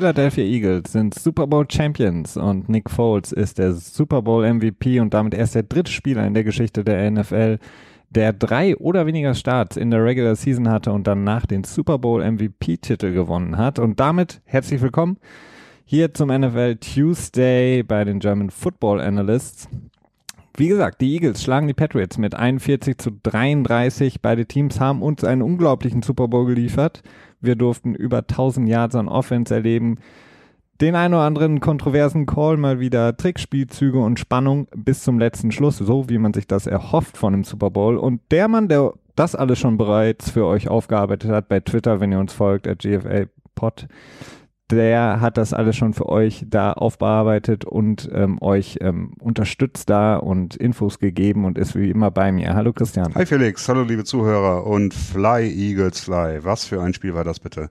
[0.00, 5.12] Philadelphia Eagles sind Super Bowl Champions und Nick Foles ist der Super Bowl MVP und
[5.12, 7.58] damit erst der dritte Spieler in der Geschichte der NFL,
[8.08, 12.24] der drei oder weniger Starts in der Regular Season hatte und danach den Super Bowl
[12.24, 13.78] MVP-Titel gewonnen hat.
[13.78, 15.18] Und damit herzlich willkommen
[15.84, 19.68] hier zum NFL Tuesday bei den German Football Analysts.
[20.56, 24.22] Wie gesagt, die Eagles schlagen die Patriots mit 41 zu 33.
[24.22, 27.02] Beide Teams haben uns einen unglaublichen Super Bowl geliefert.
[27.40, 29.96] Wir durften über 1000 Yards an Offense erleben.
[30.80, 35.76] Den ein oder anderen kontroversen Call, mal wieder Trickspielzüge und Spannung bis zum letzten Schluss,
[35.76, 37.98] so wie man sich das erhofft von dem Super Bowl.
[37.98, 42.12] Und der Mann, der das alles schon bereits für euch aufgearbeitet hat bei Twitter, wenn
[42.12, 43.86] ihr uns folgt, at GFA Pod,
[44.70, 50.16] der hat das alles schon für euch da aufbearbeitet und ähm, euch ähm, unterstützt da
[50.16, 52.54] und Infos gegeben und ist wie immer bei mir.
[52.54, 53.14] Hallo Christian.
[53.14, 56.44] Hi Felix, hallo liebe Zuhörer und Fly Eagles Fly.
[56.44, 57.70] Was für ein Spiel war das bitte?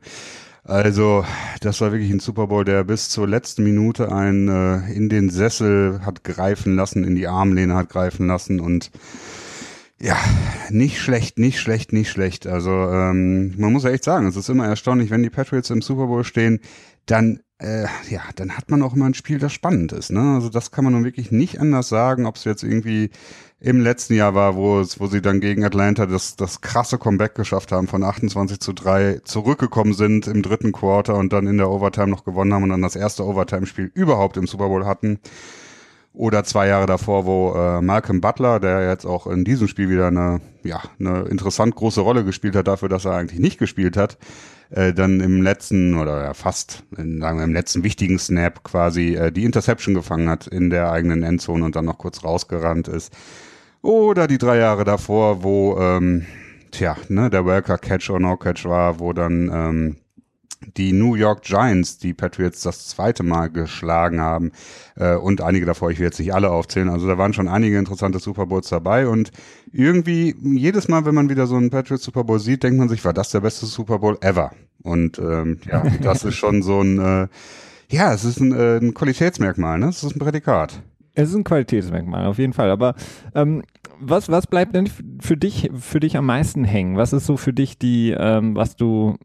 [0.64, 1.26] Also,
[1.62, 5.30] das war wirklich ein Super Bowl, der bis zur letzten Minute einen äh, in den
[5.30, 8.92] Sessel hat greifen lassen, in die Armlehne hat greifen lassen und
[10.02, 10.18] ja,
[10.70, 12.48] nicht schlecht, nicht schlecht, nicht schlecht.
[12.48, 15.82] Also ähm, man muss ja echt sagen, es ist immer erstaunlich, wenn die Patriots im
[15.82, 16.60] Super Bowl stehen,
[17.06, 20.12] dann äh, ja, dann hat man auch immer ein Spiel, das spannend ist.
[20.12, 20.36] Ne?
[20.36, 23.10] Also das kann man nun wirklich nicht anders sagen, ob es jetzt irgendwie
[23.60, 27.36] im letzten Jahr war, wo es, wo sie dann gegen Atlanta das, das krasse Comeback
[27.36, 31.70] geschafft haben, von 28 zu 3 zurückgekommen sind im dritten Quarter und dann in der
[31.70, 35.20] Overtime noch gewonnen haben und dann das erste Overtime-Spiel überhaupt im Super Bowl hatten.
[36.14, 40.08] Oder zwei Jahre davor, wo äh, Malcolm Butler, der jetzt auch in diesem Spiel wieder
[40.08, 44.18] eine, ja, eine interessant große Rolle gespielt hat, dafür, dass er eigentlich nicht gespielt hat,
[44.72, 49.16] äh, dann im letzten oder ja, fast, in, sagen wir, im letzten wichtigen Snap quasi
[49.16, 53.14] äh, die Interception gefangen hat in der eigenen Endzone und dann noch kurz rausgerannt ist.
[53.82, 56.26] Oder die drei Jahre davor, wo, ähm,
[56.72, 59.96] tja, ne, der Welker Catch or No Catch war, wo dann ähm,
[60.80, 64.52] die New York Giants die Patriots das zweite Mal geschlagen haben
[64.96, 67.78] äh, und einige davor, ich will jetzt nicht alle aufzählen, also da waren schon einige
[67.78, 69.32] interessante Super Bowls dabei und
[69.74, 73.04] irgendwie jedes Mal, wenn man wieder so einen Patriots Super Bowl sieht, denkt man sich,
[73.04, 74.52] war das der beste Super Bowl ever
[74.82, 77.28] und ähm, ja, das ist schon so ein, äh,
[77.90, 79.90] ja, es ist ein, äh, ein Qualitätsmerkmal, ne?
[79.90, 80.82] es ist ein Prädikat.
[81.14, 82.72] Es ist ein Qualitätsmerkmal, auf jeden Fall.
[82.72, 82.96] Aber
[83.36, 83.64] ähm,
[84.00, 84.88] was, was bleibt denn
[85.20, 86.96] für dich, für dich am meisten hängen?
[86.96, 89.18] Was ist so für dich die, ähm, was du,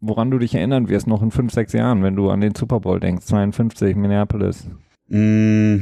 [0.00, 2.80] woran du dich erinnern wirst, noch in fünf, sechs Jahren, wenn du an den Super
[2.80, 4.68] Bowl denkst, 52, Minneapolis?
[5.08, 5.78] Mm,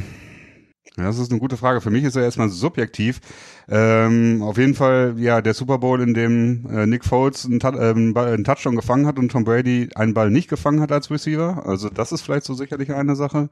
[0.96, 1.80] das ist eine gute Frage.
[1.80, 3.20] Für mich ist er erstmal subjektiv.
[3.68, 8.20] Ähm, auf jeden Fall, ja, der Super Bowl, in dem äh, Nick Foles einen, äh,
[8.20, 11.66] einen, Touchdown gefangen hat und Tom Brady einen Ball nicht gefangen hat als Receiver.
[11.66, 13.50] Also das ist vielleicht so sicherlich eine Sache.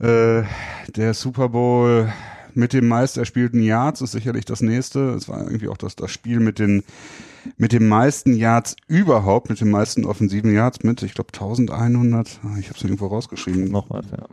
[0.00, 0.44] Äh,
[0.96, 2.10] der Super Bowl
[2.58, 5.10] mit dem meist erspielten Yards ist sicherlich das nächste.
[5.10, 6.82] Es war irgendwie auch das, das Spiel mit den
[7.56, 12.58] mit den meisten Yards überhaupt, mit den meisten offensiven Yards mit, ich glaube 1100, ah,
[12.58, 13.70] ich habe es irgendwo rausgeschrieben.
[13.70, 14.26] Noch was, ja.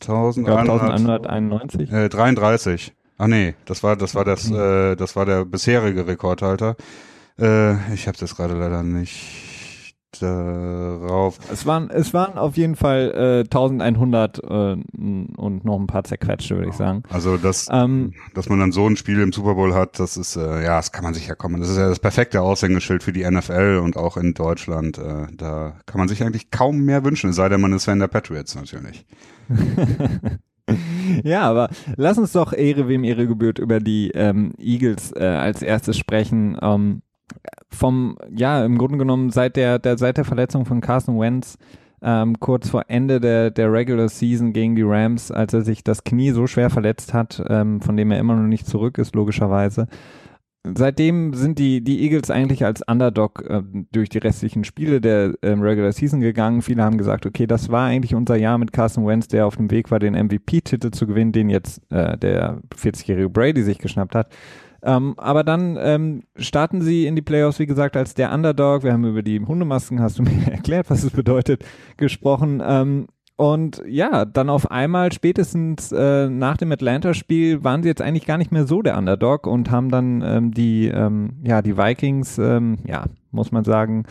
[0.00, 1.92] 1191?
[1.92, 2.94] Äh, 33.
[3.18, 6.76] Ach nee, das war das war das äh, das war der bisherige Rekordhalter.
[7.38, 9.47] Äh, ich habe das gerade leider nicht
[10.12, 11.38] darauf.
[11.52, 16.56] Es waren, es waren auf jeden Fall äh, 1100 äh, und noch ein paar zerquetschte,
[16.56, 17.02] würde ich sagen.
[17.10, 20.36] Also das, ähm, dass man dann so ein Spiel im Super Bowl hat, das ist,
[20.36, 21.60] äh, ja, das kann man sich ja kommen.
[21.60, 24.98] Das ist ja das perfekte Aushängeschild für die NFL und auch in Deutschland.
[24.98, 27.98] Äh, da kann man sich eigentlich kaum mehr wünschen, es sei denn, man ist Fan
[27.98, 29.06] der Patriots natürlich.
[31.24, 35.62] ja, aber lass uns doch Ehre wem Ehre gebührt über die ähm, Eagles äh, als
[35.62, 36.58] erstes sprechen.
[36.60, 37.02] Ähm,
[37.70, 41.58] vom, ja, im Grunde genommen seit der, der, seit der Verletzung von Carson Wentz,
[42.02, 46.04] ähm, kurz vor Ende der, der Regular Season gegen die Rams, als er sich das
[46.04, 49.88] Knie so schwer verletzt hat, ähm, von dem er immer noch nicht zurück ist, logischerweise.
[50.64, 55.62] Seitdem sind die, die Eagles eigentlich als Underdog äh, durch die restlichen Spiele der ähm,
[55.62, 56.62] Regular Season gegangen.
[56.62, 59.70] Viele haben gesagt, okay, das war eigentlich unser Jahr mit Carson Wentz, der auf dem
[59.70, 64.28] Weg war, den MVP-Titel zu gewinnen, den jetzt äh, der 40-jährige Brady sich geschnappt hat.
[64.82, 68.84] Ähm, aber dann ähm, starten sie in die Playoffs, wie gesagt, als der Underdog.
[68.84, 71.64] Wir haben über die Hundemasken, hast du mir erklärt, was es bedeutet,
[71.96, 72.62] gesprochen.
[72.64, 78.26] Ähm, und ja, dann auf einmal, spätestens äh, nach dem Atlanta-Spiel, waren sie jetzt eigentlich
[78.26, 82.38] gar nicht mehr so der Underdog und haben dann ähm, die, ähm, ja, die Vikings,
[82.38, 84.06] ähm, ja, muss man sagen,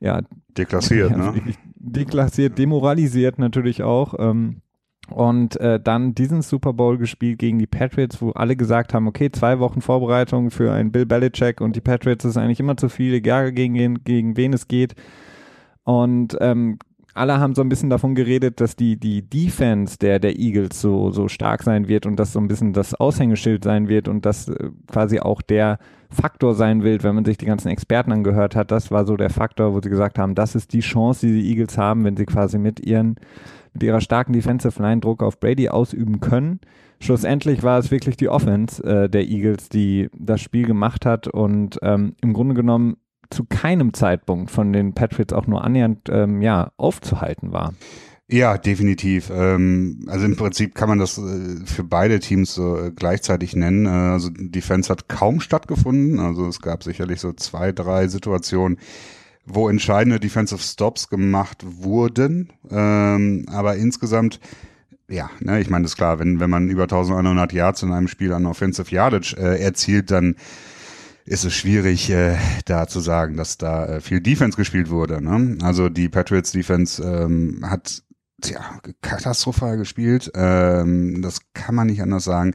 [0.00, 0.22] ja.
[0.56, 1.42] Deklassiert, ja, ne?
[1.76, 4.14] Deklassiert, demoralisiert natürlich auch.
[4.18, 4.62] Ähm,
[5.10, 9.30] und äh, dann diesen Super Bowl gespielt gegen die Patriots, wo alle gesagt haben, okay,
[9.30, 13.14] zwei Wochen Vorbereitung für einen Bill Belichick und die Patriots ist eigentlich immer zu viel,
[13.14, 14.94] egal gegen, gegen wen es geht.
[15.84, 16.78] Und ähm,
[17.14, 21.10] alle haben so ein bisschen davon geredet, dass die, die Defense der, der Eagles so,
[21.10, 24.48] so stark sein wird und das so ein bisschen das Aushängeschild sein wird und das
[24.48, 25.78] äh, quasi auch der
[26.10, 28.70] Faktor sein wird, wenn man sich die ganzen Experten angehört hat.
[28.70, 31.50] Das war so der Faktor, wo sie gesagt haben, das ist die Chance, die die
[31.50, 33.16] Eagles haben, wenn sie quasi mit ihren,
[33.74, 36.60] mit ihrer starken Defensive Line Druck auf Brady ausüben können.
[37.00, 41.78] Schlussendlich war es wirklich die Offense äh, der Eagles, die das Spiel gemacht hat und
[41.82, 42.96] ähm, im Grunde genommen
[43.30, 47.74] zu keinem Zeitpunkt von den Patriots auch nur annähernd ähm, ja, aufzuhalten war.
[48.26, 49.30] Ja, definitiv.
[49.30, 53.84] Ähm, also im Prinzip kann man das äh, für beide Teams so äh, gleichzeitig nennen.
[53.84, 56.18] Äh, also Defense hat kaum stattgefunden.
[56.20, 58.78] Also es gab sicherlich so zwei, drei Situationen,
[59.46, 62.52] wo entscheidende Defensive Stops gemacht wurden.
[62.70, 64.40] Ähm, aber insgesamt,
[65.08, 68.32] ja, ne, ich meine, ist klar, wenn, wenn man über 1100 Yards in einem Spiel
[68.32, 70.36] an Offensive Yardage äh, erzielt, dann
[71.26, 72.36] ist es schwierig, äh,
[72.66, 75.22] da zu sagen, dass da äh, viel Defense gespielt wurde.
[75.22, 75.58] Ne?
[75.62, 78.02] Also die Patriots Defense ähm, hat
[78.42, 78.60] tja,
[79.00, 80.30] katastrophal gespielt.
[80.34, 82.52] Ähm, das kann man nicht anders sagen.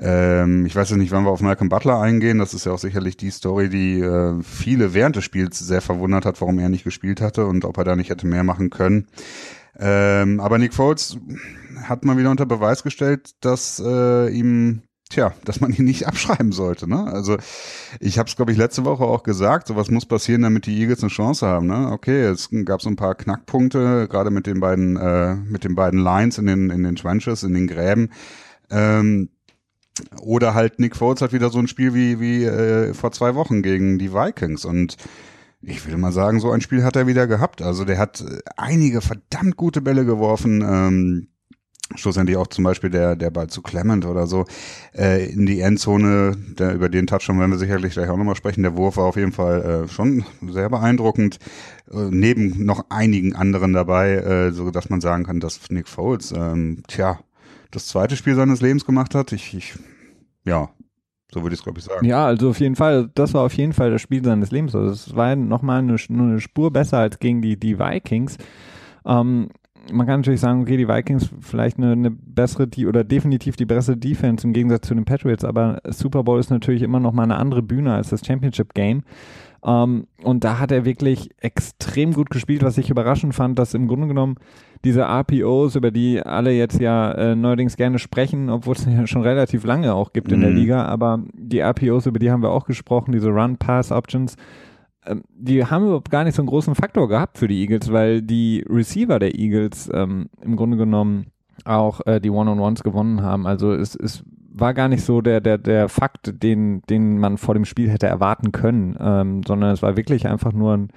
[0.00, 2.38] Ähm, ich weiß ja nicht, wann wir auf Malcolm Butler eingehen.
[2.38, 6.24] Das ist ja auch sicherlich die Story, die äh, viele während des Spiels sehr verwundert
[6.24, 9.08] hat, warum er nicht gespielt hatte und ob er da nicht hätte mehr machen können.
[9.78, 11.18] Ähm, aber Nick Foles
[11.84, 16.52] hat mal wieder unter Beweis gestellt, dass äh, ihm tja, dass man ihn nicht abschreiben
[16.52, 16.88] sollte.
[16.88, 17.04] Ne?
[17.04, 17.36] Also
[17.98, 20.80] ich habe es, glaube ich, letzte Woche auch gesagt, so was muss passieren, damit die
[20.80, 21.66] Eagles eine Chance haben.
[21.66, 21.90] Ne?
[21.92, 26.00] Okay, es gab so ein paar Knackpunkte, gerade mit den beiden, äh, mit den beiden
[26.00, 28.10] Lines in den, in den Trenches, in den Gräben.
[28.70, 29.30] Ähm,
[30.20, 33.62] oder halt Nick Foles hat wieder so ein Spiel wie, wie äh, vor zwei Wochen
[33.62, 34.96] gegen die Vikings und
[35.62, 37.60] ich würde mal sagen, so ein Spiel hat er wieder gehabt.
[37.60, 40.62] Also der hat äh, einige verdammt gute Bälle geworfen.
[40.62, 41.28] Ähm,
[41.96, 44.44] schlussendlich auch zum Beispiel der, der Ball zu Clement oder so,
[44.96, 48.62] äh, in die Endzone, der, über den Touchdown werden wir sicherlich gleich auch nochmal sprechen.
[48.62, 51.38] Der Wurf war auf jeden Fall äh, schon sehr beeindruckend,
[51.90, 56.32] äh, neben noch einigen anderen dabei, äh, so dass man sagen kann, dass Nick Foles,
[56.32, 57.18] ähm, tja,
[57.70, 59.32] das zweite Spiel seines Lebens gemacht hat.
[59.32, 59.74] Ich, ich
[60.44, 60.70] ja,
[61.32, 62.04] so würde ich es, glaube ich, sagen.
[62.06, 64.74] Ja, also auf jeden Fall, das war auf jeden Fall das Spiel seines Lebens.
[64.74, 68.36] Also es war nochmal eine, eine Spur besser als gegen die, die Vikings.
[69.04, 69.48] Ähm,
[69.92, 73.64] man kann natürlich sagen, okay, die Vikings vielleicht eine, eine bessere die oder definitiv die
[73.64, 77.22] bessere Defense im Gegensatz zu den Patriots, aber Super Bowl ist natürlich immer noch mal
[77.22, 79.02] eine andere Bühne als das Championship Game.
[79.64, 83.88] Ähm, und da hat er wirklich extrem gut gespielt, was ich überraschend fand, dass im
[83.88, 84.36] Grunde genommen
[84.84, 89.22] diese RPOs, über die alle jetzt ja äh, neuerdings gerne sprechen, obwohl es ja schon
[89.22, 90.34] relativ lange auch gibt mhm.
[90.34, 90.56] in der mhm.
[90.56, 94.36] Liga, aber die RPOs, über die haben wir auch gesprochen, diese Run-Pass-Options,
[95.06, 98.22] ähm, die haben überhaupt gar nicht so einen großen Faktor gehabt für die Eagles, weil
[98.22, 101.26] die Receiver der Eagles ähm, im Grunde genommen
[101.64, 103.46] auch äh, die One-on-Ones gewonnen haben.
[103.46, 104.24] Also es, es
[104.60, 108.06] war gar nicht so der, der, der Fakt, den, den man vor dem Spiel hätte
[108.06, 110.88] erwarten können, ähm, sondern es war wirklich einfach nur ein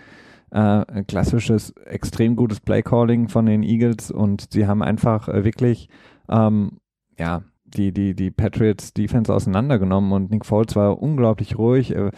[0.51, 5.89] äh, klassisches, extrem gutes Playcalling von den Eagles und sie haben einfach äh, wirklich
[6.29, 6.79] ähm,
[7.17, 11.95] ja, die, die, die Patriots Defense auseinandergenommen und Nick Foles war unglaublich ruhig.
[11.95, 12.11] Äh,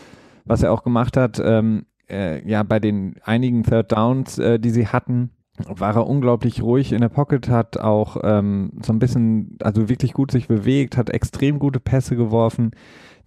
[0.46, 4.70] was er auch gemacht hat, ähm, äh, ja, bei den einigen Third Downs, äh, die
[4.70, 9.58] sie hatten, war er unglaublich ruhig in der Pocket, hat auch ähm, so ein bisschen,
[9.62, 12.72] also wirklich gut sich bewegt, hat extrem gute Pässe geworfen.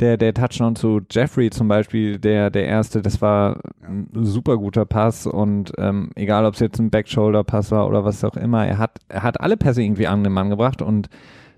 [0.01, 4.85] Der, der Touchdown zu Jeffrey zum Beispiel, der, der erste, das war ein super guter
[4.85, 8.79] Pass und ähm, egal, ob es jetzt ein Backshoulder-Pass war oder was auch immer, er
[8.79, 11.09] hat, er hat alle Pässe irgendwie an den Mann gebracht und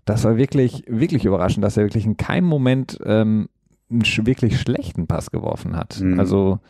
[0.07, 3.49] das war wirklich, wirklich überraschend, dass er wirklich in keinem Moment ähm,
[3.91, 6.01] einen wirklich schlechten Pass geworfen hat.
[6.01, 6.19] Mhm.
[6.19, 6.61] Also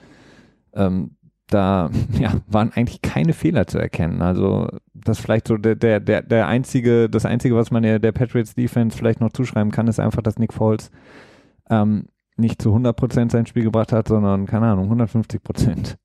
[0.74, 1.12] ähm,
[1.50, 4.22] da ja, waren eigentlich keine Fehler zu erkennen.
[4.22, 8.12] Also das vielleicht so der, der, der, der einzige, das einzige, was man der, der
[8.12, 10.90] Patriots Defense vielleicht noch zuschreiben kann, ist einfach, dass Nick Foles
[11.68, 15.96] ähm, nicht zu 100% sein Spiel gebracht hat, sondern, keine Ahnung, 150%.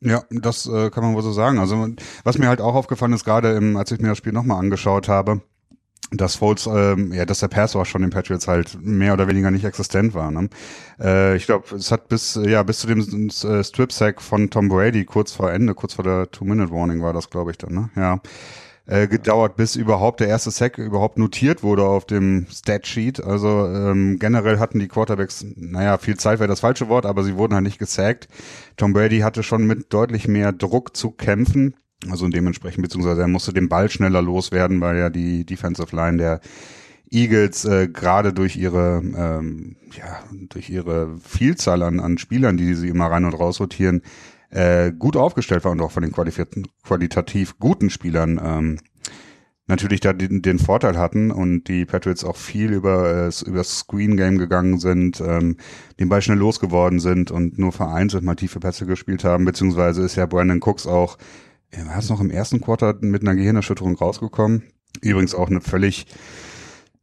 [0.00, 1.58] Ja, das äh, kann man wohl so sagen.
[1.58, 1.88] Also
[2.24, 5.42] was mir halt auch aufgefallen ist, gerade als ich mir das Spiel nochmal angeschaut habe,
[6.10, 9.50] dass Foles, ähm, ja, dass der Pass auch schon den Patriots halt mehr oder weniger
[9.50, 10.30] nicht existent war.
[10.30, 10.48] Ne?
[11.00, 15.04] Äh, ich glaube, es hat bis, ja, bis zu dem äh, Strip-Sack von Tom Brady
[15.04, 17.90] kurz vor Ende, kurz vor der Two-Minute-Warning war das, glaube ich, dann, ne?
[17.96, 18.20] Ja.
[18.86, 23.22] Äh, gedauert, bis überhaupt der erste Sack überhaupt notiert wurde auf dem Stat-Sheet.
[23.22, 27.36] Also ähm, generell hatten die Quarterbacks, naja, viel Zeit wäre das falsche Wort, aber sie
[27.36, 28.28] wurden halt nicht gesackt.
[28.78, 31.74] Tom Brady hatte schon mit deutlich mehr Druck zu kämpfen
[32.08, 36.40] also dementsprechend, beziehungsweise er musste den Ball schneller loswerden, weil ja die Defensive Line der
[37.10, 42.88] Eagles äh, gerade durch ihre ähm, ja durch ihre Vielzahl an, an Spielern, die sie
[42.88, 44.02] immer rein und raus rotieren,
[44.50, 48.78] äh, gut aufgestellt war und auch von den qualitativ guten Spielern ähm,
[49.66, 53.80] natürlich da den, den Vorteil hatten und die Patriots auch viel über äh, über das
[53.80, 55.56] Screen Game gegangen sind, ähm,
[55.98, 60.16] den Ball schnell losgeworden sind und nur vereinzelt mal tiefe Pässe gespielt haben, beziehungsweise ist
[60.16, 61.18] ja Brandon Cooks auch
[61.70, 64.62] Er ist noch im ersten Quarter mit einer Gehirnerschütterung rausgekommen.
[65.02, 66.06] Übrigens auch eine völlig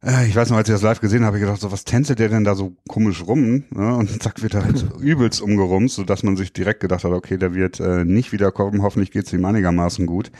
[0.06, 2.18] äh, ich weiß noch, als ich das live gesehen habe, ich gedacht, so was tänzelt
[2.18, 3.64] der denn da so komisch rum?
[3.70, 3.94] Ne?
[3.94, 7.54] Und zack, wird er halt übelst umgerumst, sodass man sich direkt gedacht hat, okay, der
[7.54, 10.30] wird äh, nicht wiederkommen, hoffentlich geht's ihm einigermaßen gut.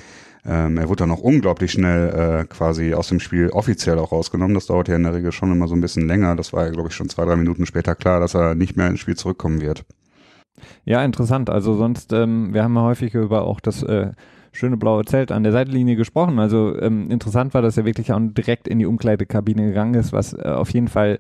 [0.45, 4.55] Ähm, er wurde dann auch unglaublich schnell äh, quasi aus dem Spiel offiziell auch rausgenommen.
[4.55, 6.37] Das dauert ja in der Regel schon immer so ein bisschen länger.
[6.37, 8.87] Das war ja, glaube ich, schon zwei, drei Minuten später klar, dass er nicht mehr
[8.87, 9.85] ins Spiel zurückkommen wird.
[10.85, 11.51] Ja, interessant.
[11.51, 14.13] Also sonst, ähm, wir haben ja häufig über auch das äh,
[14.53, 16.39] schöne blaue Zelt an der Seitenlinie gesprochen.
[16.39, 20.33] Also ähm, interessant war, dass er wirklich auch direkt in die Umkleidekabine gegangen ist, was
[20.33, 21.19] äh, auf jeden Fall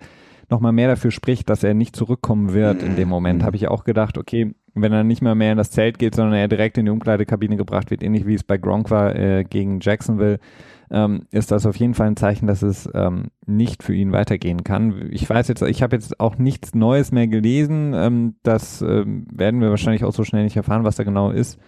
[0.48, 3.42] nochmal mehr dafür spricht, dass er nicht zurückkommen wird in dem Moment.
[3.42, 6.34] Habe ich auch gedacht, okay, wenn er nicht mal mehr in das Zelt geht, sondern
[6.34, 9.80] er direkt in die Umkleidekabine gebracht wird, ähnlich wie es bei Gronk war äh, gegen
[9.80, 10.38] Jacksonville,
[10.90, 14.64] ähm, ist das auf jeden Fall ein Zeichen, dass es ähm, nicht für ihn weitergehen
[14.64, 15.08] kann.
[15.10, 17.92] Ich weiß jetzt, ich habe jetzt auch nichts Neues mehr gelesen.
[17.94, 21.58] Ähm, das ähm, werden wir wahrscheinlich auch so schnell nicht erfahren, was da genau ist.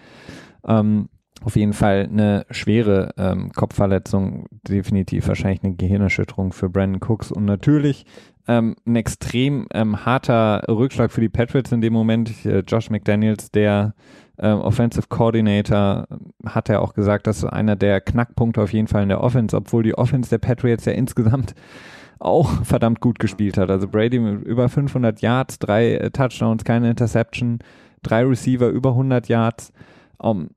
[0.66, 1.08] Ähm,
[1.42, 7.44] auf jeden Fall eine schwere ähm, Kopfverletzung, definitiv wahrscheinlich eine Gehirnerschütterung für Brandon Cooks und
[7.44, 8.06] natürlich
[8.50, 12.46] ein extrem harter Rückschlag für die Patriots in dem Moment.
[12.46, 13.92] Äh, Josh McDaniels, der
[14.38, 16.06] äh, Offensive Coordinator,
[16.44, 19.82] hat ja auch gesagt, dass einer der Knackpunkte auf jeden Fall in der Offense, obwohl
[19.82, 21.54] die Offense der Patriots ja insgesamt
[22.18, 23.70] auch verdammt gut gespielt hat.
[23.70, 27.58] Also Brady mit über 500 Yards, drei äh, Touchdowns, keine Interception,
[28.02, 29.72] drei Receiver über 100 Yards.
[30.18, 30.48] Um,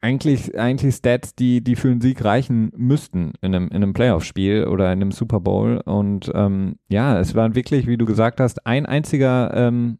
[0.00, 4.66] eigentlich, eigentlich Stats, die, die für einen Sieg reichen müssten in einem, in einem Playoff-Spiel
[4.66, 5.80] oder in einem Super Bowl.
[5.84, 9.98] Und ähm, ja, es war wirklich, wie du gesagt hast, ein einziger ähm,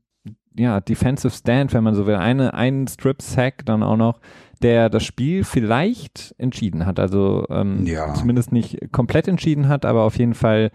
[0.59, 4.21] ja, Defensive Stand, wenn man so will, eine, einen Strip-Sack dann auch noch,
[4.63, 6.99] der das Spiel vielleicht entschieden hat.
[6.99, 8.13] Also ähm, ja.
[8.15, 10.71] zumindest nicht komplett entschieden hat, aber auf jeden Fall,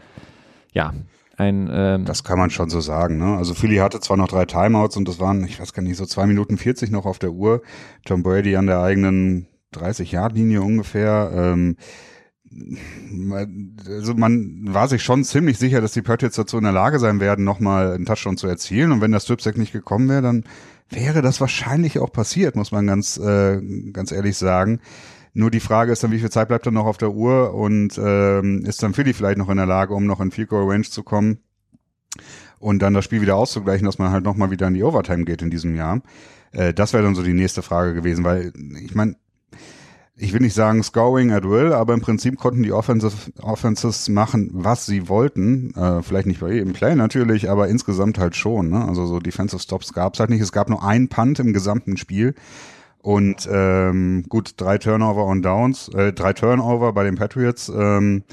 [0.72, 0.94] ja,
[1.36, 3.18] ein, ähm das kann man schon so sagen.
[3.18, 3.38] Ne?
[3.38, 6.06] Also Philly hatte zwar noch drei Timeouts und das waren, ich weiß gar nicht, so
[6.06, 7.62] zwei Minuten 40 noch auf der Uhr.
[8.06, 11.32] Tom Brady an der eigenen 30-Yard-Linie ungefähr.
[11.34, 11.78] Ähm,
[13.88, 17.20] also man war sich schon ziemlich sicher, dass die Patriots dazu in der Lage sein
[17.20, 18.92] werden, nochmal einen Touchdown zu erzielen.
[18.92, 20.44] Und wenn der Stripsack nicht gekommen wäre, dann
[20.90, 24.80] wäre das wahrscheinlich auch passiert, muss man ganz, äh, ganz ehrlich sagen.
[25.34, 27.98] Nur die Frage ist dann, wie viel Zeit bleibt dann noch auf der Uhr und
[27.98, 30.84] ähm, ist dann Philly vielleicht noch in der Lage, um noch in Field Goal Range
[30.84, 31.40] zu kommen
[32.60, 35.42] und dann das Spiel wieder auszugleichen, dass man halt nochmal wieder in die Overtime geht
[35.42, 36.02] in diesem Jahr.
[36.52, 39.16] Äh, das wäre dann so die nächste Frage gewesen, weil ich meine,
[40.16, 44.50] ich will nicht sagen scoring at will, aber im Prinzip konnten die Offensive, Offenses machen,
[44.54, 45.74] was sie wollten.
[45.76, 48.70] Äh, vielleicht nicht bei jedem Play natürlich, aber insgesamt halt schon.
[48.70, 48.88] Ne?
[48.88, 50.42] Also so Defensive Stops gab es halt nicht.
[50.42, 52.36] Es gab nur einen Punt im gesamten Spiel.
[53.00, 57.70] Und ähm, gut, drei Turnover und Downs, äh, drei Turnover bei den Patriots.
[57.70, 58.24] Ähm,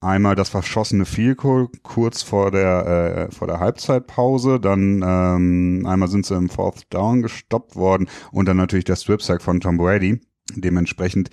[0.00, 6.08] einmal das verschossene Field Goal kurz vor der äh, vor der Halbzeitpause, dann ähm, einmal
[6.08, 9.78] sind sie im Fourth Down gestoppt worden und dann natürlich der Strip Sack von Tom
[9.78, 10.20] Brady.
[10.54, 11.30] Dementsprechend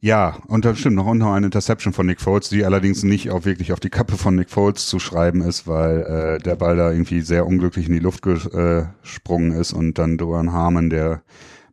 [0.00, 3.30] ja, und dann stimmt noch, und noch eine Interception von Nick Foles, die allerdings nicht
[3.30, 6.76] auch wirklich auf die Kappe von Nick Foles zu schreiben ist, weil äh, der Ball
[6.76, 11.22] da irgendwie sehr unglücklich in die Luft gesprungen ist und dann Duran Harmon, der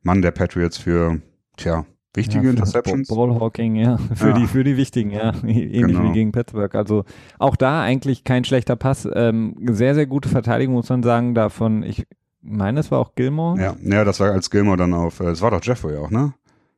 [0.04, 1.22] Mann der Patriots für,
[1.58, 3.10] tja, wichtige ja, Interceptions.
[3.10, 4.34] Ballhawking, ja, für ja.
[4.34, 6.04] die für die wichtigen, ja, ähnlich genau.
[6.04, 6.74] wie gegen Pittsburgh.
[6.76, 7.04] Also
[7.40, 11.36] auch da eigentlich kein schlechter Pass, ähm, sehr sehr gute Verteidigung muss man sagen.
[11.36, 12.08] Davon, ich
[12.42, 13.62] meine, es war auch Gilmore.
[13.62, 15.20] Ja, ja, das war als Gilmore dann auf.
[15.20, 16.34] Äh, es war doch Jeffrey auch, ne?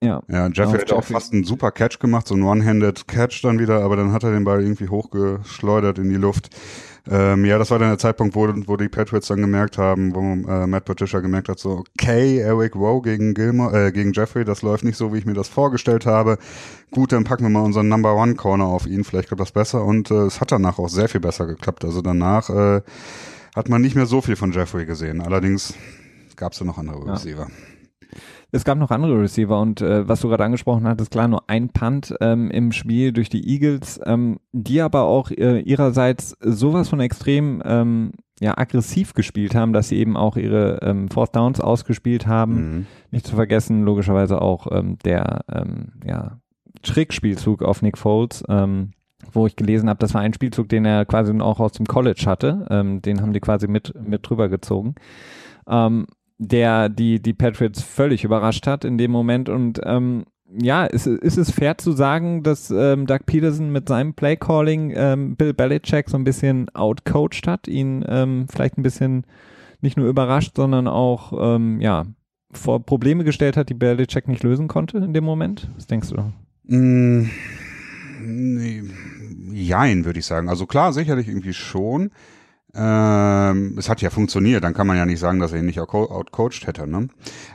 [0.06, 0.22] Ja.
[0.28, 3.82] Ja, Jeffrey hat auch fast einen super Catch gemacht, so ein One-Handed Catch dann wieder,
[3.82, 6.50] aber dann hat er den Ball irgendwie hochgeschleudert in die Luft.
[7.08, 10.22] Ähm, ja, das war dann der Zeitpunkt, wo, wo die Patriots dann gemerkt haben, wo
[10.50, 14.64] äh, Matt Patricia gemerkt hat, so, okay, Eric Rowe gegen Gilmore, äh, gegen Jeffrey, das
[14.64, 16.40] läuft nicht so, wie ich mir das vorgestellt habe.
[16.90, 19.84] Gut, dann packen wir mal unseren Number One Corner auf ihn, vielleicht klappt das besser
[19.84, 21.86] und äh, es hat danach auch sehr viel besser geklappt.
[21.86, 22.82] Also danach äh,
[23.56, 25.22] hat man nicht mehr so viel von Jeffrey gesehen.
[25.22, 25.76] Allerdings
[26.36, 27.48] gab es ja noch andere Receiver.
[28.56, 31.68] Es gab noch andere Receiver und äh, was du gerade angesprochen hattest, klar, nur ein
[31.68, 37.02] Punt ähm, im Spiel durch die Eagles, ähm, die aber auch äh, ihrerseits sowas von
[37.02, 42.28] extrem ähm, ja, aggressiv gespielt haben, dass sie eben auch ihre ähm, Fourth Downs ausgespielt
[42.28, 42.54] haben.
[42.54, 42.86] Mhm.
[43.12, 46.40] Nicht zu vergessen, logischerweise auch ähm, der ähm, ja,
[46.82, 48.92] Trickspielzug auf Nick Foles, ähm,
[49.34, 52.24] wo ich gelesen habe, das war ein Spielzug, den er quasi auch aus dem College
[52.26, 52.66] hatte.
[52.70, 54.96] Ähm, den haben die quasi mit, mit drüber gezogen.
[55.68, 56.06] Ähm,
[56.38, 59.50] der die, die Patriots völlig überrascht hat in dem Moment.
[59.50, 64.14] Und ähm, ja, ist, ist es fair zu sagen, dass ähm, Doug Peterson mit seinem
[64.14, 69.26] Playcalling ähm, Bill Belichick so ein bisschen outcoached hat, ihn ähm, vielleicht ein bisschen
[69.82, 72.06] nicht nur überrascht, sondern auch ähm, ja,
[72.52, 75.70] vor Probleme gestellt hat, die Belichick nicht lösen konnte in dem Moment?
[75.76, 76.32] Was denkst du?
[76.68, 77.30] Mm,
[78.22, 78.84] nee,
[79.52, 80.50] jein, würde ich sagen.
[80.50, 82.12] Also klar, sicherlich irgendwie schon.
[82.76, 85.80] Ähm, es hat ja funktioniert, dann kann man ja nicht sagen, dass er ihn nicht
[85.80, 86.88] outcoached hätte.
[86.88, 87.08] Ne?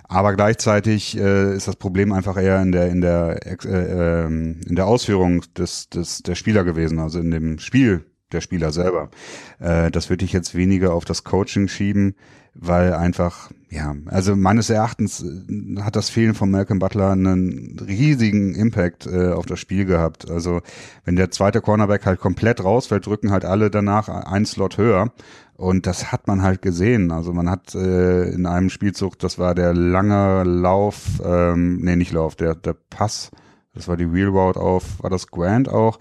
[0.04, 4.76] Aber gleichzeitig äh, ist das Problem einfach eher in der in der äh, äh, in
[4.76, 9.10] der Ausführung des des der Spieler gewesen, also in dem Spiel der Spieler selber.
[9.58, 12.14] Äh, das würde ich jetzt weniger auf das Coaching schieben,
[12.54, 18.54] weil einfach, ja, also meines Erachtens äh, hat das Fehlen von Malcolm Butler einen riesigen
[18.56, 20.28] Impact äh, auf das Spiel gehabt.
[20.28, 20.60] Also
[21.04, 25.12] wenn der zweite Cornerback halt komplett rausfällt, drücken halt alle danach ein Slot höher.
[25.54, 27.12] Und das hat man halt gesehen.
[27.12, 32.12] Also man hat äh, in einem Spielzug, das war der lange Lauf, ähm, nee, nicht
[32.12, 33.30] Lauf, der, der Pass,
[33.74, 36.00] das war die Wheel Route auf, war das Grant auch,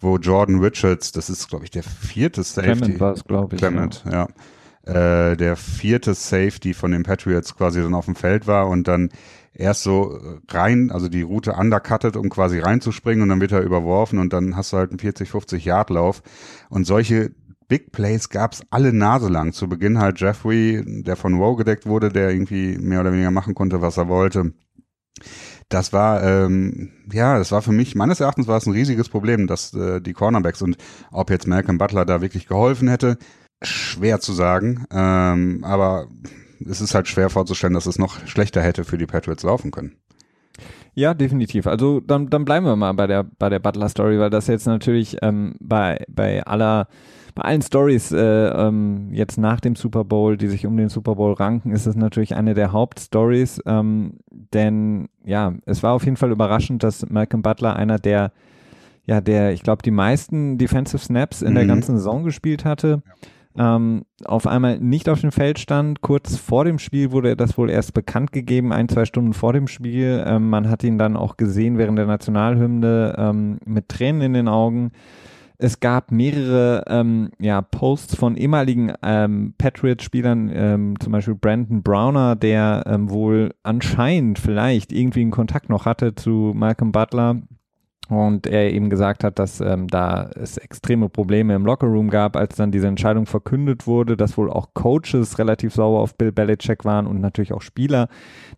[0.00, 2.76] wo Jordan Richards, das ist, glaube ich, der vierte Safety.
[2.76, 3.60] Clement war es, glaube ich.
[3.60, 4.12] Clement, ja.
[4.12, 4.28] ja
[4.86, 9.10] äh, der vierte Safety von den Patriots quasi dann auf dem Feld war und dann
[9.54, 14.18] erst so rein, also die Route undercuttet, um quasi reinzuspringen und dann wird er überworfen
[14.18, 16.22] und dann hast du halt einen 40, 50 Yard Lauf
[16.68, 17.30] und solche
[17.68, 19.52] Big Plays gab's alle Nase lang.
[19.52, 23.54] Zu Beginn halt Jeffrey, der von Rowe gedeckt wurde, der irgendwie mehr oder weniger machen
[23.54, 24.52] konnte, was er wollte.
[25.70, 29.46] Das war, ähm, ja, das war für mich, meines Erachtens war es ein riesiges Problem,
[29.46, 30.76] dass äh, die Cornerbacks und
[31.10, 33.16] ob jetzt Malcolm Butler da wirklich geholfen hätte,
[33.64, 36.08] schwer zu sagen, ähm, aber
[36.68, 39.96] es ist halt schwer vorzustellen, dass es noch schlechter hätte für die Patriots laufen können.
[40.94, 41.66] Ja, definitiv.
[41.66, 44.66] Also dann, dann bleiben wir mal bei der bei der Butler Story, weil das jetzt
[44.66, 46.86] natürlich ähm, bei bei aller
[47.34, 51.16] bei allen Stories äh, ähm, jetzt nach dem Super Bowl, die sich um den Super
[51.16, 56.16] Bowl ranken, ist es natürlich eine der Hauptstories, ähm, denn ja, es war auf jeden
[56.16, 58.30] Fall überraschend, dass Malcolm Butler einer der
[59.04, 61.56] ja der ich glaube die meisten Defensive Snaps in mhm.
[61.56, 63.02] der ganzen Saison gespielt hatte.
[63.04, 66.00] Ja ähm, auf einmal nicht auf dem Feld stand.
[66.00, 69.68] Kurz vor dem Spiel wurde das wohl erst bekannt gegeben, ein, zwei Stunden vor dem
[69.68, 70.24] Spiel.
[70.26, 74.48] Ähm, man hat ihn dann auch gesehen während der Nationalhymne ähm, mit Tränen in den
[74.48, 74.92] Augen.
[75.56, 82.34] Es gab mehrere ähm, ja, Posts von ehemaligen ähm, Patriots-Spielern, ähm, zum Beispiel Brandon Browner,
[82.34, 87.40] der wohl anscheinend vielleicht irgendwie einen Kontakt noch hatte zu Malcolm Butler,
[88.08, 92.56] und er eben gesagt hat, dass ähm, da es extreme Probleme im Lockerroom gab, als
[92.56, 97.06] dann diese Entscheidung verkündet wurde, dass wohl auch Coaches relativ sauer auf Bill Belichick waren
[97.06, 98.08] und natürlich auch Spieler.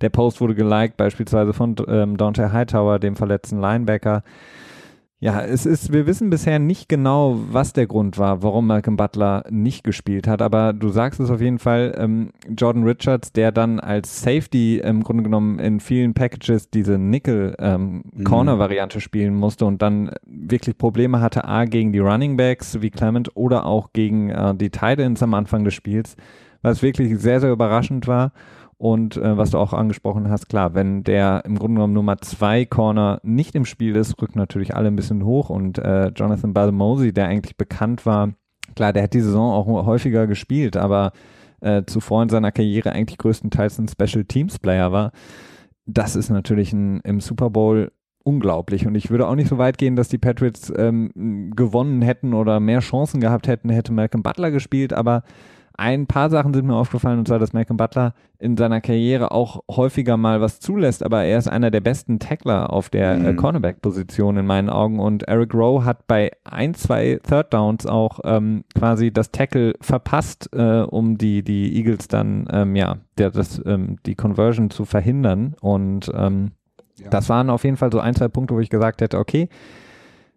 [0.01, 4.25] Der Post wurde geliked, beispielsweise von ähm, Dante Hightower, dem verletzten Linebacker.
[5.19, 9.45] Ja, es ist, wir wissen bisher nicht genau, was der Grund war, warum Malcolm Butler
[9.49, 13.81] nicht gespielt hat, aber du sagst es auf jeden Fall, ähm, Jordan Richards, der dann
[13.81, 19.01] als Safety im Grunde genommen in vielen Packages diese Nickel-Corner-Variante ähm, mhm.
[19.01, 23.65] spielen musste und dann wirklich Probleme hatte, A, gegen die Running Backs wie Clement oder
[23.65, 26.17] auch gegen äh, die Titans am Anfang des Spiels,
[26.61, 28.33] was wirklich sehr, sehr überraschend war.
[28.79, 32.67] Und äh, was du auch angesprochen hast, klar, wenn der im Grunde genommen Nummer zwei
[32.67, 35.49] Corner nicht im Spiel ist, rücken natürlich alle ein bisschen hoch.
[35.49, 38.35] Und äh, Jonathan Balmosey, der eigentlich bekannt war,
[38.75, 41.13] klar, der hat die Saison auch häufiger gespielt, aber
[41.61, 45.13] äh, zuvor in seiner Karriere eigentlich größtenteils ein Special Teams Player war.
[45.87, 47.93] Das ist natürlich ein, im Super Bowl
[48.25, 48.87] unglaublich.
[48.87, 52.61] Und ich würde auch nicht so weit gehen, dass die Patriots ähm, gewonnen hätten oder
[52.61, 55.23] mehr Chancen gehabt hätten, hätte Malcolm Butler gespielt, aber
[55.79, 59.63] ein paar Sachen sind mir aufgefallen, und zwar, dass Malcolm Butler in seiner Karriere auch
[59.71, 63.27] häufiger mal was zulässt, aber er ist einer der besten Tackler auf der äh, mhm.
[63.27, 64.99] äh, Cornerback-Position in meinen Augen.
[64.99, 70.51] Und Eric Rowe hat bei ein, zwei Third Downs auch ähm, quasi das Tackle verpasst,
[70.53, 75.57] äh, um die, die Eagles dann, ähm, ja, der, das, ähm, die Conversion zu verhindern.
[75.61, 76.53] Und ähm,
[76.99, 77.09] ja.
[77.11, 79.49] das waren auf jeden Fall so ein, zwei Punkte, wo ich gesagt hätte, okay,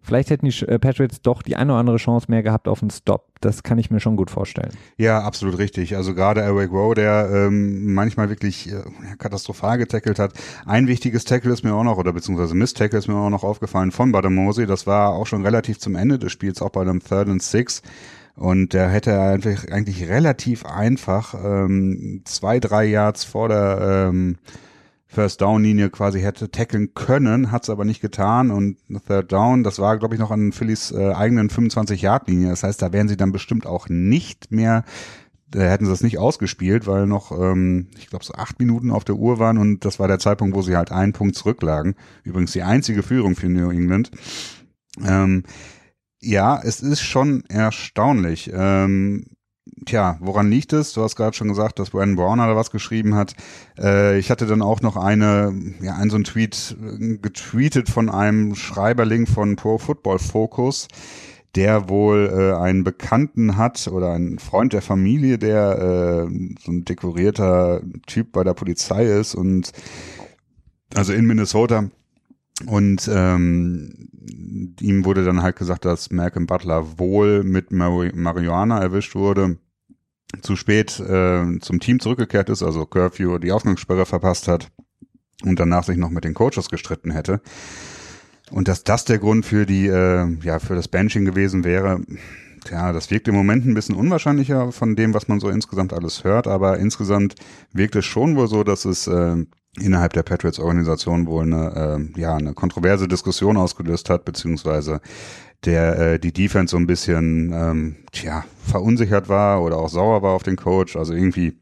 [0.02, 2.90] Vielleicht hätten die äh, Patriots doch die eine oder andere Chance mehr gehabt auf einen
[2.90, 3.28] Stop.
[3.42, 4.72] Das kann ich mir schon gut vorstellen.
[4.98, 5.96] Ja, absolut richtig.
[5.96, 8.82] Also gerade Eric Rowe, der ähm, manchmal wirklich äh,
[9.18, 10.34] katastrophal getackelt hat.
[10.66, 13.92] Ein wichtiges Tackle ist mir auch noch, oder beziehungsweise Miss-Tackle ist mir auch noch aufgefallen
[13.92, 14.66] von Badamosi.
[14.66, 17.82] Das war auch schon relativ zum Ende des Spiels, auch bei einem Third and Six.
[18.36, 24.38] Und der hätte einfach eigentlich relativ einfach ähm, zwei, drei Yards vor der ähm,
[25.12, 29.63] First Down Linie quasi hätte tackeln können, hat es aber nicht getan und Third Down,
[29.63, 32.50] das war glaube ich noch an Phillies äh, eigenen 25 Yard Linie.
[32.50, 34.86] Das heißt, da wären sie dann bestimmt auch nicht mehr
[35.52, 39.04] da hätten sie das nicht ausgespielt, weil noch, ähm, ich glaube, so acht Minuten auf
[39.04, 41.95] der Uhr waren und das war der Zeitpunkt, wo sie halt einen Punkt zurücklagen.
[42.24, 44.12] Übrigens die einzige Führung für New England.
[45.04, 45.43] Ähm,
[46.22, 48.52] ja, es ist schon erstaunlich.
[48.54, 49.26] Ähm,
[49.86, 50.94] tja, woran liegt es?
[50.94, 53.34] Du hast gerade schon gesagt, dass Brandon Brown da was geschrieben hat.
[53.78, 58.10] Äh, ich hatte dann auch noch eine, ja, einen so ein Tweet äh, getweetet von
[58.10, 60.88] einem Schreiberling von Pro Football Focus,
[61.56, 66.86] der wohl äh, einen Bekannten hat oder einen Freund der Familie, der äh, so ein
[66.86, 69.72] dekorierter Typ bei der Polizei ist und
[70.96, 71.90] also in Minnesota
[72.65, 74.10] und ähm,
[74.80, 79.58] ihm wurde dann halt gesagt, dass Malcolm Butler wohl mit Mari Marihuana erwischt wurde,
[80.41, 84.69] zu spät äh, zum Team zurückgekehrt ist, also Curfew die Ausgangssperre verpasst hat
[85.43, 87.41] und danach sich noch mit den Coaches gestritten hätte.
[88.52, 92.02] Und dass das der Grund für die, äh, ja, für das Benching gewesen wäre,
[92.69, 96.24] ja, das wirkt im Moment ein bisschen unwahrscheinlicher von dem, was man so insgesamt alles
[96.24, 97.36] hört, aber insgesamt
[97.72, 99.45] wirkt es schon wohl so, dass es äh,
[99.78, 105.02] innerhalb der Patriots-Organisation wohl eine, äh, ja, eine kontroverse Diskussion ausgelöst hat, beziehungsweise
[105.66, 110.32] der äh, die Defense so ein bisschen ähm, tja, verunsichert war oder auch sauer war
[110.32, 110.96] auf den Coach.
[110.96, 111.60] Also irgendwie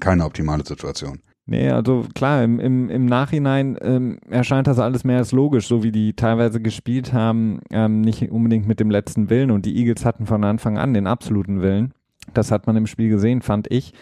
[0.00, 1.20] keine optimale Situation.
[1.48, 5.84] Nee, also klar, im, im, im Nachhinein ähm, erscheint das alles mehr als logisch, so
[5.84, 10.04] wie die teilweise gespielt haben, ähm, nicht unbedingt mit dem letzten Willen und die Eagles
[10.04, 11.94] hatten von Anfang an den absoluten Willen.
[12.34, 13.92] Das hat man im Spiel gesehen, fand ich.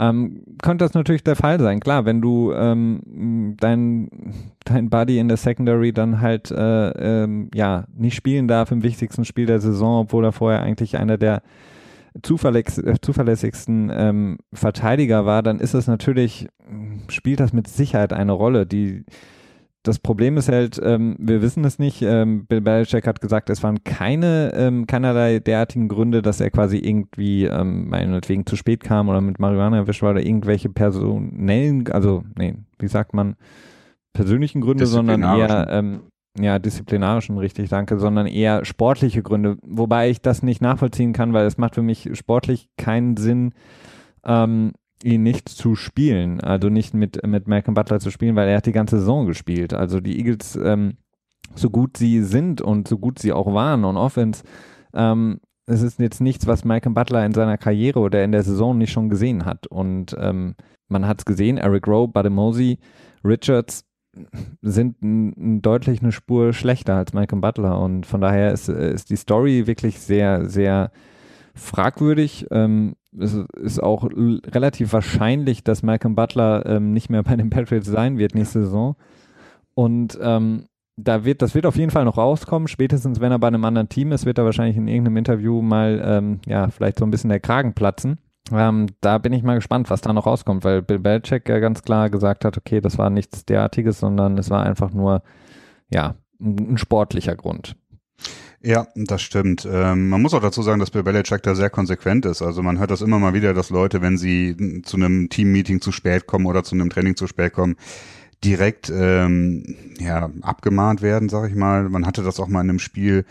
[0.00, 1.78] Ähm, könnte das natürlich der Fall sein.
[1.78, 4.08] Klar, wenn du ähm, dein,
[4.64, 9.26] dein Buddy in der Secondary dann halt äh, ähm, ja nicht spielen darf im wichtigsten
[9.26, 11.42] Spiel der Saison, obwohl er vorher eigentlich einer der
[12.14, 16.48] äh, zuverlässigsten ähm, Verteidiger war, dann ist es natürlich,
[17.08, 18.64] spielt das mit Sicherheit eine Rolle.
[18.64, 19.04] Die,
[19.82, 22.02] das Problem ist halt, ähm, wir wissen es nicht.
[22.02, 26.76] Ähm, Bill Belichick hat gesagt, es waren keine, ähm, keinerlei derartigen Gründe, dass er quasi
[26.76, 32.24] irgendwie ähm, meinetwegen zu spät kam oder mit Marihuana erwischt war oder irgendwelche personellen, also,
[32.36, 33.36] nee, wie sagt man,
[34.12, 36.00] persönlichen Gründe, sondern eher ähm,
[36.38, 39.56] ja, disziplinarischen, richtig, danke, sondern eher sportliche Gründe.
[39.62, 43.54] Wobei ich das nicht nachvollziehen kann, weil es macht für mich sportlich keinen Sinn,
[44.24, 46.40] ähm, ihn nicht zu spielen.
[46.40, 49.74] Also nicht mit, mit Malcolm Butler zu spielen, weil er hat die ganze Saison gespielt.
[49.74, 50.96] Also die Eagles, ähm,
[51.54, 54.44] so gut sie sind und so gut sie auch waren on Offense,
[54.94, 58.76] ähm, es ist jetzt nichts, was Malcolm Butler in seiner Karriere oder in der Saison
[58.76, 59.66] nicht schon gesehen hat.
[59.68, 60.56] Und ähm,
[60.88, 62.78] man hat es gesehen, Eric Rowe, Bademosi,
[63.24, 63.84] Richards,
[64.60, 69.68] sind deutlich eine Spur schlechter als Malcolm Butler und von daher ist, ist die Story
[69.68, 70.90] wirklich sehr, sehr
[71.54, 72.46] fragwürdig.
[72.50, 77.86] Ähm, es ist auch relativ wahrscheinlich, dass Malcolm Butler ähm, nicht mehr bei den Patriots
[77.86, 78.96] sein wird nächste Saison.
[79.74, 82.68] Und ähm, da wird, das wird auf jeden Fall noch rauskommen.
[82.68, 86.02] Spätestens, wenn er bei einem anderen Team ist, wird er wahrscheinlich in irgendeinem Interview mal,
[86.04, 88.18] ähm, ja, vielleicht so ein bisschen der Kragen platzen.
[88.52, 91.82] Ähm, da bin ich mal gespannt, was da noch rauskommt, weil Bill Belichick ja ganz
[91.82, 95.22] klar gesagt hat, okay, das war nichts derartiges, sondern es war einfach nur,
[95.92, 97.76] ja, ein, ein sportlicher Grund.
[98.62, 99.66] Ja, das stimmt.
[99.70, 102.42] Ähm, man muss auch dazu sagen, dass Bill Belichick da sehr konsequent ist.
[102.42, 105.92] Also man hört das immer mal wieder, dass Leute, wenn sie zu einem Teammeeting zu
[105.92, 107.76] spät kommen oder zu einem Training zu spät kommen,
[108.44, 111.88] direkt ähm, ja, abgemahnt werden, sag ich mal.
[111.88, 113.24] Man hatte das auch mal in einem Spiel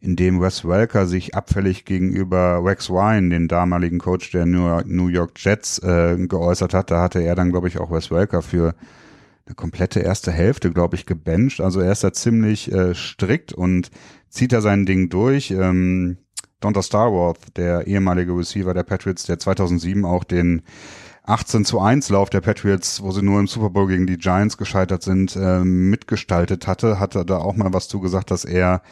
[0.00, 5.32] in dem Wes Welker sich abfällig gegenüber Rex Ryan, den damaligen Coach der New York
[5.36, 6.90] Jets, äh, geäußert hat.
[6.90, 8.74] Da hatte er dann, glaube ich, auch Wes Welker für
[9.46, 11.60] eine komplette erste Hälfte, glaube ich, gebencht.
[11.60, 13.90] Also er ist da ziemlich äh, strikt und
[14.32, 15.50] zieht da sein Ding durch.
[15.50, 16.16] Ähm,
[16.60, 20.62] Donta Starworth, der ehemalige Receiver der Patriots, der 2007 auch den
[21.24, 24.56] 18 zu 1 Lauf der Patriots, wo sie nur im Super Bowl gegen die Giants
[24.56, 28.82] gescheitert sind, äh, mitgestaltet hatte, hatte da auch mal was zu gesagt, dass er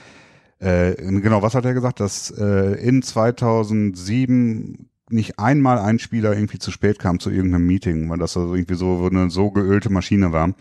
[0.58, 2.00] äh, genau, was hat er gesagt?
[2.00, 8.08] Dass äh, in 2007 nicht einmal ein Spieler irgendwie zu spät kam zu irgendeinem Meeting,
[8.10, 10.54] weil das also irgendwie so eine so geölte Maschine war.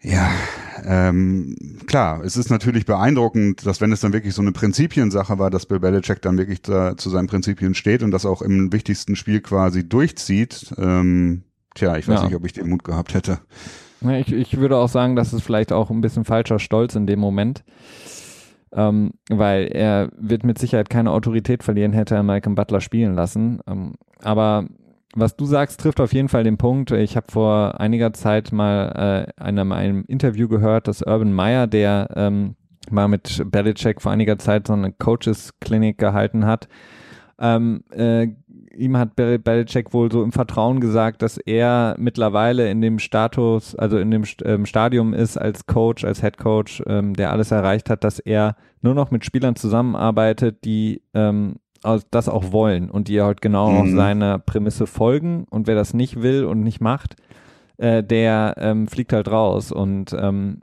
[0.00, 0.30] Ja,
[0.84, 1.56] ähm,
[1.86, 5.66] klar, es ist natürlich beeindruckend, dass wenn es dann wirklich so eine Prinzipiensache war, dass
[5.66, 9.40] Bill Belichick dann wirklich da zu seinen Prinzipien steht und das auch im wichtigsten Spiel
[9.40, 10.72] quasi durchzieht.
[10.78, 11.42] Ähm,
[11.74, 12.26] tja, ich weiß ja.
[12.26, 13.40] nicht, ob ich den Mut gehabt hätte.
[14.00, 17.18] Ich, ich würde auch sagen, dass es vielleicht auch ein bisschen falscher Stolz in dem
[17.18, 17.64] Moment
[18.72, 23.60] ähm, weil er wird mit Sicherheit keine Autorität verlieren, hätte er Malcolm Butler spielen lassen.
[23.66, 24.66] Ähm, aber
[25.18, 26.90] was du sagst, trifft auf jeden Fall den Punkt.
[26.90, 32.08] Ich habe vor einiger Zeit mal äh, einem, einem Interview gehört, dass Urban Meyer, der
[32.16, 32.56] ähm,
[32.90, 36.68] mal mit Belichick vor einiger Zeit so eine Coaches-Klinik gehalten hat,
[37.40, 38.28] ähm, äh,
[38.76, 43.74] ihm hat Bel Belichick wohl so im Vertrauen gesagt, dass er mittlerweile in dem Status,
[43.74, 47.90] also in dem ähm, Stadium ist als Coach, als Head Coach, ähm, der alles erreicht
[47.90, 51.56] hat, dass er nur noch mit Spielern zusammenarbeitet, die ähm,
[52.10, 53.78] das auch wollen und die halt genau mhm.
[53.78, 55.44] auf seiner Prämisse folgen.
[55.50, 57.16] Und wer das nicht will und nicht macht,
[57.76, 59.72] äh, der ähm, fliegt halt raus.
[59.72, 60.60] Und ähm,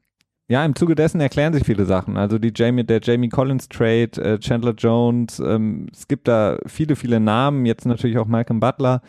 [0.47, 2.17] ja, im Zuge dessen erklären sich viele Sachen.
[2.17, 6.95] Also die Jamie, der Jamie Collins Trade, äh, Chandler Jones, ähm, es gibt da viele,
[6.95, 9.01] viele Namen, jetzt natürlich auch Malcolm Butler.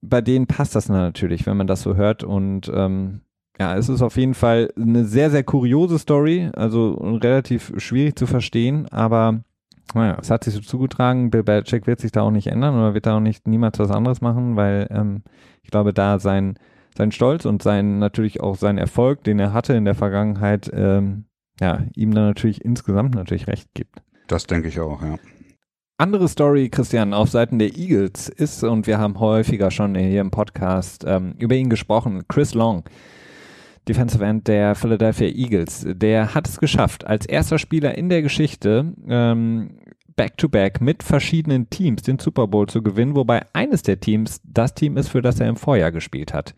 [0.00, 2.24] Bei denen passt das natürlich, wenn man das so hört.
[2.24, 3.20] Und ähm,
[3.58, 8.26] ja, es ist auf jeden Fall eine sehr, sehr kuriose Story, also relativ schwierig zu
[8.26, 9.40] verstehen, aber
[9.94, 11.30] naja, es hat sich so zugetragen.
[11.30, 13.90] Bill Belichick wird sich da auch nicht ändern oder wird da auch nicht niemals was
[13.90, 15.22] anderes machen, weil ähm,
[15.62, 16.58] ich glaube, da sein
[16.98, 21.26] sein Stolz und sein natürlich auch sein Erfolg, den er hatte in der Vergangenheit, ähm,
[21.60, 24.02] ja, ihm dann natürlich insgesamt natürlich recht gibt.
[24.26, 25.16] Das denke ich auch, ja.
[25.96, 30.30] Andere Story, Christian, auf Seiten der Eagles ist, und wir haben häufiger schon hier im
[30.30, 32.84] Podcast ähm, über ihn gesprochen, Chris Long,
[33.88, 38.92] Defensive End der Philadelphia Eagles, der hat es geschafft, als erster Spieler in der Geschichte
[39.08, 39.78] ähm,
[40.16, 44.74] Back-to-Back -back mit verschiedenen Teams den Super Bowl zu gewinnen, wobei eines der Teams das
[44.74, 46.54] Team ist, für das er im Vorjahr gespielt hat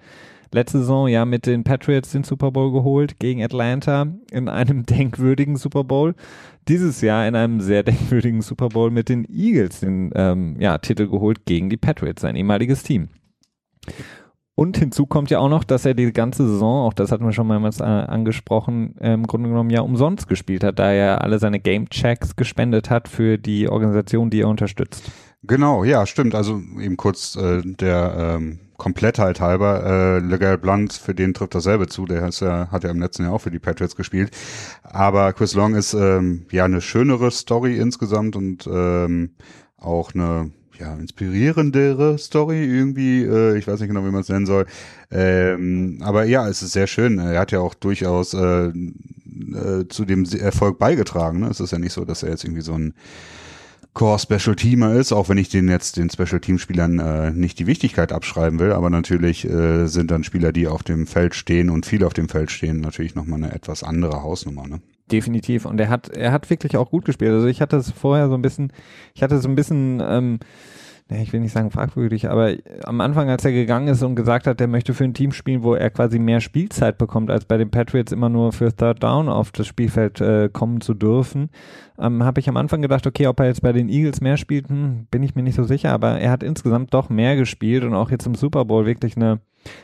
[0.52, 5.56] letzte Saison ja mit den Patriots den Super Bowl geholt gegen Atlanta in einem denkwürdigen
[5.56, 6.14] Super Bowl.
[6.68, 11.08] Dieses Jahr in einem sehr denkwürdigen Super Bowl mit den Eagles den ähm, ja, Titel
[11.08, 13.08] geholt gegen die Patriots, sein ehemaliges Team.
[14.54, 17.32] Und hinzu kommt ja auch noch, dass er die ganze Saison, auch das hatten wir
[17.32, 21.38] schon mehrmals äh, angesprochen, äh, im Grunde genommen ja umsonst gespielt hat, da er alle
[21.38, 25.10] seine Game-Checks gespendet hat für die Organisation, die er unterstützt.
[25.42, 26.34] Genau, ja, stimmt.
[26.34, 31.86] Also eben kurz äh, der ähm, Komplettheit halber, äh, LeGarrette Blunt, für den trifft dasselbe
[31.86, 34.30] zu, der ist ja, hat ja im letzten Jahr auch für die Patriots gespielt.
[34.82, 39.30] Aber Chris Long ist ähm, ja eine schönere Story insgesamt und ähm,
[39.78, 44.46] auch eine ja, inspirierendere Story irgendwie, äh, ich weiß nicht genau, wie man es nennen
[44.46, 44.66] soll.
[45.10, 47.18] Ähm, aber ja, es ist sehr schön.
[47.18, 51.40] Er hat ja auch durchaus äh, äh, zu dem Erfolg beigetragen.
[51.40, 51.48] Ne?
[51.48, 52.94] Es ist ja nicht so, dass er jetzt irgendwie so ein
[53.92, 57.58] Core Special Teamer ist, auch wenn ich den jetzt den Special Team Spielern äh, nicht
[57.58, 61.70] die Wichtigkeit abschreiben will, aber natürlich äh, sind dann Spieler, die auf dem Feld stehen
[61.70, 64.80] und viele auf dem Feld stehen, natürlich nochmal eine etwas andere Hausnummer, ne?
[65.10, 65.66] Definitiv.
[65.66, 67.32] Und er hat, er hat wirklich auch gut gespielt.
[67.32, 68.72] Also ich hatte es vorher so ein bisschen,
[69.14, 70.38] ich hatte so ein bisschen ähm,
[71.18, 74.60] ich will nicht sagen fragwürdig, aber am Anfang, als er gegangen ist und gesagt hat,
[74.60, 77.70] er möchte für ein Team spielen, wo er quasi mehr Spielzeit bekommt, als bei den
[77.70, 81.50] Patriots immer nur für Third Down auf das Spielfeld äh, kommen zu dürfen,
[81.98, 84.68] ähm, habe ich am Anfang gedacht, okay, ob er jetzt bei den Eagles mehr spielt,
[84.68, 87.94] hm, bin ich mir nicht so sicher, aber er hat insgesamt doch mehr gespielt und
[87.94, 89.40] auch jetzt im Super Bowl wirklich eine,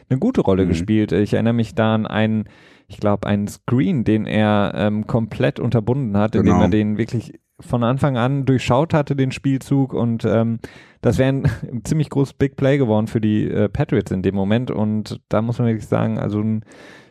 [0.08, 0.68] eine gute Rolle mhm.
[0.68, 1.10] gespielt.
[1.10, 2.44] Ich erinnere mich da an einen,
[2.88, 6.64] ich glaube, einen Screen, den er ähm, komplett unterbunden hat, indem genau.
[6.64, 10.58] er den wirklich von Anfang an durchschaut hatte, den Spielzug und ähm,
[11.00, 14.34] das wäre ein, ein, ziemlich großes Big Play geworden für die äh, Patriots in dem
[14.34, 16.64] Moment und da muss man wirklich sagen, also ein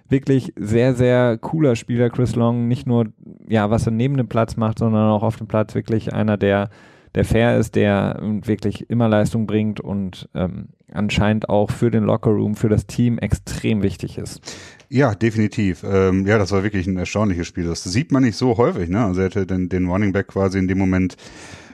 [0.07, 3.07] wirklich sehr, sehr cooler Spieler, Chris Long, nicht nur,
[3.47, 6.69] ja, was er neben dem Platz macht, sondern auch auf dem Platz wirklich einer, der,
[7.15, 12.55] der fair ist, der wirklich immer Leistung bringt und ähm, anscheinend auch für den Lockerroom,
[12.55, 14.41] für das Team extrem wichtig ist.
[14.89, 15.83] Ja, definitiv.
[15.83, 17.65] Ähm, ja, das war wirklich ein erstaunliches Spiel.
[17.65, 19.05] Das sieht man nicht so häufig, ne?
[19.05, 21.17] Also er hätte den, den Running Back quasi in dem Moment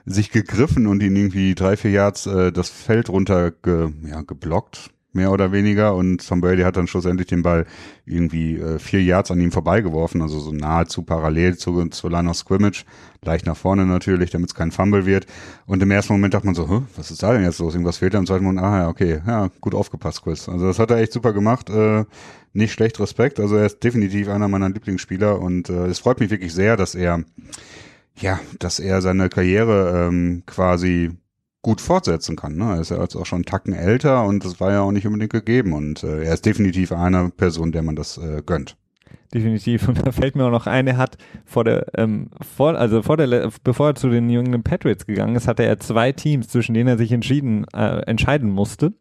[0.06, 4.89] sich gegriffen und ihn irgendwie drei, vier Yards äh, das Feld runter ge, ja, geblockt,
[5.13, 5.93] mehr oder weniger.
[5.95, 7.65] Und Tom Brady hat dann schlussendlich den Ball
[8.06, 12.38] irgendwie äh, vier Yards an ihm vorbeigeworfen, also so nahezu parallel zu, zur Line of
[12.38, 12.86] Scrimmage.
[13.24, 15.28] Leicht nach vorne natürlich, damit es kein Fumble wird.
[15.67, 17.76] Und im ersten Moment dachte man so, was ist da denn jetzt los?
[17.76, 18.17] Irgendwas fehlt da.
[18.17, 20.50] Im zweiten Moment, ah ja, okay, ja, gut aufgepasst, Chris.
[20.50, 21.69] Also das hat er echt super gemacht.
[21.69, 22.06] Äh,
[22.54, 23.40] nicht schlecht Respekt.
[23.40, 26.96] Also er ist definitiv einer meiner Lieblingsspieler und äh, es freut mich wirklich sehr, dass
[26.96, 27.24] er
[28.16, 31.12] ja, dass er seine Karriere ähm, quasi
[31.62, 32.56] gut fortsetzen kann.
[32.56, 32.76] Ne?
[32.76, 35.08] Er ist ja jetzt auch schon einen Tacken älter und das war ja auch nicht
[35.08, 35.74] unbedingt gegeben.
[35.74, 38.76] Und äh, er ist definitiv einer Person, der man das äh, gönnt
[39.34, 39.88] definitiv.
[39.88, 43.17] Und da fällt mir auch noch ein, er hat vor der, ähm, vor, also vor
[43.17, 46.74] der, bevor er zu den New England Patriots gegangen ist, hatte er zwei Teams, zwischen
[46.74, 48.94] denen er sich entschieden, äh, entscheiden musste.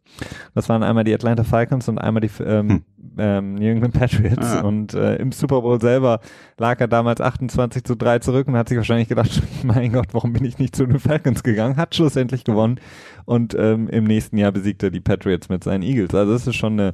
[0.55, 2.83] Das waren einmal die Atlanta Falcons und einmal die ähm, hm.
[3.17, 4.47] ähm, New England Patriots.
[4.47, 4.61] Ah.
[4.61, 6.19] Und äh, im Super Bowl selber
[6.57, 10.33] lag er damals 28 zu 3 zurück und hat sich wahrscheinlich gedacht, mein Gott, warum
[10.33, 11.77] bin ich nicht zu den Falcons gegangen?
[11.77, 12.79] Hat schlussendlich gewonnen
[13.25, 16.13] und ähm, im nächsten Jahr besiegte er die Patriots mit seinen Eagles.
[16.15, 16.93] Also das ist schon eine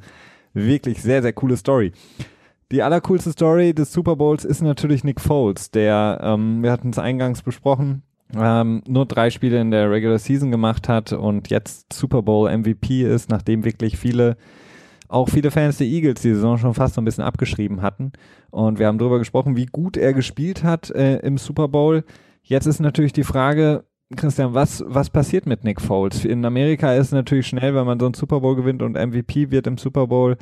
[0.53, 1.91] wirklich sehr, sehr coole Story.
[2.71, 6.99] Die allercoolste Story des Super Bowls ist natürlich Nick Foles, der, ähm, wir hatten es
[6.99, 8.03] eingangs besprochen,
[8.35, 13.03] ähm, nur drei Spiele in der Regular Season gemacht hat und jetzt Super Bowl MVP
[13.03, 14.35] ist, nachdem wirklich viele,
[15.07, 18.11] auch viele Fans der Eagles die Saison schon fast so ein bisschen abgeschrieben hatten.
[18.49, 22.03] Und wir haben darüber gesprochen, wie gut er gespielt hat äh, im Super Bowl.
[22.43, 26.25] Jetzt ist natürlich die Frage, Christian, was, was passiert mit Nick Foles?
[26.25, 29.51] In Amerika ist es natürlich schnell, wenn man so einen Super Bowl gewinnt und MVP
[29.51, 30.35] wird im Super Bowl,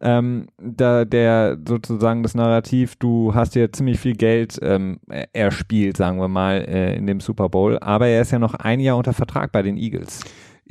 [0.00, 5.00] ähm, da der sozusagen das Narrativ, du hast ja ziemlich viel Geld ähm,
[5.32, 8.80] erspielt, sagen wir mal, äh, in dem Super Bowl, aber er ist ja noch ein
[8.80, 10.20] Jahr unter Vertrag bei den Eagles.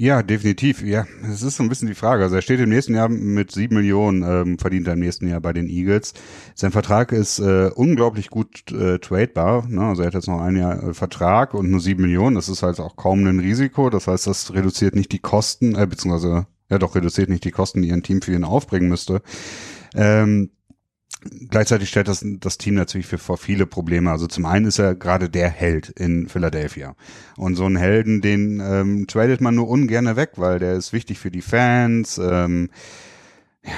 [0.01, 0.81] Ja, definitiv.
[0.81, 2.23] Ja, es ist so ein bisschen die Frage.
[2.23, 5.41] Also er steht im nächsten Jahr mit sieben Millionen, ähm, verdient er im nächsten Jahr
[5.41, 6.13] bei den Eagles.
[6.55, 9.67] Sein Vertrag ist äh, unglaublich gut äh, tradebar.
[9.67, 9.81] Ne?
[9.81, 12.37] Also er hat jetzt noch ein Jahr äh, Vertrag und nur sieben Millionen.
[12.37, 13.89] Das ist halt auch kaum ein Risiko.
[13.89, 17.81] Das heißt, das reduziert nicht die Kosten, äh, beziehungsweise ja doch reduziert nicht die Kosten,
[17.81, 19.21] die ein Team für ihn aufbringen müsste.
[19.95, 20.51] Ähm,
[21.49, 24.11] gleichzeitig stellt das, das Team natürlich für, vor viele Probleme.
[24.11, 26.95] Also zum einen ist er gerade der Held in Philadelphia.
[27.35, 31.19] Und so einen Helden, den ähm, tradet man nur ungern weg, weil der ist wichtig
[31.19, 32.17] für die Fans.
[32.17, 32.69] Ähm,
[33.63, 33.71] ja,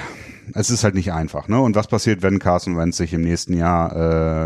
[0.54, 1.48] es ist halt nicht einfach.
[1.48, 1.60] Ne?
[1.60, 3.94] Und was passiert, wenn Carson Wentz sich im nächsten Jahr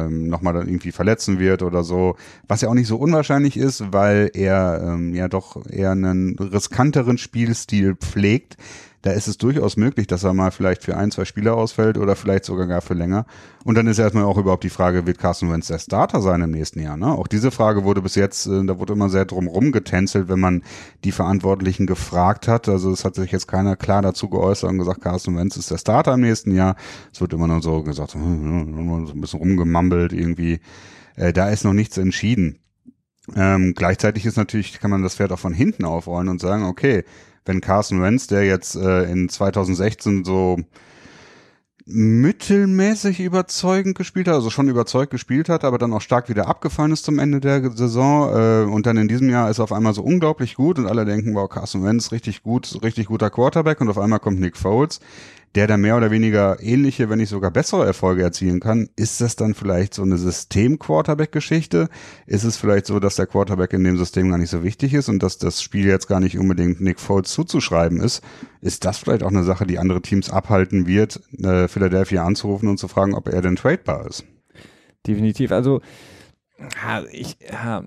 [0.06, 2.16] äh, nochmal dann irgendwie verletzen wird oder so?
[2.46, 7.18] Was ja auch nicht so unwahrscheinlich ist, weil er ähm, ja doch eher einen riskanteren
[7.18, 8.56] Spielstil pflegt
[9.02, 12.16] da ist es durchaus möglich, dass er mal vielleicht für ein, zwei Spieler ausfällt oder
[12.16, 13.26] vielleicht sogar gar für länger.
[13.64, 16.50] Und dann ist erstmal auch überhaupt die Frage, wird Carson Wentz der Starter sein im
[16.50, 16.96] nächsten Jahr?
[16.96, 17.06] Ne?
[17.06, 20.62] Auch diese Frage wurde bis jetzt, äh, da wurde immer sehr drum rumgetänzelt, wenn man
[21.04, 22.68] die Verantwortlichen gefragt hat.
[22.68, 25.78] Also es hat sich jetzt keiner klar dazu geäußert und gesagt, Carson Wentz ist der
[25.78, 26.76] Starter im nächsten Jahr.
[27.12, 30.60] Es wird immer nur so gesagt, so ein bisschen rumgemammelt irgendwie.
[31.16, 32.58] Äh, da ist noch nichts entschieden.
[33.34, 37.04] Ähm, gleichzeitig ist natürlich, kann man das Pferd auch von hinten aufrollen und sagen, okay,
[37.46, 40.58] wenn Carson Wentz, der jetzt äh, in 2016 so
[41.88, 46.90] mittelmäßig überzeugend gespielt hat, also schon überzeugt gespielt hat, aber dann auch stark wieder abgefallen
[46.90, 49.94] ist zum Ende der Saison äh, und dann in diesem Jahr ist er auf einmal
[49.94, 53.88] so unglaublich gut und alle denken, wow, Carson Wentz richtig gut, richtig guter Quarterback und
[53.88, 54.98] auf einmal kommt Nick Foles
[55.54, 59.36] der da mehr oder weniger ähnliche, wenn nicht sogar bessere Erfolge erzielen kann, ist das
[59.36, 61.88] dann vielleicht so eine System-Quarterback-Geschichte?
[62.26, 65.08] Ist es vielleicht so, dass der Quarterback in dem System gar nicht so wichtig ist
[65.08, 68.22] und dass das Spiel jetzt gar nicht unbedingt Nick Foles zuzuschreiben ist?
[68.60, 72.78] Ist das vielleicht auch eine Sache, die andere Teams abhalten wird, äh, Philadelphia anzurufen und
[72.78, 74.24] zu fragen, ob er denn tradebar ist?
[75.06, 75.52] Definitiv.
[75.52, 75.80] Also
[77.10, 77.36] ich,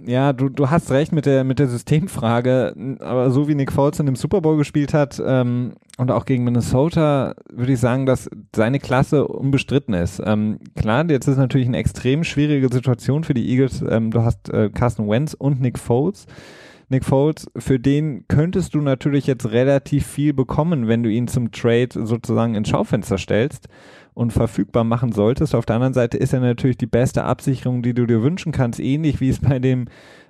[0.05, 3.99] ja, du, du hast recht mit der, mit der Systemfrage, aber so wie Nick Foles
[3.99, 8.29] in dem Super Bowl gespielt hat ähm, und auch gegen Minnesota, würde ich sagen, dass
[8.55, 10.21] seine Klasse unbestritten ist.
[10.23, 13.84] Ähm, klar, jetzt ist natürlich eine extrem schwierige Situation für die Eagles.
[13.88, 16.27] Ähm, du hast äh, Carson Wentz und Nick Foles.
[16.91, 21.52] Nick Foles, für den könntest du natürlich jetzt relativ viel bekommen, wenn du ihn zum
[21.52, 23.67] Trade sozusagen ins Schaufenster stellst
[24.15, 25.54] und verfügbar machen solltest.
[25.54, 28.80] Auf der anderen Seite ist er natürlich die beste Absicherung, die du dir wünschen kannst,
[28.80, 29.86] ähnlich wie es bei dem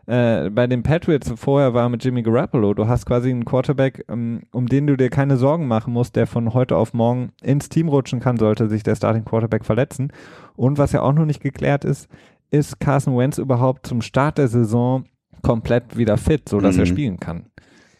[0.06, 2.74] äh, bei den Patriots vorher war mit Jimmy Garoppolo.
[2.74, 6.16] Du hast quasi einen Quarterback, um, ähm, um den du dir keine Sorgen machen musst,
[6.16, 10.12] der von heute auf morgen ins Team rutschen kann, sollte sich der Starting Quarterback verletzen.
[10.56, 12.10] Und was ja auch noch nicht geklärt ist,
[12.50, 15.06] ist Carson Wentz überhaupt zum Start der Saison
[15.42, 16.82] komplett wieder fit, sodass mhm.
[16.82, 17.46] er spielen kann.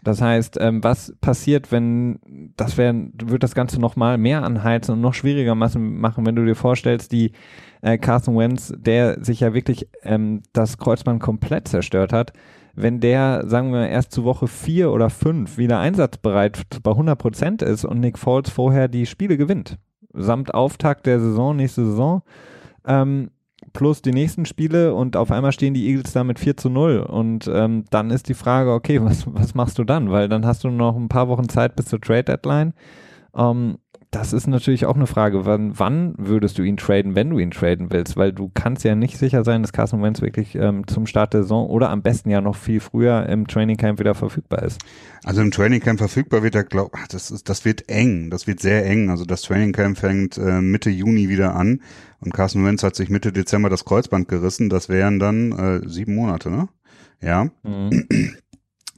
[0.02, 2.20] Das heißt, ähm, was passiert, wenn
[2.56, 6.46] das wäre, wird das Ganze noch mal mehr anheizen und noch schwieriger machen, wenn du
[6.46, 7.34] dir vorstellst, die
[7.82, 12.32] äh, Carson Wentz, der sich ja wirklich ähm, das Kreuzband komplett zerstört hat,
[12.76, 17.62] wenn der, sagen wir, erst zu Woche vier oder fünf wieder einsatzbereit bei 100 Prozent
[17.62, 19.78] ist und Nick Foles vorher die Spiele gewinnt,
[20.14, 22.22] samt Auftakt der Saison, nächste Saison,
[22.88, 23.32] ähm,
[23.74, 27.00] plus die nächsten Spiele und auf einmal stehen die Eagles da mit 4 zu 0
[27.00, 30.12] und ähm, dann ist die Frage, okay, was, was machst du dann?
[30.12, 32.74] Weil dann hast du noch ein paar Wochen Zeit bis zur Trade Deadline.
[33.36, 33.78] Ähm,
[34.12, 37.52] das ist natürlich auch eine Frage, wann, wann würdest du ihn traden, wenn du ihn
[37.52, 41.06] traden willst, weil du kannst ja nicht sicher sein, dass Carson Wentz wirklich ähm, zum
[41.06, 44.64] Start der Saison oder am besten ja noch viel früher im Training Camp wieder verfügbar
[44.64, 44.82] ist.
[45.24, 48.62] Also im Training Camp verfügbar wird er, glaub, das ist, das wird eng, das wird
[48.62, 49.12] sehr eng.
[49.12, 51.82] Also das Training Camp fängt äh, Mitte Juni wieder an
[52.20, 54.70] und Carson Wentz hat sich Mitte Dezember das Kreuzband gerissen.
[54.70, 56.68] Das wären dann äh, sieben Monate, ne?
[57.22, 57.50] Ja.
[57.62, 58.08] Mhm.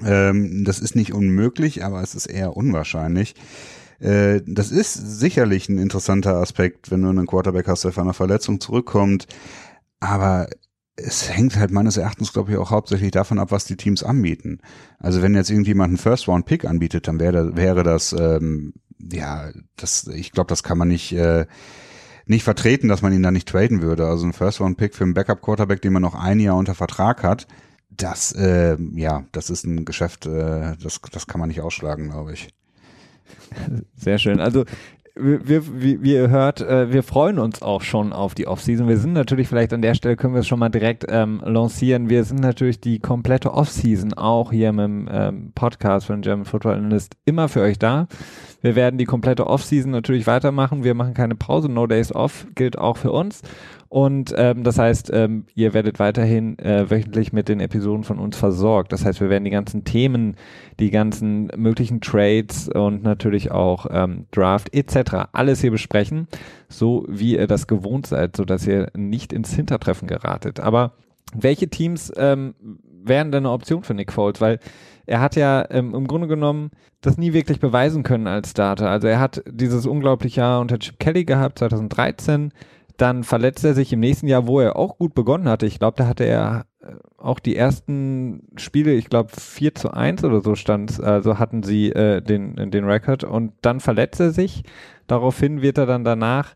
[0.06, 3.36] ähm, das ist nicht unmöglich, aber es ist eher unwahrscheinlich.
[4.02, 8.14] Äh, das ist sicherlich ein interessanter Aspekt, wenn du einen Quarterback hast, der von einer
[8.14, 9.28] Verletzung zurückkommt.
[10.00, 10.48] Aber
[10.96, 14.60] es hängt halt meines Erachtens, glaube ich, auch hauptsächlich davon ab, was die Teams anbieten.
[15.00, 20.32] Also wenn jetzt irgendjemand einen First-Round-Pick anbietet, dann wäre, wäre das, ähm, ja, das, ich
[20.32, 21.46] glaube, das kann man nicht, äh,
[22.26, 24.08] nicht vertreten, dass man ihn da nicht traden würde.
[24.08, 27.48] Also ein First-Round-Pick für einen Backup-Quarterback, den man noch ein Jahr unter Vertrag hat,
[27.90, 32.34] das, äh, ja, das ist ein Geschäft, äh, das, das kann man nicht ausschlagen, glaube
[32.34, 32.50] ich.
[33.96, 34.40] Sehr schön.
[34.40, 34.66] Also
[35.16, 38.88] wir, wie, wie ihr hört, äh, wir freuen uns auch schon auf die Offseason.
[38.88, 42.10] Wir sind natürlich vielleicht an der Stelle, können wir es schon mal direkt ähm, lancieren.
[42.10, 47.16] Wir sind natürlich die komplette Offseason auch hier dem ähm, Podcast von German Football Analyst
[47.26, 48.08] immer für euch da.
[48.62, 50.84] Wir werden die komplette Offseason natürlich weitermachen.
[50.84, 51.70] Wir machen keine Pause.
[51.70, 53.42] No Days Off gilt auch für uns.
[53.92, 58.38] Und ähm, das heißt, ähm, ihr werdet weiterhin äh, wöchentlich mit den Episoden von uns
[58.38, 58.94] versorgt.
[58.94, 60.38] Das heißt, wir werden die ganzen Themen,
[60.80, 65.28] die ganzen möglichen Trades und natürlich auch ähm, Draft etc.
[65.34, 66.30] alles hier besprechen,
[66.70, 70.62] so wie ihr das gewohnt seid, so dass ihr nicht ins Hintertreffen geratet.
[70.62, 70.94] Aber
[71.36, 72.56] welche Teams ähm,
[73.04, 74.40] wären denn eine Option für Nick Foles?
[74.40, 74.60] Weil
[75.06, 78.90] er hat ja ähm, im Grunde genommen das nie wirklich beweisen können als Starter.
[78.90, 82.54] Also er hat dieses unglaubliche Jahr unter Chip Kelly gehabt, 2013
[82.98, 85.66] dann verletzt er sich im nächsten Jahr, wo er auch gut begonnen hatte.
[85.66, 90.24] Ich glaube, da hatte er äh, auch die ersten Spiele, ich glaube 4 zu 1
[90.24, 94.64] oder so stand, also hatten sie äh, den, den Rekord und dann verletzt er sich.
[95.08, 96.56] Daraufhin wird er dann danach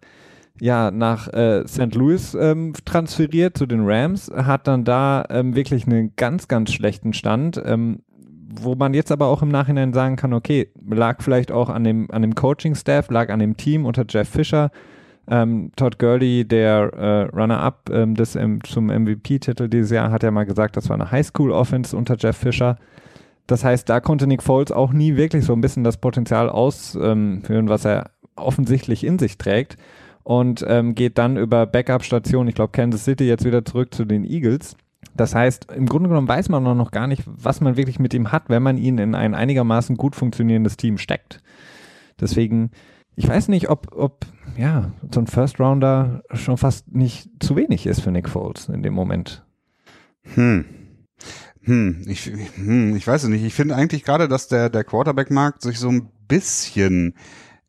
[0.59, 1.95] ja nach äh, St.
[1.95, 7.13] Louis ähm, transferiert zu den Rams, hat dann da ähm, wirklich einen ganz, ganz schlechten
[7.13, 7.61] Stand.
[7.63, 7.99] Ähm,
[8.61, 12.09] wo man jetzt aber auch im Nachhinein sagen kann, okay, lag vielleicht auch an dem,
[12.11, 14.71] an dem Coaching-Staff, lag an dem Team unter Jeff Fisher.
[15.27, 20.45] Ähm, Todd Gurley, der äh, Runner-up ähm, ähm, zum MVP-Titel dieses Jahr, hat ja mal
[20.45, 22.77] gesagt, das war eine Highschool-Offense unter Jeff Fisher.
[23.47, 27.69] Das heißt, da konnte Nick Foles auch nie wirklich so ein bisschen das Potenzial ausführen,
[27.69, 29.77] was er offensichtlich in sich trägt
[30.23, 34.25] und ähm, geht dann über Backup-Station, ich glaube Kansas City, jetzt wieder zurück zu den
[34.25, 34.75] Eagles.
[35.15, 38.31] Das heißt, im Grunde genommen weiß man noch gar nicht, was man wirklich mit ihm
[38.31, 41.41] hat, wenn man ihn in ein einigermaßen gut funktionierendes Team steckt.
[42.19, 42.71] Deswegen,
[43.15, 44.25] ich weiß nicht, ob, ob
[44.57, 48.83] ja, so ein First Rounder schon fast nicht zu wenig ist für Nick Foles in
[48.83, 49.45] dem Moment.
[50.33, 50.65] Hm.
[51.61, 53.43] Hm, ich, hm, ich weiß es nicht.
[53.43, 57.15] Ich finde eigentlich gerade, dass der, der Quarterback-Markt sich so ein bisschen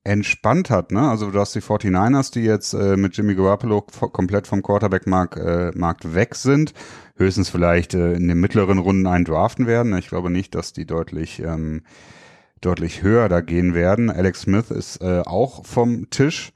[0.04, 0.92] entspannt hat.
[0.92, 1.00] Ne?
[1.00, 5.72] Also du hast die 49ers, die jetzt äh, mit Jimmy Garoppolo komplett vom Quarterback-Markt äh,
[5.74, 6.74] Markt weg sind.
[7.16, 9.96] Höchstens vielleicht äh, in den mittleren Runden einen draften werden.
[9.96, 11.82] Ich glaube nicht, dass die deutlich, ähm,
[12.66, 14.10] deutlich höher da gehen werden.
[14.10, 16.52] Alex Smith ist äh, auch vom Tisch.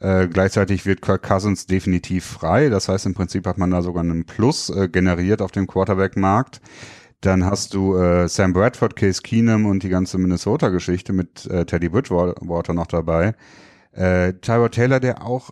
[0.00, 2.68] Äh, gleichzeitig wird Kirk Cousins definitiv frei.
[2.68, 6.60] Das heißt, im Prinzip hat man da sogar einen Plus äh, generiert auf dem Quarterback-Markt.
[7.22, 11.88] Dann hast du äh, Sam Bradford, Case Keenum und die ganze Minnesota-Geschichte mit äh, Teddy
[11.88, 13.34] Bridgewater noch dabei.
[13.92, 15.50] Äh, Tyrod Taylor, der auch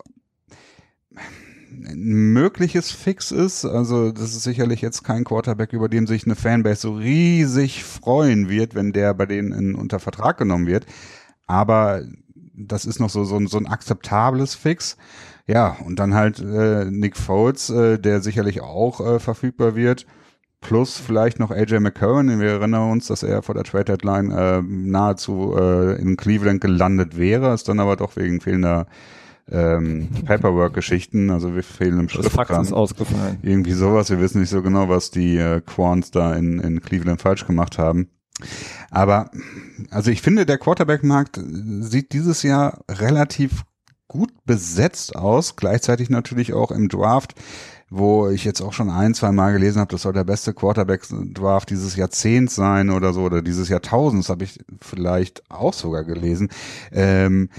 [1.73, 3.65] ein mögliches Fix ist.
[3.65, 8.49] Also das ist sicherlich jetzt kein Quarterback, über den sich eine Fanbase so riesig freuen
[8.49, 10.87] wird, wenn der bei denen in, unter Vertrag genommen wird.
[11.47, 12.03] Aber
[12.55, 14.97] das ist noch so, so, so ein akzeptables Fix.
[15.47, 20.07] Ja, und dann halt äh, Nick Foles, äh, der sicherlich auch äh, verfügbar wird
[20.63, 22.41] plus vielleicht noch AJ McCurran.
[22.41, 27.19] Wir erinnern uns, dass er vor der Trade Deadline äh, nahezu äh, in Cleveland gelandet
[27.19, 28.87] wäre, ist dann aber doch wegen fehlender
[29.51, 32.63] ähm, Paperwork-Geschichten, also wir fehlen im Schriftkram.
[32.63, 33.39] ist ausgefallen.
[33.43, 34.11] Irgendwie sowas.
[34.11, 37.79] Wir wissen nicht so genau, was die äh, Quants da in, in Cleveland falsch gemacht
[37.79, 38.09] haben.
[38.91, 39.31] Aber
[39.91, 41.41] also ich finde, der Quarterback-Markt
[41.81, 43.65] sieht dieses Jahr relativ
[44.09, 47.35] gut besetzt aus, gleichzeitig natürlich auch im Draft
[47.95, 51.69] wo ich jetzt auch schon ein, zwei Mal gelesen habe, das soll der beste Quarterback-Draft
[51.69, 56.49] dieses Jahrzehnts sein oder so, oder dieses Jahrtausends, habe ich vielleicht auch sogar gelesen.
[56.91, 57.51] Ähm,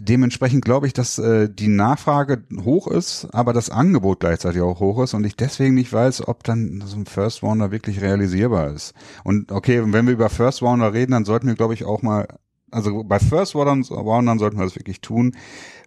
[0.00, 5.02] dementsprechend glaube ich, dass äh, die Nachfrage hoch ist, aber das Angebot gleichzeitig auch hoch
[5.02, 8.94] ist und ich deswegen nicht weiß, ob dann so ein First Rounder wirklich realisierbar ist.
[9.24, 12.26] Und okay, wenn wir über First Rounder reden, dann sollten wir, glaube ich, auch mal,
[12.70, 15.34] also bei First Roundern, Roundern sollten wir das wirklich tun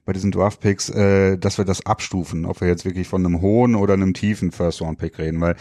[0.05, 3.75] bei diesen Draft-Picks, äh, dass wir das abstufen, ob wir jetzt wirklich von einem hohen
[3.75, 5.55] oder einem tiefen First-Round-Pick reden, weil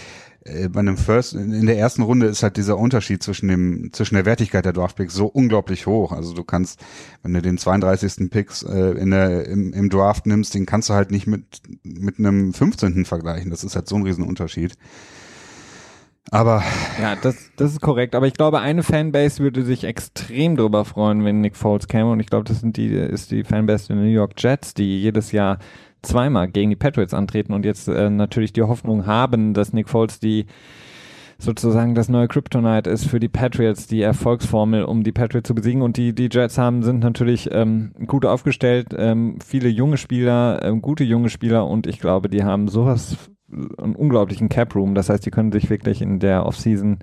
[0.68, 4.24] bei einem First, in der ersten Runde ist halt dieser Unterschied zwischen dem, zwischen der
[4.24, 6.12] Wertigkeit der Draft-Picks so unglaublich hoch.
[6.12, 6.80] Also du kannst,
[7.22, 8.30] wenn du den 32.
[8.30, 12.18] Picks äh, in der, im, im Draft nimmst, den kannst du halt nicht mit, mit
[12.18, 13.04] einem 15.
[13.04, 13.50] vergleichen.
[13.50, 14.40] Das ist halt so ein Riesenunterschied.
[14.40, 14.76] Unterschied.
[16.30, 16.62] Aber.
[17.00, 18.14] Ja, das, das ist korrekt.
[18.14, 22.10] Aber ich glaube, eine Fanbase würde sich extrem darüber freuen, wenn Nick Foles käme.
[22.12, 25.32] Und ich glaube, das sind die, ist die Fanbase der New York Jets, die jedes
[25.32, 25.58] Jahr
[26.02, 30.20] zweimal gegen die Patriots antreten und jetzt äh, natürlich die Hoffnung haben, dass Nick Foles
[30.20, 30.46] die
[31.40, 35.82] sozusagen das neue Kryptonite ist für die Patriots, die Erfolgsformel, um die Patriots zu besiegen.
[35.82, 40.82] Und die, die Jets haben, sind natürlich ähm, gut aufgestellt, ähm, viele junge Spieler, ähm,
[40.82, 43.16] gute junge Spieler und ich glaube, die haben sowas
[43.50, 44.94] einen unglaublichen Cap Room.
[44.94, 46.98] Das heißt, die können sich wirklich in der Offseason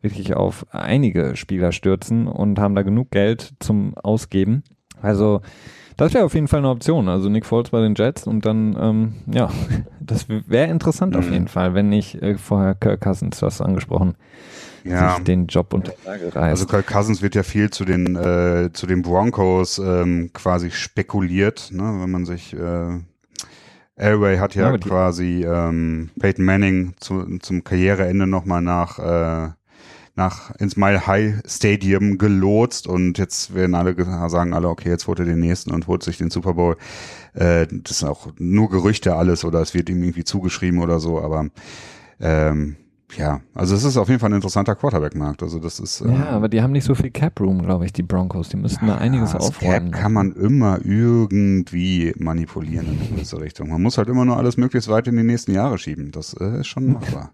[0.00, 4.62] wirklich auf einige Spieler stürzen und haben da genug Geld zum Ausgeben.
[5.02, 5.42] Also
[6.00, 7.08] das wäre auf jeden Fall eine Option.
[7.08, 9.50] Also Nick Foles bei den Jets und dann, ähm, ja,
[10.00, 11.32] das wäre interessant auf mhm.
[11.32, 14.14] jeden Fall, wenn nicht äh, vorher Kirk Cousins, du hast angesprochen,
[14.84, 15.14] ja.
[15.16, 16.36] sich den Job unter Lage reißt.
[16.36, 21.70] Also Kirk Cousins wird ja viel zu den, äh, zu den Broncos ähm, quasi spekuliert,
[21.72, 22.98] ne, wenn man sich äh,
[23.96, 29.50] Elway hat ja, ja quasi ähm, Peyton Manning zu, zum Karriereende nochmal nach, äh,
[30.14, 33.94] nach ins Mile High Stadium gelotst und jetzt werden alle
[34.28, 36.76] sagen alle, okay, jetzt holt er den nächsten und holt sich den Super Bowl.
[37.34, 41.20] Äh, das sind auch nur Gerüchte alles oder es wird ihm irgendwie zugeschrieben oder so,
[41.20, 41.46] aber
[42.20, 42.76] ähm,
[43.16, 45.42] ja, also es ist auf jeden Fall ein interessanter Quarterback-Markt.
[45.42, 46.00] Also das ist.
[46.00, 48.50] Ja, äh, aber die haben nicht so viel Cap-Room, glaube ich, die Broncos.
[48.50, 49.90] Die müssten da einiges ja, aufräumen.
[49.90, 53.70] Cap kann man immer irgendwie manipulieren in eine gewisse Richtung.
[53.70, 56.12] Man muss halt immer nur alles möglichst weit in die nächsten Jahre schieben.
[56.12, 57.32] Das äh, ist schon machbar.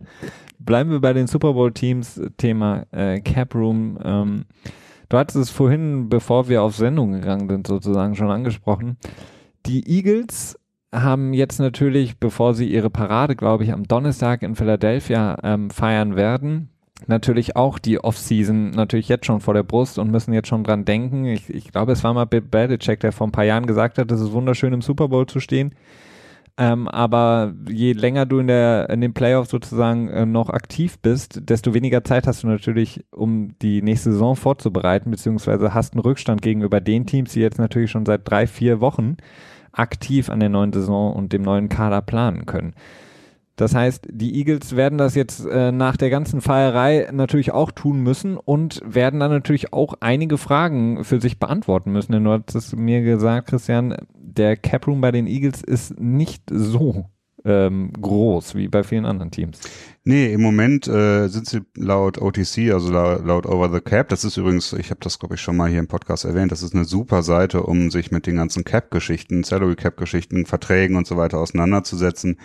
[0.64, 3.98] Bleiben wir bei den Super Bowl-Teams, Thema äh, Cap-Room.
[4.02, 4.44] Ähm,
[5.08, 8.96] du hattest es vorhin, bevor wir auf Sendung gegangen sind, sozusagen schon angesprochen.
[9.66, 10.58] Die Eagles
[10.92, 16.16] haben jetzt natürlich, bevor sie ihre Parade, glaube ich, am Donnerstag in Philadelphia ähm, feiern
[16.16, 16.70] werden,
[17.06, 20.84] natürlich auch die Offseason natürlich jetzt schon vor der Brust und müssen jetzt schon dran
[20.84, 21.24] denken.
[21.26, 24.10] Ich, ich glaube, es war mal Bill Belichick, der vor ein paar Jahren gesagt hat,
[24.10, 25.74] es ist wunderschön im Super Bowl zu stehen.
[26.56, 31.40] Ähm, aber je länger du in der in den Playoffs sozusagen äh, noch aktiv bist,
[31.50, 36.42] desto weniger Zeit hast du natürlich, um die nächste Saison vorzubereiten, beziehungsweise hast einen Rückstand
[36.42, 39.16] gegenüber den Teams, die jetzt natürlich schon seit drei, vier Wochen
[39.72, 42.74] aktiv an der neuen Saison und dem neuen Kader planen können.
[43.56, 48.00] Das heißt, die Eagles werden das jetzt äh, nach der ganzen Feierei natürlich auch tun
[48.00, 52.12] müssen und werden dann natürlich auch einige Fragen für sich beantworten müssen.
[52.12, 56.42] Denn du hast es mir gesagt, Christian, der Cap Room bei den Eagles ist nicht
[56.50, 57.06] so
[57.44, 59.60] ähm, groß wie bei vielen anderen Teams.
[60.02, 64.24] Nee, im Moment äh, sind sie laut OTC, also laut, laut Over the Cap, das
[64.24, 66.74] ist übrigens, ich habe das glaube ich schon mal hier im Podcast erwähnt, das ist
[66.74, 71.38] eine super Seite, um sich mit den ganzen Cap-Geschichten, Salary Cap-Geschichten, Verträgen und so weiter
[71.38, 72.38] auseinanderzusetzen.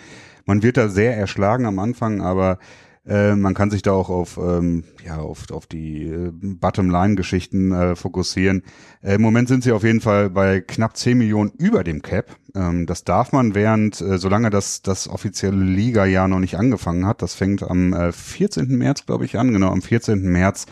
[0.46, 2.58] Man wird da sehr erschlagen am Anfang, aber
[3.06, 7.96] äh, man kann sich da auch auf, ähm, ja, auf, auf die äh, Bottom-Line-Geschichten äh,
[7.96, 8.62] fokussieren.
[9.02, 12.36] Äh, Im Moment sind sie auf jeden Fall bei knapp 10 Millionen über dem Cap.
[12.54, 17.22] Ähm, das darf man während, äh, solange das, das offizielle Liga-Jahr noch nicht angefangen hat.
[17.22, 18.68] Das fängt am äh, 14.
[18.76, 19.52] März, glaube ich, an.
[19.52, 20.20] Genau, am 14.
[20.20, 20.66] März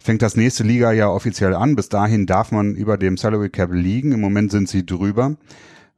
[0.00, 1.76] fängt das nächste Liga-Jahr offiziell an.
[1.76, 4.10] Bis dahin darf man über dem Salary Cap liegen.
[4.10, 5.36] Im Moment sind sie drüber.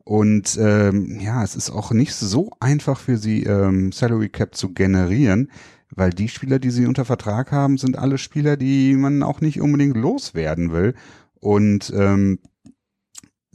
[0.08, 4.72] Und ähm, ja, es ist auch nicht so einfach für sie, ähm, Salary Cap zu
[4.72, 5.50] generieren,
[5.90, 9.60] weil die Spieler, die sie unter Vertrag haben, sind alle Spieler, die man auch nicht
[9.60, 10.94] unbedingt loswerden will.
[11.40, 12.38] Und ähm,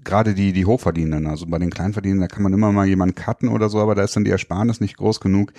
[0.03, 3.47] gerade die, die Hochverdienenden, also bei den Kleinverdienenden, da kann man immer mal jemanden cutten
[3.47, 5.53] oder so, aber da ist dann die Ersparnis nicht groß genug.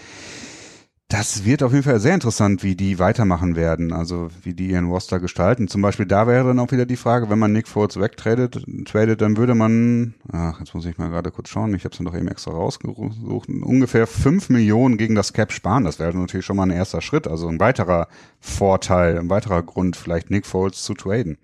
[1.12, 4.88] Das wird auf jeden Fall sehr interessant, wie die weitermachen werden, also wie die ihren
[4.88, 5.68] Roster gestalten.
[5.68, 9.20] Zum Beispiel da wäre dann auch wieder die Frage, wenn man Nick Foles wegtradet, tradet,
[9.20, 12.14] dann würde man, ach, jetzt muss ich mal gerade kurz schauen, ich habe es noch
[12.14, 15.84] eben extra rausgesucht, ungefähr fünf Millionen gegen das Cap sparen.
[15.84, 18.08] Das wäre natürlich schon mal ein erster Schritt, also ein weiterer
[18.40, 21.36] Vorteil, ein weiterer Grund, vielleicht Nick Foles zu traden.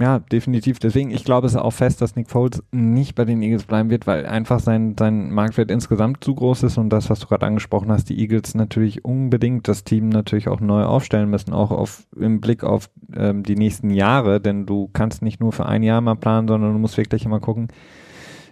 [0.00, 0.78] Ja, definitiv.
[0.78, 4.06] Deswegen, ich glaube es auch fest, dass Nick Foles nicht bei den Eagles bleiben wird,
[4.06, 7.92] weil einfach sein, sein Marktwert insgesamt zu groß ist und das, was du gerade angesprochen
[7.92, 12.40] hast, die Eagles natürlich unbedingt das Team natürlich auch neu aufstellen müssen, auch auf, im
[12.40, 16.16] Blick auf ähm, die nächsten Jahre, denn du kannst nicht nur für ein Jahr mal
[16.16, 17.68] planen, sondern du musst wirklich immer gucken,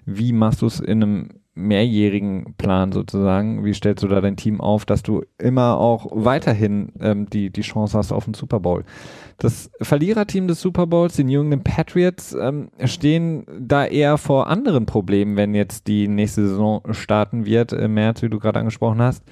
[0.04, 1.28] wie machst du es in einem
[1.58, 3.64] mehrjährigen Plan sozusagen?
[3.64, 7.62] Wie stellst du da dein Team auf, dass du immer auch weiterhin ähm, die, die
[7.62, 8.84] Chance hast auf den Super Bowl?
[9.38, 14.86] Das Verliererteam des Super Bowls, die New England Patriots, ähm, stehen da eher vor anderen
[14.86, 19.22] Problemen, wenn jetzt die nächste Saison starten wird, im März, wie du gerade angesprochen hast.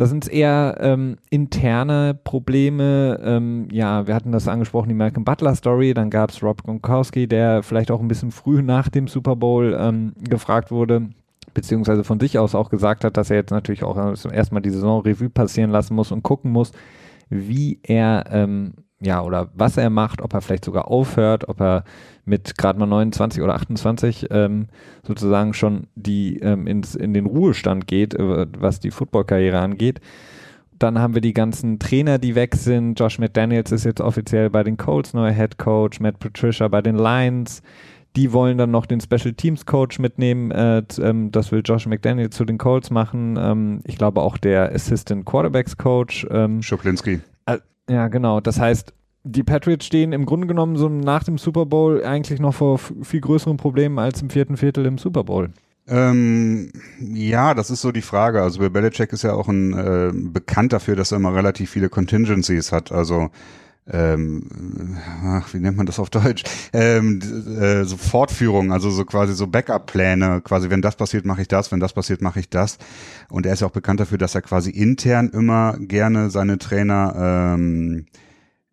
[0.00, 3.20] Da sind es eher ähm, interne Probleme.
[3.22, 5.92] Ähm, ja, wir hatten das angesprochen, die Malcolm Butler Story.
[5.92, 9.76] Dann gab es Rob Gronkowski, der vielleicht auch ein bisschen früh nach dem Super Bowl
[9.78, 11.10] ähm, gefragt wurde,
[11.54, 13.96] beziehungsweise von sich aus auch gesagt hat, dass er jetzt natürlich auch
[14.32, 16.72] erstmal die Saison Revue passieren lassen muss und gucken muss,
[17.28, 21.84] wie er ähm, ja, oder was er macht, ob er vielleicht sogar aufhört, ob er
[22.26, 24.66] mit gerade mal 29 oder 28 ähm,
[25.02, 30.00] sozusagen schon die ähm, ins, in den Ruhestand geht, äh, was die Footballkarriere angeht.
[30.78, 32.98] Dann haben wir die ganzen Trainer, die weg sind.
[32.98, 36.96] Josh McDaniels ist jetzt offiziell bei den Colts neuer Head Coach, Matt Patricia bei den
[36.96, 37.62] Lions.
[38.16, 40.50] Die wollen dann noch den Special Teams Coach mitnehmen.
[40.50, 43.36] Äh, ähm, das will Josh McDaniels zu den Colts machen.
[43.38, 46.26] Ähm, ich glaube auch der Assistant Quarterbacks Coach.
[46.30, 47.20] Ähm, Schuplinski.
[47.46, 47.58] Äh,
[47.88, 48.40] ja, genau.
[48.40, 48.92] Das heißt,
[49.22, 53.20] die Patriots stehen im Grunde genommen so nach dem Super Bowl eigentlich noch vor viel
[53.20, 55.50] größeren Problemen als im vierten Viertel im Super Bowl.
[55.86, 58.42] Ähm, ja, das ist so die Frage.
[58.42, 61.88] Also Bill Belichick ist ja auch ein äh, bekannt dafür, dass er immer relativ viele
[61.88, 62.92] Contingencies hat.
[62.92, 63.30] Also
[63.88, 66.44] ähm, ach, wie nennt man das auf Deutsch?
[66.72, 67.20] Ähm,
[67.60, 71.72] äh, so Fortführung, also so quasi so Backup-Pläne, quasi wenn das passiert, mache ich das,
[71.72, 72.78] wenn das passiert, mache ich das.
[73.30, 77.56] Und er ist ja auch bekannt dafür, dass er quasi intern immer gerne seine Trainer
[77.58, 78.06] ähm,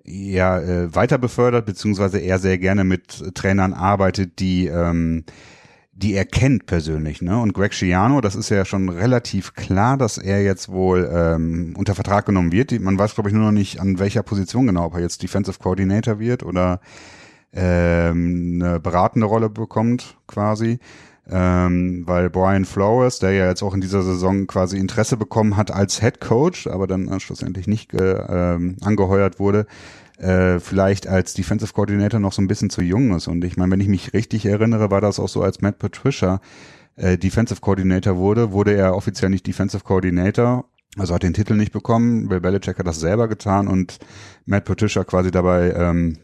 [0.03, 5.25] ja äh, weiter befördert, beziehungsweise er sehr gerne mit Trainern arbeitet, die ähm,
[5.97, 7.39] die er kennt persönlich, ne?
[7.41, 11.95] Und Greg Schiano, das ist ja schon relativ klar, dass er jetzt wohl ähm, unter
[11.95, 12.79] Vertrag genommen wird.
[12.79, 15.57] Man weiß, glaube ich, nur noch nicht, an welcher Position genau, ob er jetzt Defensive
[15.57, 16.81] Coordinator wird oder
[17.51, 20.77] ähm, eine beratende Rolle bekommt, quasi.
[21.29, 25.71] Ähm, weil Brian Flores, der ja jetzt auch in dieser Saison quasi Interesse bekommen hat
[25.71, 29.65] als Head Coach, aber dann schlussendlich nicht äh, ähm, angeheuert wurde,
[30.17, 33.27] äh, vielleicht als Defensive Coordinator noch so ein bisschen zu jung ist.
[33.27, 36.41] Und ich meine, wenn ich mich richtig erinnere, war das auch so, als Matt Patricia
[36.95, 40.65] äh, Defensive Coordinator wurde, wurde er offiziell nicht Defensive Coordinator,
[40.97, 42.27] also hat den Titel nicht bekommen.
[42.27, 43.99] Bill Belichick hat das selber getan und
[44.45, 46.17] Matt Patricia quasi dabei ähm,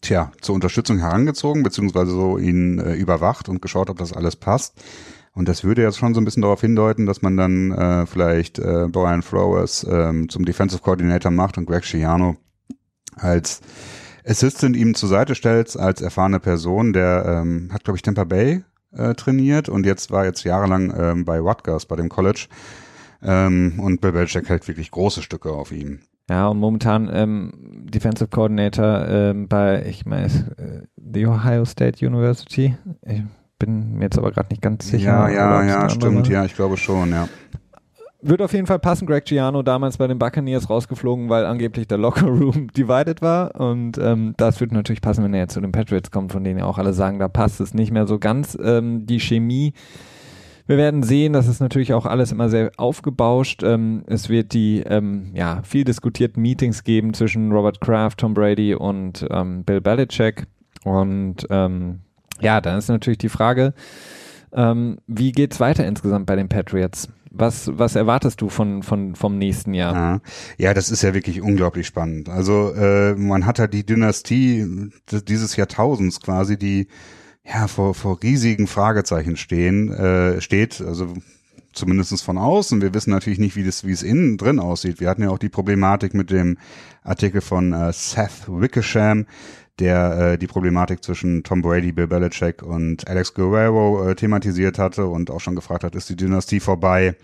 [0.00, 4.74] tja, zur Unterstützung herangezogen, beziehungsweise so ihn äh, überwacht und geschaut, ob das alles passt.
[5.32, 8.58] Und das würde jetzt schon so ein bisschen darauf hindeuten, dass man dann äh, vielleicht
[8.58, 12.36] äh, Brian Flowers ähm, zum Defensive Coordinator macht und Greg Schiano
[13.16, 13.60] als
[14.26, 18.62] Assistant ihm zur Seite stellt, als erfahrene Person, der ähm, hat, glaube ich, Tampa Bay
[18.92, 22.46] äh, trainiert und jetzt war jetzt jahrelang ähm, bei Rutgers, bei dem College.
[23.22, 26.00] Ähm, und Bill Belichick hält wirklich große Stücke auf ihm.
[26.28, 27.52] Ja, und momentan ähm,
[27.88, 32.76] Defensive Coordinator ähm, bei, ich meine, äh, The Ohio State University.
[33.02, 33.22] Ich
[33.58, 35.28] bin mir jetzt aber gerade nicht ganz sicher.
[35.28, 37.28] Ja, ja, ja, stimmt, ja, ich glaube schon, ja.
[38.28, 39.06] Wird auf jeden Fall passen.
[39.06, 43.54] Greg Giano damals bei den Buccaneers rausgeflogen, weil angeblich der Locker Room divided war.
[43.54, 46.58] Und ähm, das wird natürlich passen, wenn er jetzt zu den Patriots kommt, von denen
[46.58, 48.58] ja auch alle sagen, da passt es nicht mehr so ganz.
[48.60, 49.72] Ähm, die Chemie
[50.66, 53.62] wir werden sehen, das ist natürlich auch alles immer sehr aufgebauscht.
[53.62, 58.74] Ähm, es wird die ähm, ja, viel diskutierten Meetings geben zwischen Robert Kraft, Tom Brady
[58.74, 60.46] und ähm, Bill Belichick.
[60.82, 62.00] Und ähm,
[62.40, 63.74] ja, dann ist natürlich die Frage,
[64.52, 67.08] ähm, wie es weiter insgesamt bei den Patriots?
[67.38, 69.94] Was, was erwartest du von, von, vom nächsten Jahr?
[69.94, 70.20] Ja,
[70.58, 72.28] ja das ist ja wirklich unglaublich spannend.
[72.28, 76.88] Also äh, man hat ja die Dynastie dieses Jahrtausends quasi, die
[77.44, 81.14] ja, vor, vor riesigen Fragezeichen stehen, äh, steht, also
[81.72, 82.80] zumindestens von außen.
[82.80, 84.98] Wir wissen natürlich nicht, wie das, wie es innen drin aussieht.
[84.98, 86.58] Wir hatten ja auch die Problematik mit dem
[87.02, 89.26] Artikel von äh, Seth Wickersham,
[89.78, 95.06] der äh, die Problematik zwischen Tom Brady, Bill Belichick und Alex Guerrero äh, thematisiert hatte
[95.06, 97.14] und auch schon gefragt hat, ist die Dynastie vorbei?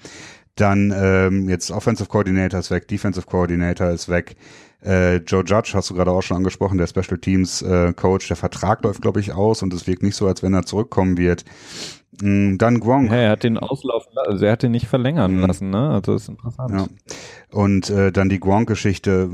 [0.56, 4.36] Dann ähm, jetzt Offensive Coordinator ist weg, Defensive Coordinator ist weg.
[4.84, 8.28] Äh, Joe Judge hast du gerade auch schon angesprochen, der Special Teams äh, Coach.
[8.28, 11.16] Der Vertrag läuft, glaube ich, aus und es wirkt nicht so, als wenn er zurückkommen
[11.16, 11.44] wird.
[12.20, 13.10] Mm, dann Gronk.
[13.10, 15.46] Ja, er hat den auslaufen also er hat den nicht verlängern mhm.
[15.46, 15.90] lassen, ne?
[15.90, 16.74] Also das ist interessant.
[16.74, 16.86] Ja.
[17.50, 19.30] Und äh, dann die Gronk-Geschichte,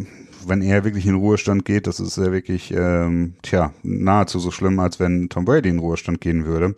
[0.46, 4.78] wenn er wirklich in Ruhestand geht, das ist ja wirklich, ähm, tja, nahezu so schlimm,
[4.78, 6.74] als wenn Tom Brady in Ruhestand gehen würde.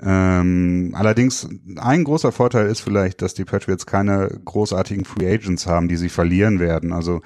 [0.00, 5.88] Ähm, allerdings, ein großer Vorteil ist vielleicht, dass die Patriots keine großartigen Free Agents haben,
[5.88, 6.92] die sie verlieren werden.
[6.92, 7.20] Also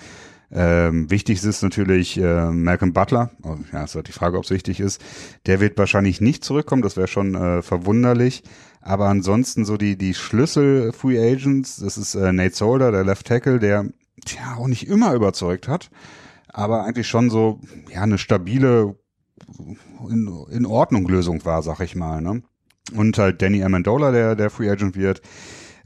[0.53, 3.31] ähm, wichtig ist natürlich äh, Malcolm Butler.
[3.43, 5.03] Oh, ja, ist halt die Frage, ob es wichtig ist.
[5.47, 8.43] Der wird wahrscheinlich nicht zurückkommen, das wäre schon äh, verwunderlich.
[8.81, 13.59] Aber ansonsten so die, die Schlüssel-Free Agents, das ist äh, Nate Solder, der Left Tackle,
[13.59, 13.87] der
[14.27, 15.91] tja, auch nicht immer überzeugt hat,
[16.49, 17.61] aber eigentlich schon so
[17.91, 18.97] ja eine stabile,
[20.09, 22.20] in, in Ordnung Lösung war, sag ich mal.
[22.20, 22.43] Ne?
[22.95, 25.22] Und halt Danny Amendola, der, der Free Agent wird.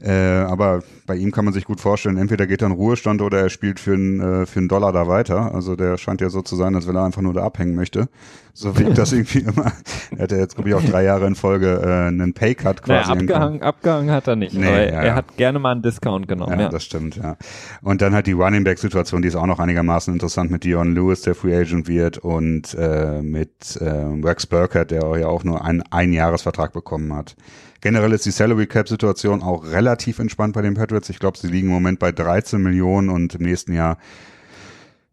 [0.03, 3.39] Äh, aber bei ihm kann man sich gut vorstellen, entweder geht er in Ruhestand oder
[3.39, 5.53] er spielt für einen, äh, für einen Dollar da weiter.
[5.53, 8.07] Also der scheint ja so zu sein, als wenn er einfach nur da abhängen möchte.
[8.53, 9.71] So wirkt das irgendwie immer.
[10.11, 13.09] Er hat ja jetzt, glaube ich, auch drei Jahre in Folge äh, einen Paycut quasi.
[13.09, 14.53] Naja, abgehangen, abgehangen hat er nicht.
[14.53, 16.53] Nee, aber ja, er hat gerne mal einen Discount genommen.
[16.53, 17.37] Ja, ja, das stimmt, ja.
[17.81, 21.21] Und dann hat die Running Back-Situation, die ist auch noch einigermaßen interessant mit Dion Lewis,
[21.21, 23.89] der Free Agent wird, und äh, mit äh,
[24.23, 27.35] Rex Burkett, der ja auch nur einen Einjahresvertrag bekommen hat.
[27.81, 31.09] Generell ist die Salary Cap Situation auch relativ entspannt bei den Patriots.
[31.09, 33.97] Ich glaube, sie liegen im Moment bei 13 Millionen und im nächsten Jahr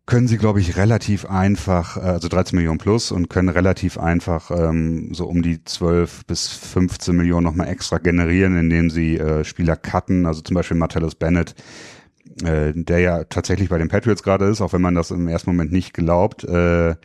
[0.05, 4.51] können sie, glaube ich, relativ einfach, äh, also 13 Millionen plus und können relativ einfach
[4.51, 9.77] ähm, so um die 12 bis 15 Millionen nochmal extra generieren, indem sie äh, Spieler
[9.77, 11.55] cutten, also zum Beispiel Martellus Bennett,
[12.43, 15.51] äh, der ja tatsächlich bei den Patriots gerade ist, auch wenn man das im ersten
[15.51, 16.45] Moment nicht glaubt.
[16.45, 16.97] Äh,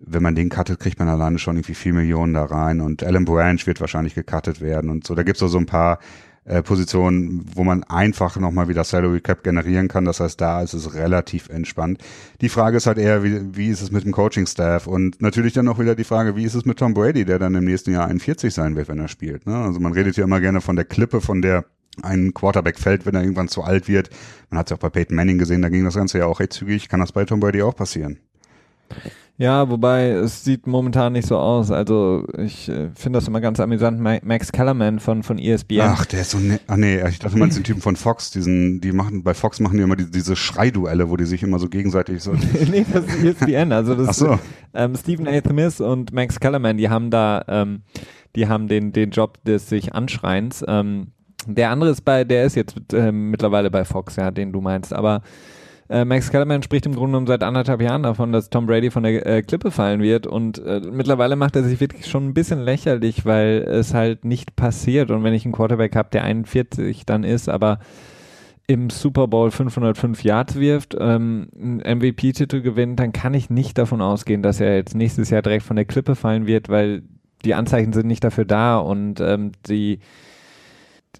[0.00, 3.24] wenn man den cuttet, kriegt man alleine schon irgendwie vier Millionen da rein und Alan
[3.24, 5.14] Branch wird wahrscheinlich gecuttet werden und so.
[5.14, 5.98] Da gibt's auch so ein paar
[6.48, 10.06] äh, Positionen, wo man einfach nochmal wieder Salary Cap generieren kann.
[10.06, 12.00] Das heißt, da ist es relativ entspannt.
[12.40, 14.86] Die Frage ist halt eher, wie, wie ist es mit dem Coaching-Staff?
[14.86, 17.54] Und natürlich dann auch wieder die Frage, wie ist es mit Tom Brady, der dann
[17.54, 19.46] im nächsten Jahr 41 sein wird, wenn er spielt.
[19.46, 19.56] Ne?
[19.56, 21.66] Also man redet ja immer gerne von der Klippe, von der
[22.02, 24.08] ein Quarterback fällt, wenn er irgendwann zu alt wird.
[24.48, 26.40] Man hat es ja auch bei Peyton Manning gesehen, da ging das Ganze ja auch
[26.40, 26.88] recht zügig.
[26.88, 28.20] Kann das bei Tom Brady auch passieren?
[29.40, 31.70] Ja, wobei es sieht momentan nicht so aus.
[31.70, 34.00] Also ich äh, finde das immer ganz amüsant.
[34.00, 35.80] Max Kellerman von von ESPN.
[35.82, 38.80] Ach, der ist so ne Ach nee, ich dachte mal den Typen von Fox, diesen
[38.80, 41.68] die machen bei Fox machen die immer die, diese Schreiduelle, wo die sich immer so
[41.68, 42.32] gegenseitig so
[42.70, 44.38] Nee, das ist ESPN, also das Ach so.
[44.74, 45.40] ähm, Stephen A.
[45.40, 47.82] Smith und Max Kellerman, die haben da ähm,
[48.34, 50.64] die haben den den Job des sich Anschreins.
[50.66, 51.12] Ähm,
[51.46, 54.92] der andere ist bei der ist jetzt äh, mittlerweile bei Fox, ja, den du meinst,
[54.92, 55.22] aber
[55.88, 59.02] äh, Max Kellerman spricht im Grunde genommen seit anderthalb Jahren davon, dass Tom Brady von
[59.02, 62.60] der äh, Klippe fallen wird und äh, mittlerweile macht er sich wirklich schon ein bisschen
[62.60, 65.10] lächerlich, weil es halt nicht passiert.
[65.10, 67.78] Und wenn ich einen Quarterback habe, der 41 dann ist, aber
[68.66, 74.02] im Super Bowl 505 Yards wirft, ähm, einen MVP-Titel gewinnt, dann kann ich nicht davon
[74.02, 77.02] ausgehen, dass er jetzt nächstes Jahr direkt von der Klippe fallen wird, weil
[77.46, 80.00] die Anzeichen sind nicht dafür da und ähm, die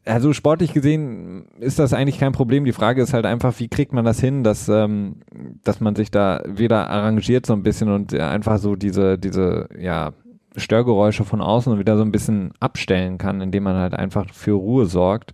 [0.08, 2.64] also sportlich gesehen ist das eigentlich kein Problem.
[2.64, 5.16] Die Frage ist halt einfach, wie kriegt man das hin, dass, ähm,
[5.62, 10.12] dass man sich da wieder arrangiert so ein bisschen und einfach so diese, diese, ja,
[10.56, 14.86] Störgeräusche von außen wieder so ein bisschen abstellen kann, indem man halt einfach für Ruhe
[14.86, 15.32] sorgt.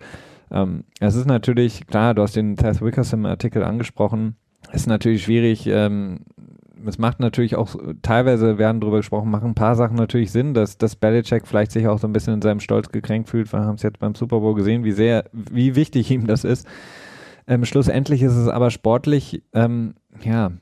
[0.51, 4.37] Ähm, es ist natürlich, klar, du hast den Seth Wickerson Artikel angesprochen,
[4.71, 6.21] es ist natürlich schwierig, ähm,
[6.87, 10.79] es macht natürlich auch, teilweise werden darüber gesprochen, machen ein paar Sachen natürlich Sinn, dass,
[10.79, 13.53] dass Belichick vielleicht sich auch so ein bisschen in seinem Stolz gekränkt fühlt.
[13.53, 16.67] Wir haben es jetzt beim Super Bowl gesehen, wie sehr, wie wichtig ihm das ist.
[17.47, 20.53] Ähm, schlussendlich ist es aber sportlich, ähm, ja,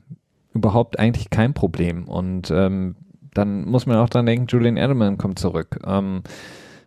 [0.53, 2.07] überhaupt eigentlich kein Problem.
[2.07, 2.95] Und ähm,
[3.33, 5.79] dann muss man auch dran denken, Julian Edelman kommt zurück.
[5.85, 6.23] Ähm,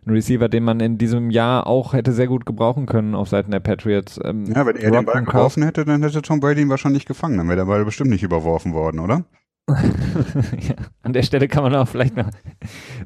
[0.07, 3.51] ein Receiver, den man in diesem Jahr auch hätte sehr gut gebrauchen können auf Seiten
[3.51, 4.19] der Patriots.
[4.23, 7.37] Ähm, ja, wenn er den Ball geworfen hätte, dann hätte Tom Brady ihn wahrscheinlich gefangen.
[7.37, 9.25] Dann wäre der Ball bestimmt nicht überworfen worden, oder?
[9.69, 12.29] ja, an der Stelle kann man auch vielleicht noch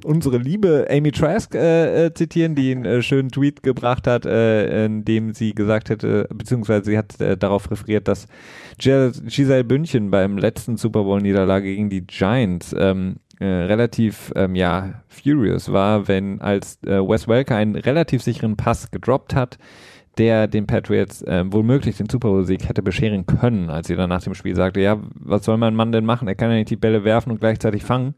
[0.06, 4.86] unsere liebe Amy Trask äh, äh, zitieren, die einen äh, schönen Tweet gebracht hat, äh,
[4.86, 8.28] in dem sie gesagt hätte, beziehungsweise sie hat äh, darauf referiert, dass
[8.78, 15.72] Giselle Bündchen beim letzten Super Bowl-Niederlage gegen die Giants ähm, äh, relativ ähm, ja, furious
[15.72, 19.58] war, wenn als Wes Welker einen relativ sicheren Pass gedroppt hat,
[20.18, 24.22] der den Patriots äh, womöglich den Super Bowl-Sieg hätte bescheren können, als sie dann nach
[24.22, 26.28] dem Spiel sagte, ja, was soll mein Mann denn machen?
[26.28, 28.16] Er kann ja nicht die Bälle werfen und gleichzeitig fangen.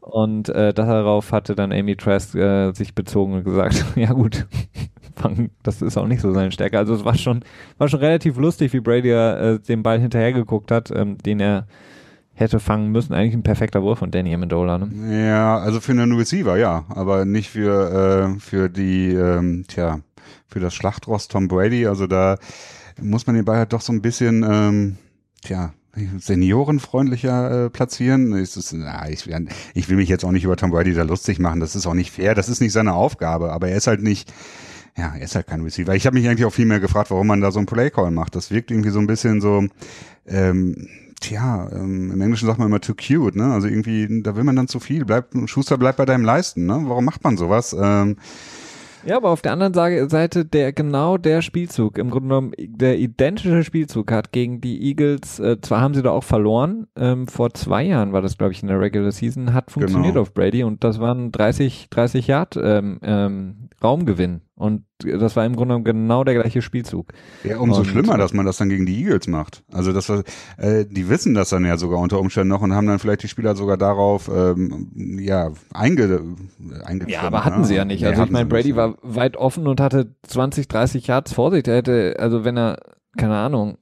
[0.00, 4.46] Und äh, darauf hatte dann Amy Trask äh, sich bezogen und gesagt, ja gut,
[5.16, 6.78] fangen, das ist auch nicht so seine Stärke.
[6.78, 7.40] Also es war schon,
[7.78, 11.66] war schon relativ lustig, wie Brady äh, den Ball hinterhergeguckt hat, ähm, den er
[12.34, 13.14] hätte fangen müssen.
[13.14, 14.78] Eigentlich ein perfekter Wurf von Danny Amendola.
[14.78, 15.28] Ne?
[15.28, 20.00] Ja, also für einen Receiver, ja, aber nicht für, äh, für die, ähm, tja,
[20.46, 21.86] für das Schlachtross Tom Brady.
[21.86, 22.38] Also da
[23.00, 24.96] muss man den Ball halt doch so ein bisschen, ähm,
[25.42, 25.72] tja,
[26.18, 28.32] seniorenfreundlicher äh, platzieren.
[28.32, 29.30] Ist es, na, ich,
[29.74, 31.60] ich will mich jetzt auch nicht über Tom Brady da lustig machen.
[31.60, 32.34] Das ist auch nicht fair.
[32.34, 33.52] Das ist nicht seine Aufgabe.
[33.52, 34.32] Aber er ist halt nicht,
[34.96, 35.94] ja, er ist halt kein Receiver.
[35.94, 38.34] Ich habe mich eigentlich auch viel mehr gefragt, warum man da so einen Playcall macht.
[38.34, 39.66] Das wirkt irgendwie so ein bisschen so,
[40.26, 40.88] ähm,
[41.24, 43.52] tja, ähm, im Englischen sagt man immer too cute, ne?
[43.52, 45.04] Also irgendwie, da will man dann zu viel.
[45.04, 46.82] Bleib, Schuster bleibt bei deinem Leisten, ne?
[46.84, 47.74] Warum macht man sowas?
[47.78, 48.16] Ähm,
[49.06, 53.62] ja, aber auf der anderen Seite der genau der Spielzug, im Grunde genommen der identische
[53.62, 57.82] Spielzug hat gegen die Eagles, äh, zwar haben sie da auch verloren, ähm, vor zwei
[57.82, 60.22] Jahren war das, glaube ich, in der Regular Season, hat funktioniert genau.
[60.22, 64.40] auf Brady und das waren 30, 30 Yard ähm, ähm, Raumgewinn.
[64.56, 67.12] Und das war im Grunde genau der gleiche Spielzug.
[67.42, 69.64] Ja, umso und, schlimmer, dass man das dann gegen die Eagles macht.
[69.72, 70.22] Also das war,
[70.58, 73.28] äh, die wissen das dann ja sogar unter Umständen noch und haben dann vielleicht die
[73.28, 76.36] Spieler sogar darauf ähm, ja einge,
[76.84, 77.66] einge Ja, aber hatten ne?
[77.66, 78.06] sie ja nicht.
[78.06, 81.64] Also nee, ich meine, Brady war weit offen und hatte 20, 30 Yards vor sich.
[81.64, 82.78] Der hätte, also wenn er,
[83.16, 83.78] keine Ahnung,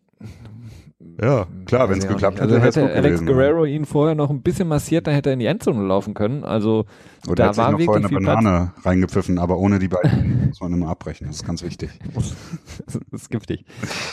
[1.23, 2.55] ja, klar, wenn es geklappt hätte.
[2.55, 5.39] Also hätte Alex gewesen, Guerrero ihn vorher noch ein bisschen massiert, dann hätte er in
[5.39, 6.43] die Endzone laufen können.
[6.43, 6.85] Also
[7.29, 8.87] Oder da war sich noch vorher eine Banane Platz.
[8.87, 11.29] reingepfiffen, aber ohne die beiden muss man immer abbrechen.
[11.29, 11.91] Das ist ganz wichtig.
[12.15, 13.65] das ist giftig.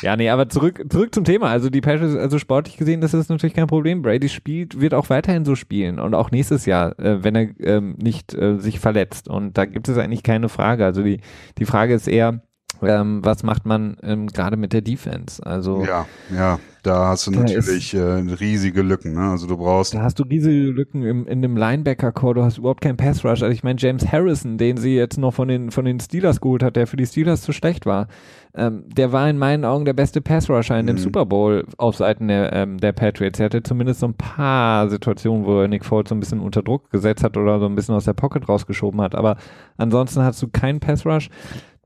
[0.03, 1.49] Ja, nee, aber zurück, zurück zum Thema.
[1.49, 4.03] Also die Patriots, also sportlich gesehen, das ist natürlich kein Problem.
[4.03, 7.95] Brady spielt, wird auch weiterhin so spielen und auch nächstes Jahr, äh, wenn er ähm,
[7.97, 9.27] nicht äh, sich verletzt.
[9.27, 10.85] Und da gibt es eigentlich keine Frage.
[10.85, 11.21] Also die,
[11.57, 12.43] die Frage ist eher,
[12.81, 15.45] ähm, was macht man ähm, gerade mit der Defense?
[15.45, 19.13] Also ja, ja, da hast du natürlich ist, äh, riesige Lücken.
[19.13, 19.31] Ne?
[19.31, 19.93] Also du brauchst.
[19.93, 22.35] Da hast du riesige Lücken im, in dem Linebacker-Core.
[22.35, 23.41] Du hast überhaupt keinen Pass Rush.
[23.41, 26.63] Also ich meine James Harrison, den sie jetzt noch von den von den Steelers geholt
[26.63, 28.07] hat, der für die Steelers zu schlecht war,
[28.55, 31.01] ähm, der war in meinen Augen der beste Pass Rusher in dem mhm.
[31.01, 33.39] Super Bowl auf Seiten der ähm, der Patriots.
[33.39, 36.63] Er hatte zumindest so ein paar Situationen, wo er Nick Foles so ein bisschen unter
[36.63, 39.15] Druck gesetzt hat oder so ein bisschen aus der Pocket rausgeschoben hat.
[39.15, 39.37] Aber
[39.77, 41.29] ansonsten hast du keinen Pass Rush.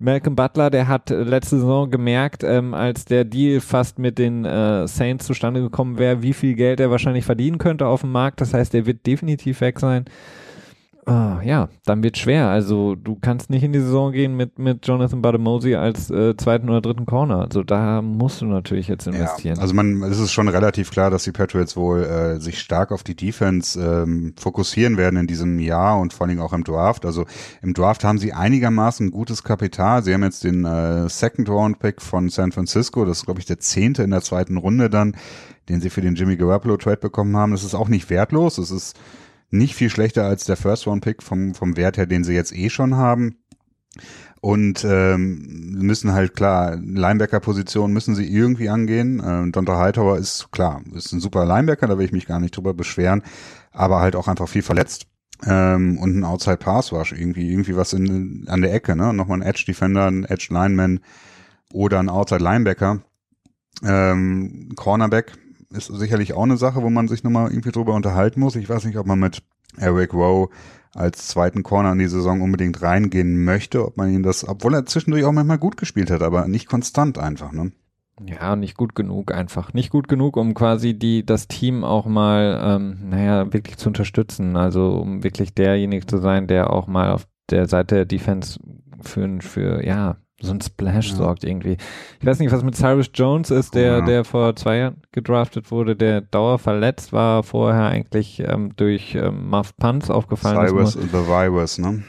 [0.03, 4.43] Malcolm Butler, der hat äh, letzte Saison gemerkt, ähm, als der Deal fast mit den
[4.43, 8.41] äh, Saints zustande gekommen wäre, wie viel Geld er wahrscheinlich verdienen könnte auf dem Markt.
[8.41, 10.03] Das heißt, er wird definitiv weg sein.
[11.05, 12.47] Ah, ja, dann wird schwer.
[12.47, 16.69] Also du kannst nicht in die Saison gehen mit, mit Jonathan Bademosi als äh, zweiten
[16.69, 17.41] oder dritten Corner.
[17.41, 19.55] Also da musst du natürlich jetzt investieren.
[19.55, 22.91] Ja, also man, es ist schon relativ klar, dass die Patriots wohl äh, sich stark
[22.91, 27.05] auf die Defense ähm, fokussieren werden in diesem Jahr und vor allem auch im Draft.
[27.05, 27.25] Also
[27.61, 30.03] im Draft haben sie einigermaßen gutes Kapital.
[30.03, 33.03] Sie haben jetzt den äh, Second Round Pick von San Francisco.
[33.03, 35.15] Das ist glaube ich der zehnte in der zweiten Runde dann,
[35.67, 37.51] den sie für den Jimmy Garoppolo Trade bekommen haben.
[37.51, 38.57] Das ist auch nicht wertlos.
[38.57, 38.97] Es ist
[39.53, 42.95] nicht viel schlechter als der First-Round-Pick vom, vom Wert her, den sie jetzt eh schon
[42.95, 43.37] haben.
[44.41, 49.21] Und ähm, müssen halt klar, Linebacker-Position müssen sie irgendwie angehen.
[49.25, 52.57] Ähm, Donta Hightower ist klar, ist ein super Linebacker, da will ich mich gar nicht
[52.57, 53.23] drüber beschweren,
[53.71, 55.05] aber halt auch einfach viel verletzt.
[55.45, 59.13] Ähm, und ein Outside Pass Rush, irgendwie, irgendwie was in, an der Ecke, ne?
[59.13, 60.99] Nochmal ein Edge Defender, ein Edge Lineman
[61.71, 63.01] oder ein Outside Linebacker.
[63.83, 65.33] Ähm, Cornerback
[65.73, 68.55] ist sicherlich auch eine Sache, wo man sich nochmal irgendwie drüber unterhalten muss.
[68.55, 69.43] Ich weiß nicht, ob man mit
[69.77, 70.49] Eric Rowe
[70.93, 74.85] als zweiten Corner in die Saison unbedingt reingehen möchte, ob man ihn das, obwohl er
[74.85, 77.71] zwischendurch auch manchmal gut gespielt hat, aber nicht konstant einfach, ne?
[78.23, 79.73] Ja, nicht gut genug einfach.
[79.73, 84.55] Nicht gut genug, um quasi die, das Team auch mal, ähm, naja, wirklich zu unterstützen.
[84.55, 88.59] Also um wirklich derjenige zu sein, der auch mal auf der Seite der Defense
[89.01, 91.15] für, für ja, so ein Splash ja.
[91.15, 91.77] sorgt irgendwie.
[92.19, 94.01] Ich weiß nicht, was mit Cyrus Jones ist, der, ja.
[94.01, 99.75] der vor zwei Jahren gedraftet wurde, der dauerverletzt war, vorher eigentlich ähm, durch ähm, Muff
[99.77, 101.09] Punts aufgefallen Cyrus ist.
[101.09, 102.03] Cyrus the Virus, ne?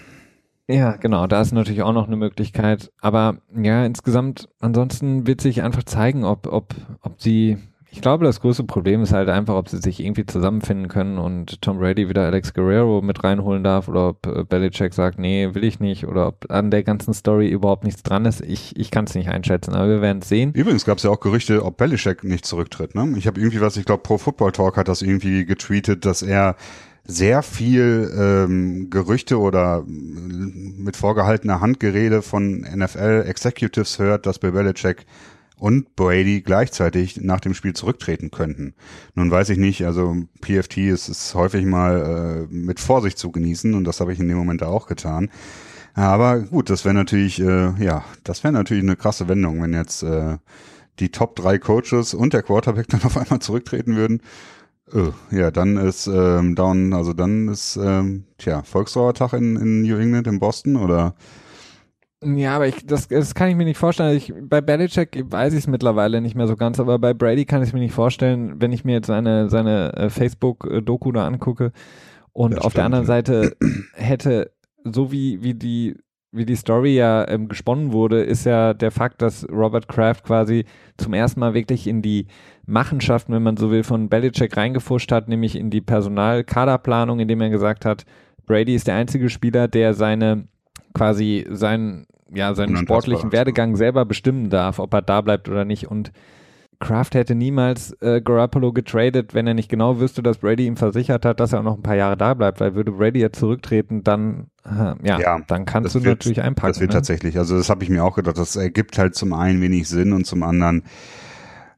[0.67, 2.91] Ja, genau, da ist natürlich auch noch eine Möglichkeit.
[3.01, 7.59] Aber ja, insgesamt, ansonsten wird sich einfach zeigen, ob, ob, ob sie
[7.95, 11.63] ich glaube, das größte Problem ist halt einfach, ob sie sich irgendwie zusammenfinden können und
[11.63, 15.63] Tom Brady wieder Alex Guerrero mit reinholen darf oder ob äh, Belichick sagt, nee, will
[15.63, 18.41] ich nicht oder ob an der ganzen Story überhaupt nichts dran ist.
[18.41, 20.51] Ich, ich kann es nicht einschätzen, aber wir werden es sehen.
[20.55, 22.97] Übrigens gab es ja auch Gerüchte, ob Belichick nicht zurücktritt.
[22.97, 23.15] Ne?
[23.17, 26.57] Ich habe irgendwie was, ich glaube, Pro Football Talk hat das irgendwie getweetet, dass er
[27.05, 35.07] sehr viel ähm, Gerüchte oder mit vorgehaltener Handgerede von NFL Executives hört, dass Bill Belichick
[35.57, 38.75] und Brady gleichzeitig nach dem Spiel zurücktreten könnten.
[39.15, 43.75] Nun weiß ich nicht, also PFT ist, ist häufig mal äh, mit Vorsicht zu genießen
[43.75, 45.31] und das habe ich in dem Moment auch getan.
[45.95, 50.03] Aber gut, das wäre natürlich, äh, ja, das wäre natürlich eine krasse Wendung, wenn jetzt
[50.03, 50.39] äh,
[50.99, 54.21] die Top drei Coaches und der Quarterback dann auf einmal zurücktreten würden.
[54.93, 59.97] Oh, ja, dann ist ähm, down, also dann ist ähm, tja Volksdauertag in, in New
[59.97, 61.15] England in Boston oder
[62.25, 64.17] ja, aber ich, das, das kann ich mir nicht vorstellen.
[64.17, 67.63] Ich, bei Belichick weiß ich es mittlerweile nicht mehr so ganz, aber bei Brady kann
[67.63, 71.73] ich es mir nicht vorstellen, wenn ich mir jetzt seine, seine äh, Facebook-Doku da angucke.
[72.33, 73.07] Und ja, auf stimmt, der anderen ja.
[73.07, 73.57] Seite
[73.95, 74.51] hätte,
[74.85, 75.97] so wie, wie die
[76.35, 80.65] wie die Story ja ähm, gesponnen wurde, ist ja der Fakt, dass Robert Kraft quasi
[80.97, 82.27] zum ersten Mal wirklich in die
[82.67, 87.51] Machenschaften, wenn man so will, von Belichick reingefuscht hat, nämlich in die Personalkaderplanung, indem er
[87.51, 88.05] gesagt hat,
[88.47, 90.49] Brady ist der einzige Spieler, der seine
[90.95, 95.89] quasi seinen ja, seinen sportlichen Werdegang selber bestimmen darf, ob er da bleibt oder nicht.
[95.89, 96.13] Und
[96.81, 101.25] Kraft hätte niemals äh, Garoppolo getradet, wenn er nicht genau wüsste, dass Brady ihm versichert
[101.25, 104.03] hat, dass er auch noch ein paar Jahre da bleibt, weil würde Brady jetzt zurücktreten,
[104.03, 106.73] dann äh, ja, ja, dann kannst du wird, natürlich einpacken.
[106.73, 106.95] Das wird ne?
[106.95, 110.13] tatsächlich, also das habe ich mir auch gedacht, das ergibt halt zum einen wenig Sinn
[110.13, 110.85] und zum anderen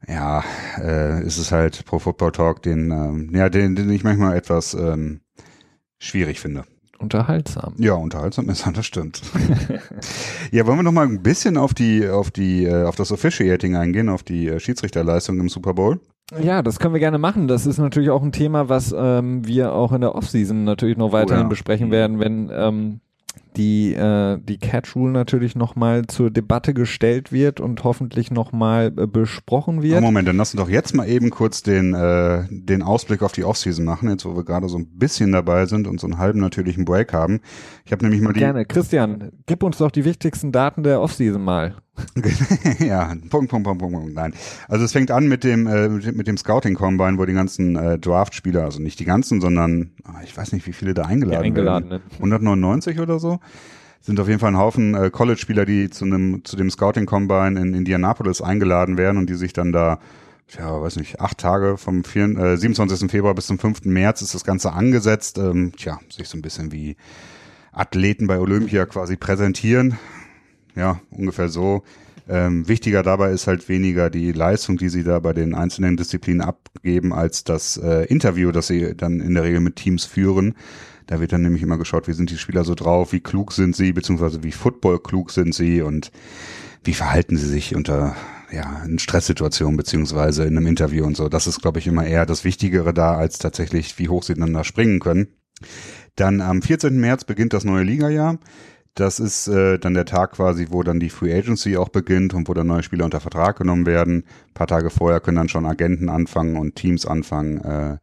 [0.07, 0.43] ja,
[0.79, 4.73] äh, ist es halt Pro Football Talk, den, ähm, ja, den, den ich manchmal etwas
[4.73, 5.21] ähm,
[5.99, 6.63] schwierig finde
[6.99, 7.73] unterhaltsam.
[7.77, 9.21] Ja, unterhaltsam ist das stimmt.
[10.51, 13.75] ja, wollen wir noch mal ein bisschen auf die, auf die, äh, auf das Officiating
[13.75, 15.99] eingehen, auf die äh, Schiedsrichterleistung im Super Bowl?
[16.41, 17.47] Ja, das können wir gerne machen.
[17.47, 21.13] Das ist natürlich auch ein Thema, was ähm, wir auch in der Offseason natürlich noch
[21.13, 21.49] weiterhin oh, ja.
[21.49, 22.99] besprechen werden, wenn ähm,
[23.57, 29.07] die, äh, die Catch Rule natürlich nochmal zur Debatte gestellt wird und hoffentlich nochmal äh,
[29.07, 30.01] besprochen wird.
[30.01, 33.43] Moment, dann lass uns doch jetzt mal eben kurz den, äh, den Ausblick auf die
[33.43, 36.39] Offseason machen, jetzt wo wir gerade so ein bisschen dabei sind und so einen halben
[36.39, 37.41] natürlichen Break haben.
[37.85, 38.39] Ich habe nämlich mal die.
[38.39, 38.65] Gerne.
[38.65, 41.75] Christian, gib uns doch die wichtigsten Daten der Offseason mal.
[42.79, 44.33] ja, Punkt, Punkt, Punkt, Punkt, Nein.
[44.67, 47.97] Also es fängt an mit dem, äh, mit dem Scouting Combine, wo die ganzen äh,
[47.99, 51.47] Draft-Spieler, also nicht die ganzen, sondern ah, ich weiß nicht, wie viele da eingeladen, ja,
[51.47, 52.03] eingeladen werden.
[52.09, 52.15] Ne?
[52.17, 53.39] 199 oder so.
[54.01, 57.59] Sind auf jeden Fall ein Haufen äh, College-Spieler, die zu einem, zu dem Scouting Combine
[57.59, 59.99] in Indianapolis eingeladen werden und die sich dann da
[60.57, 63.11] ja, weiß nicht, acht Tage vom 4, äh, 27.
[63.11, 63.83] Februar bis zum 5.
[63.83, 65.37] März ist das Ganze angesetzt.
[65.37, 66.95] Ähm, tja, sich so ein bisschen wie
[67.73, 69.97] Athleten bei Olympia quasi präsentieren
[70.77, 71.83] ja, ungefähr so.
[72.29, 76.41] Ähm, wichtiger dabei ist halt weniger die Leistung, die sie da bei den einzelnen Disziplinen
[76.41, 80.55] abgeben, als das äh, Interview, das sie dann in der Regel mit Teams führen.
[81.07, 83.77] Da wird dann nämlich immer geschaut, wie sind die Spieler so drauf, wie klug sind
[83.77, 86.11] sie, beziehungsweise wie Football klug sind sie und
[86.83, 88.15] wie verhalten sie sich unter
[88.51, 91.29] ja, in Stresssituationen beziehungsweise in einem Interview und so.
[91.29, 94.53] Das ist, glaube ich, immer eher das Wichtigere da, als tatsächlich, wie hoch sie dann
[94.53, 95.27] da springen können.
[96.15, 96.97] Dann am 14.
[96.99, 98.39] März beginnt das neue Ligajahr.
[98.97, 102.49] Das ist äh, dann der Tag quasi, wo dann die Free Agency auch beginnt und
[102.49, 104.23] wo dann neue Spieler unter Vertrag genommen werden.
[104.47, 107.97] Ein paar Tage vorher können dann schon Agenten anfangen und Teams anfangen, äh,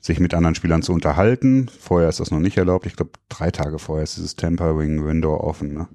[0.00, 1.70] sich mit anderen Spielern zu unterhalten.
[1.80, 2.84] Vorher ist das noch nicht erlaubt.
[2.84, 5.72] Ich glaube, drei Tage vorher ist dieses Tempering Window offen.
[5.72, 5.88] Ne?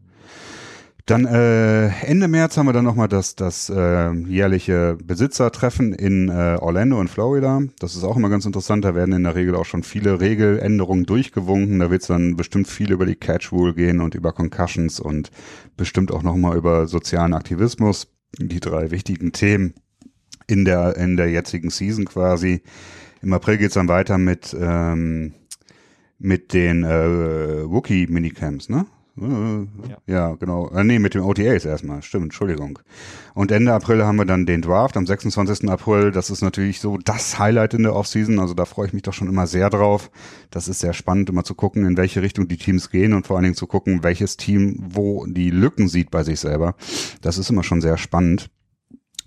[1.10, 6.57] Dann äh, Ende März haben wir dann nochmal das, das äh, jährliche Besitzertreffen in äh,
[6.60, 7.64] Orlando und Florida.
[7.80, 8.86] Das ist auch immer ganz interessant.
[8.86, 11.80] Da werden in der Regel auch schon viele Regeländerungen durchgewunken.
[11.80, 15.32] Da wird es dann bestimmt viel über die Catch Rule gehen und über Concussions und
[15.76, 18.14] bestimmt auch nochmal über sozialen Aktivismus.
[18.38, 19.74] Die drei wichtigen Themen
[20.45, 22.62] in der, in der jetzigen Season quasi.
[23.24, 25.34] Im April geht's dann weiter mit, ähm,
[26.20, 28.86] mit den äh, Wookie-Minicamps, ne?
[30.07, 30.36] Ja.
[30.36, 30.70] genau.
[30.70, 32.01] Äh, nee, mit dem OTAs erstmal.
[32.01, 32.80] Stimmt, Entschuldigung.
[33.34, 35.70] Und Ende April haben wir dann den Draft am 26.
[35.70, 36.11] April.
[36.11, 38.39] Das ist natürlich so das Highlight in der Offseason.
[38.39, 40.09] Also da freue ich mich doch schon immer sehr drauf.
[40.51, 43.38] Das ist sehr spannend, immer zu gucken, in welche Richtung die Teams gehen und vor
[43.38, 46.76] allen Dingen zu gucken, welches Team wo die Lücken sieht bei sich selber.
[47.22, 48.49] Das ist immer schon sehr spannend.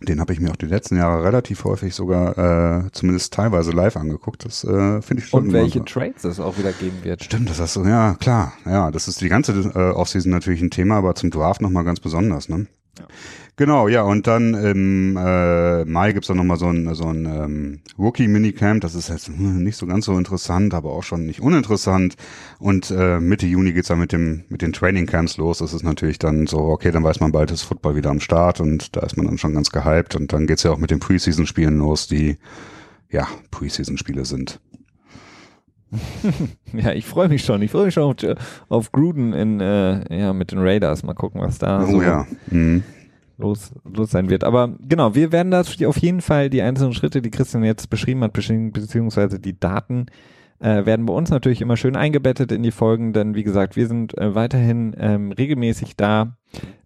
[0.04, 3.96] Den habe ich mir auch die letzten Jahre relativ häufig sogar, äh, zumindest teilweise live
[3.96, 4.44] angeguckt.
[4.44, 5.44] Das äh, finde ich schon.
[5.44, 7.24] Und welche Trades es auch wieder geben wird.
[7.24, 8.52] Stimmt, das hast du, ja klar.
[8.64, 12.00] Ja, das ist die ganze äh, Offseason natürlich ein Thema, aber zum Draft nochmal ganz
[12.00, 12.48] besonders.
[12.48, 12.66] Ne?
[12.98, 13.06] Ja.
[13.56, 17.80] Genau, ja, und dann im äh, Mai gibt's dann nochmal so ein, so ein ähm,
[17.98, 18.80] Rookie-Minicamp.
[18.80, 22.16] Das ist jetzt hm, nicht so ganz so interessant, aber auch schon nicht uninteressant.
[22.58, 25.58] Und äh, Mitte Juni geht's dann mit dem mit den Training-Camps los.
[25.58, 28.58] Das ist natürlich dann so, okay, dann weiß man bald, ist Football wieder am Start
[28.58, 30.16] und da ist man dann schon ganz gehypt.
[30.16, 32.38] Und dann geht's ja auch mit den Preseason-Spielen los, die
[33.10, 34.60] ja Preseason-Spiele sind.
[36.72, 37.60] ja, ich freue mich schon.
[37.60, 38.16] Ich freue mich schon auf,
[38.70, 41.02] auf Gruden in, äh, ja, mit den Raiders.
[41.02, 42.26] Mal gucken, was da oh, so ja.
[42.50, 42.82] Mhm
[43.42, 44.44] los, los sein wird.
[44.44, 48.22] Aber genau, wir werden das auf jeden Fall die einzelnen Schritte, die Christian jetzt beschrieben
[48.22, 50.06] hat, beziehungsweise die Daten,
[50.62, 53.88] äh, werden bei uns natürlich immer schön eingebettet in die Folgen, denn wie gesagt, wir
[53.88, 56.36] sind äh, weiterhin ähm, regelmäßig da.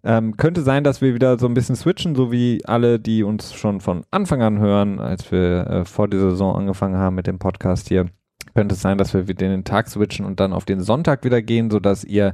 [0.03, 3.53] Ähm, könnte sein, dass wir wieder so ein bisschen switchen, so wie alle, die uns
[3.53, 7.37] schon von Anfang an hören, als wir äh, vor der Saison angefangen haben mit dem
[7.37, 8.07] Podcast hier.
[8.55, 11.43] Könnte es sein, dass wir wieder den Tag switchen und dann auf den Sonntag wieder
[11.43, 12.33] gehen, sodass ihr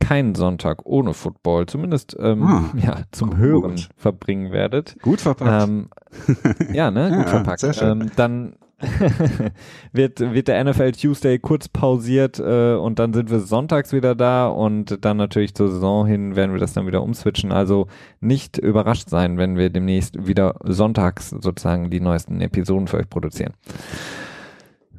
[0.00, 3.38] keinen Sonntag ohne Football, zumindest ähm, ah, ja, zum gut.
[3.38, 4.96] Hören verbringen werdet.
[5.02, 5.68] Gut verpackt.
[5.68, 5.88] Ähm,
[6.72, 7.10] ja, ne?
[7.10, 7.60] Gut ja, verpackt.
[7.60, 8.00] Sehr schön.
[8.02, 8.56] Ähm, dann
[9.92, 14.48] wird, wird der NFL Tuesday kurz pausiert äh, und dann sind wir sonntags wieder da
[14.48, 17.52] und dann natürlich zur Saison hin werden wir das dann wieder umswitchen.
[17.52, 17.86] Also
[18.20, 23.54] nicht überrascht sein, wenn wir demnächst wieder sonntags sozusagen die neuesten Episoden für euch produzieren.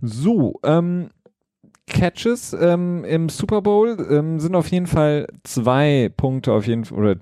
[0.02, 1.10] So, ähm,
[1.88, 6.98] Catches ähm, im Super Bowl ähm, sind auf jeden Fall zwei Punkte auf jeden Fall,
[6.98, 7.20] oder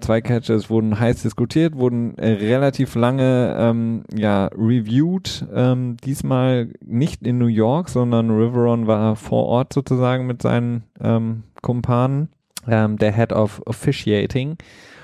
[0.00, 5.46] zwei Catches wurden heiß diskutiert, wurden äh, relativ lange ähm, ja reviewed.
[5.54, 11.44] Ähm, diesmal nicht in New York, sondern Riveron war vor Ort sozusagen mit seinen ähm,
[11.62, 12.28] Kumpanen,
[12.68, 14.58] ähm, der Head of Officiating.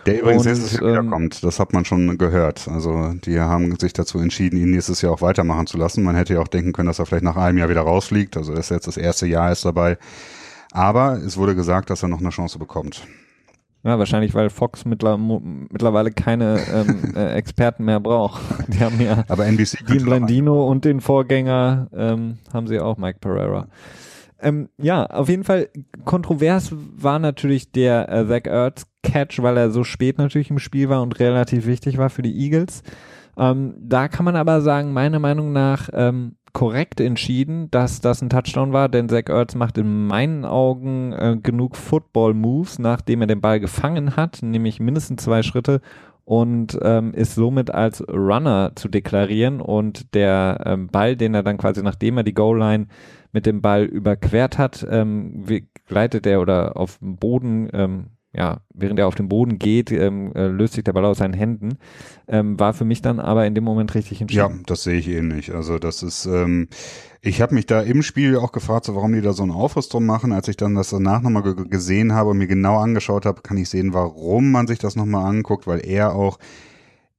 [0.07, 2.69] Der übrigens und, nächstes Jahr ähm, wiederkommt, das hat man schon gehört.
[2.69, 6.03] Also die haben sich dazu entschieden, ihn nächstes Jahr auch weitermachen zu lassen.
[6.03, 8.37] Man hätte ja auch denken können, dass er vielleicht nach einem Jahr wieder rausfliegt.
[8.37, 9.99] Also er ist jetzt das erste Jahr ist dabei.
[10.73, 13.07] Aber es wurde gesagt, dass er noch eine Chance bekommt.
[13.85, 18.43] Ja, wahrscheinlich, weil Fox mittlerweile keine ähm, äh, Experten mehr braucht.
[18.69, 23.19] Die haben ja Aber NBC Dean Blandino und den Vorgänger ähm, haben sie auch, Mike
[23.21, 23.69] Pereira.
[24.41, 25.69] Ähm, ja, auf jeden Fall
[26.05, 30.89] kontrovers war natürlich der äh, Zach Ertz Catch, weil er so spät natürlich im Spiel
[30.89, 32.83] war und relativ wichtig war für die Eagles.
[33.37, 38.31] Ähm, da kann man aber sagen, meiner Meinung nach ähm, korrekt entschieden, dass das ein
[38.31, 43.41] Touchdown war, denn Zach Ertz macht in meinen Augen äh, genug Football-Moves, nachdem er den
[43.41, 45.81] Ball gefangen hat, nämlich mindestens zwei Schritte
[46.25, 51.57] und ähm, ist somit als Runner zu deklarieren und der ähm, Ball, den er dann
[51.57, 52.89] quasi nachdem er die Goal-Line
[53.33, 55.45] mit dem Ball überquert hat, ähm,
[55.87, 60.33] gleitet er oder auf dem Boden, ähm, ja, während er auf dem Boden geht, ähm,
[60.35, 61.79] äh, löst sich der Ball aus seinen Händen.
[62.29, 64.57] Ähm, war für mich dann aber in dem Moment richtig entschieden.
[64.59, 65.55] Ja, das sehe ich ähnlich.
[65.55, 66.69] Also das ist, ähm,
[67.23, 69.89] ich habe mich da im Spiel auch gefragt, so, warum die da so einen Aufriss
[69.89, 70.33] drum machen.
[70.33, 73.71] Als ich dann das danach nochmal gesehen habe und mir genau angeschaut habe, kann ich
[73.71, 76.39] sehen, warum man sich das nochmal anguckt, weil er auch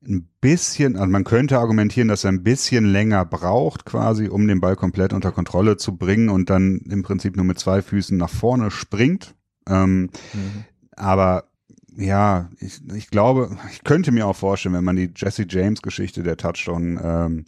[0.07, 4.61] ein bisschen, also man könnte argumentieren, dass er ein bisschen länger braucht, quasi, um den
[4.61, 8.29] Ball komplett unter Kontrolle zu bringen und dann im Prinzip nur mit zwei Füßen nach
[8.29, 9.35] vorne springt.
[9.67, 10.65] Ähm, mhm.
[10.95, 11.49] Aber
[11.97, 16.23] ja, ich, ich glaube, ich könnte mir auch vorstellen, wenn man die Jesse James Geschichte
[16.23, 17.45] der Touchdown, ähm,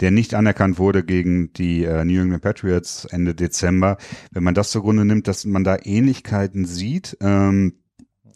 [0.00, 3.98] der nicht anerkannt wurde gegen die äh, New England Patriots Ende Dezember,
[4.32, 7.16] wenn man das zugrunde nimmt, dass man da Ähnlichkeiten sieht.
[7.20, 7.74] Ähm,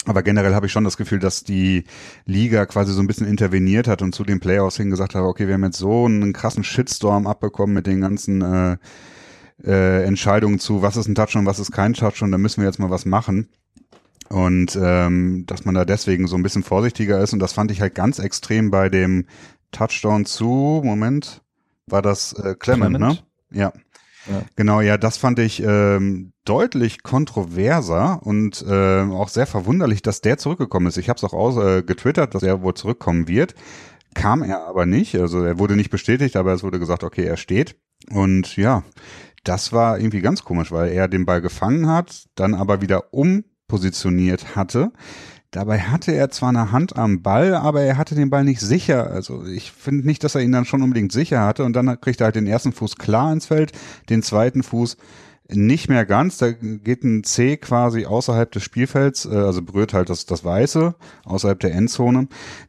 [0.08, 1.84] aber generell habe ich schon das Gefühl, dass die
[2.24, 5.46] Liga quasi so ein bisschen interveniert hat und zu den Playoffs hin gesagt hat, okay,
[5.46, 8.76] wir haben jetzt so einen krassen Shitstorm abbekommen mit den ganzen äh,
[9.64, 12.78] äh, Entscheidungen zu, was ist ein Touchdown, was ist kein Touchdown, da müssen wir jetzt
[12.78, 13.48] mal was machen.
[14.28, 17.32] Und ähm, dass man da deswegen so ein bisschen vorsichtiger ist.
[17.32, 19.26] Und das fand ich halt ganz extrem bei dem
[19.72, 21.42] Touchdown zu, Moment,
[21.86, 23.24] war das äh, Clement, Clement?
[23.50, 23.58] ne?
[23.58, 23.72] Ja.
[24.56, 30.38] Genau, ja, das fand ich ähm, deutlich kontroverser und äh, auch sehr verwunderlich, dass der
[30.38, 30.96] zurückgekommen ist.
[30.96, 33.54] Ich habe es auch aus, äh, getwittert, dass er wohl zurückkommen wird.
[34.14, 35.14] Kam er aber nicht.
[35.16, 37.76] Also er wurde nicht bestätigt, aber es wurde gesagt, okay, er steht.
[38.10, 38.82] Und ja,
[39.44, 44.56] das war irgendwie ganz komisch, weil er den Ball gefangen hat, dann aber wieder umpositioniert
[44.56, 44.92] hatte.
[45.50, 49.10] Dabei hatte er zwar eine Hand am Ball, aber er hatte den Ball nicht sicher.
[49.10, 51.64] Also ich finde nicht, dass er ihn dann schon unbedingt sicher hatte.
[51.64, 53.72] Und dann kriegt er halt den ersten Fuß klar ins Feld,
[54.10, 54.98] den zweiten Fuß
[55.50, 56.36] nicht mehr ganz.
[56.36, 60.94] Da geht ein C quasi außerhalb des Spielfelds, äh, also berührt halt das, das Weiße
[61.24, 62.28] außerhalb der Endzone.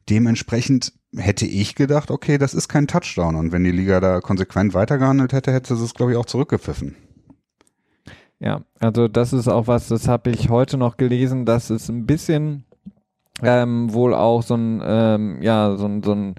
[0.10, 3.36] Dementsprechend hätte ich gedacht, okay, das ist kein Touchdown.
[3.36, 6.96] Und wenn die Liga da konsequent weitergehandelt hätte, hätte sie es, glaube ich, auch zurückgepfiffen.
[8.40, 12.06] Ja, also das ist auch was, das habe ich heute noch gelesen, dass es ein
[12.06, 12.64] bisschen
[13.44, 16.36] ähm, wohl auch so ein, ähm, ja, so ein, so ein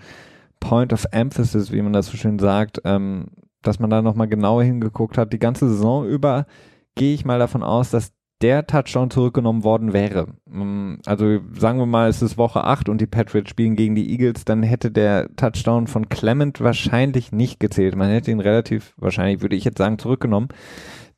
[0.61, 3.29] Point of Emphasis, wie man das so schön sagt, ähm,
[3.63, 5.33] dass man da nochmal genauer hingeguckt hat.
[5.33, 6.47] Die ganze Saison über
[6.95, 10.29] gehe ich mal davon aus, dass der Touchdown zurückgenommen worden wäre.
[10.47, 14.11] Mm, also sagen wir mal, es ist Woche 8 und die Patriots spielen gegen die
[14.11, 17.97] Eagles, dann hätte der Touchdown von Clement wahrscheinlich nicht gezählt.
[17.97, 20.49] Man hätte ihn relativ, wahrscheinlich würde ich jetzt sagen, zurückgenommen.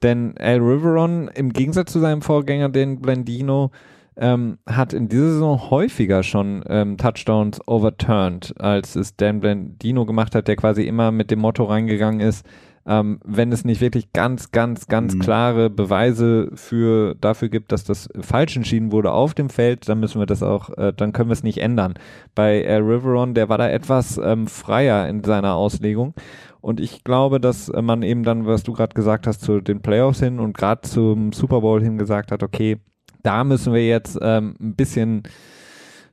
[0.03, 3.71] Denn Al Riveron, im Gegensatz zu seinem Vorgänger, den Blendino,
[4.17, 10.35] ähm, hat in dieser Saison häufiger schon ähm, Touchdowns overturned, als es Dan Blendino gemacht
[10.35, 12.47] hat, der quasi immer mit dem Motto reingegangen ist,
[12.85, 15.21] ähm, wenn es nicht wirklich ganz, ganz, ganz mhm.
[15.21, 20.21] klare Beweise für dafür gibt, dass das falsch entschieden wurde auf dem Feld, dann müssen
[20.21, 21.95] wir das auch, äh, dann können wir es nicht ändern.
[22.35, 26.15] Bei Air Riveron, der war da etwas ähm, freier in seiner Auslegung.
[26.61, 30.21] Und ich glaube, dass man eben dann, was du gerade gesagt hast, zu den Playoffs
[30.21, 32.79] hin und gerade zum Super Bowl hin gesagt hat, okay,
[33.23, 35.23] da müssen wir jetzt ähm, ein bisschen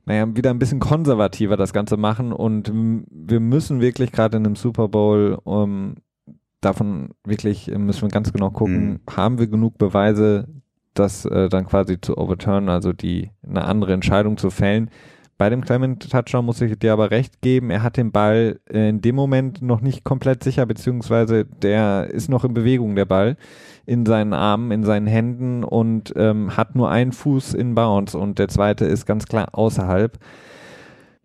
[0.06, 4.56] naja, wieder ein bisschen konservativer das Ganze machen und wir müssen wirklich gerade in einem
[4.56, 5.96] Super Bowl um,
[6.60, 9.00] davon wirklich äh, müssen wir ganz genau gucken, mhm.
[9.16, 10.48] haben wir genug Beweise,
[10.94, 14.90] das äh, dann quasi zu overturnen, also die eine andere Entscheidung zu fällen.
[15.38, 19.00] Bei dem Clement Touchdown muss ich dir aber recht geben, er hat den Ball in
[19.00, 23.36] dem Moment noch nicht komplett sicher, beziehungsweise der ist noch in Bewegung, der Ball,
[23.90, 28.38] in seinen Armen, in seinen Händen und ähm, hat nur einen Fuß in Bounce und
[28.38, 30.16] der zweite ist ganz klar außerhalb.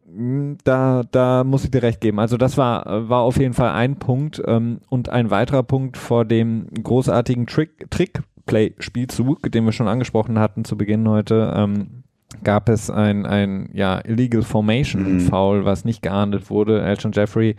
[0.07, 2.19] Hm, da, da muss ich dir recht geben.
[2.19, 6.25] Also das war, war auf jeden Fall ein Punkt ähm, und ein weiterer Punkt vor
[6.25, 12.03] dem großartigen Trick, Trick-Play-Spielzug, den wir schon angesprochen hatten zu Beginn heute, ähm,
[12.43, 15.19] gab es ein, ein ja, Illegal Formation mhm.
[15.19, 16.81] Foul, was nicht geahndet wurde.
[16.81, 17.57] Elton Jeffrey,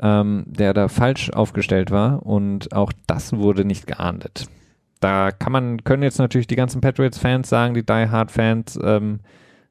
[0.00, 4.46] ähm, der da falsch aufgestellt war und auch das wurde nicht geahndet.
[5.00, 9.20] Da kann man, können jetzt natürlich die ganzen Patriots-Fans sagen, die Die Hard-Fans, ähm,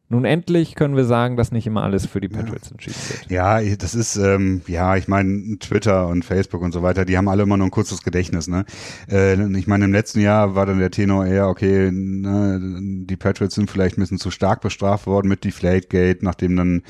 [0.09, 2.71] nun endlich können wir sagen, dass nicht immer alles für die Patriots ja.
[2.71, 3.29] entschieden wird.
[3.29, 7.27] Ja, das ist, ähm, ja, ich meine, Twitter und Facebook und so weiter, die haben
[7.27, 8.63] alle immer nur ein kurzes Gedächtnis, ne?
[9.11, 13.55] Äh, ich meine, im letzten Jahr war dann der Tenor eher, okay, ne, die Patriots
[13.55, 16.83] sind vielleicht ein bisschen zu stark bestraft worden mit Deflategate, nachdem dann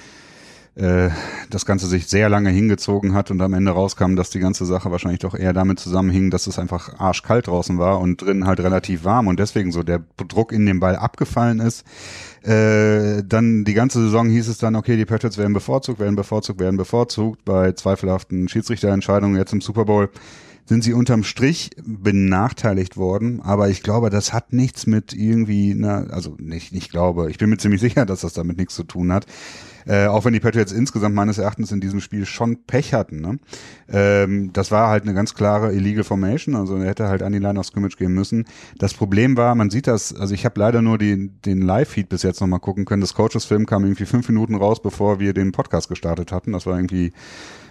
[0.78, 1.10] äh,
[1.50, 4.92] das Ganze sich sehr lange hingezogen hat und am Ende rauskam, dass die ganze Sache
[4.92, 9.04] wahrscheinlich doch eher damit zusammenhing, dass es einfach arschkalt draußen war und drin halt relativ
[9.04, 11.84] warm und deswegen so der Druck in den Ball abgefallen ist.
[12.44, 16.60] Äh, dann die ganze Saison hieß es dann, okay, die Patriots werden bevorzugt, werden bevorzugt,
[16.60, 20.10] werden bevorzugt bei zweifelhaften Schiedsrichterentscheidungen jetzt im Super Bowl
[20.68, 26.04] sind sie unterm Strich benachteiligt worden, aber ich glaube, das hat nichts mit irgendwie, na,
[26.10, 29.14] also nicht, nicht glaube, ich bin mir ziemlich sicher, dass das damit nichts zu tun
[29.14, 29.26] hat.
[29.88, 33.22] Äh, auch wenn die Patriots insgesamt meines Erachtens in diesem Spiel schon Pech hatten.
[33.22, 33.40] Ne?
[33.90, 37.40] Ähm, das war halt eine ganz klare Illegal Formation, also er hätte halt an die
[37.40, 38.46] Line of Scrimmage gehen müssen.
[38.78, 42.24] Das Problem war, man sieht das, also ich habe leider nur die, den Live-Feed bis
[42.24, 43.02] jetzt nochmal gucken können.
[43.02, 46.52] Das Coaches-Film kam irgendwie fünf Minuten raus, bevor wir den Podcast gestartet hatten.
[46.52, 47.14] Das war irgendwie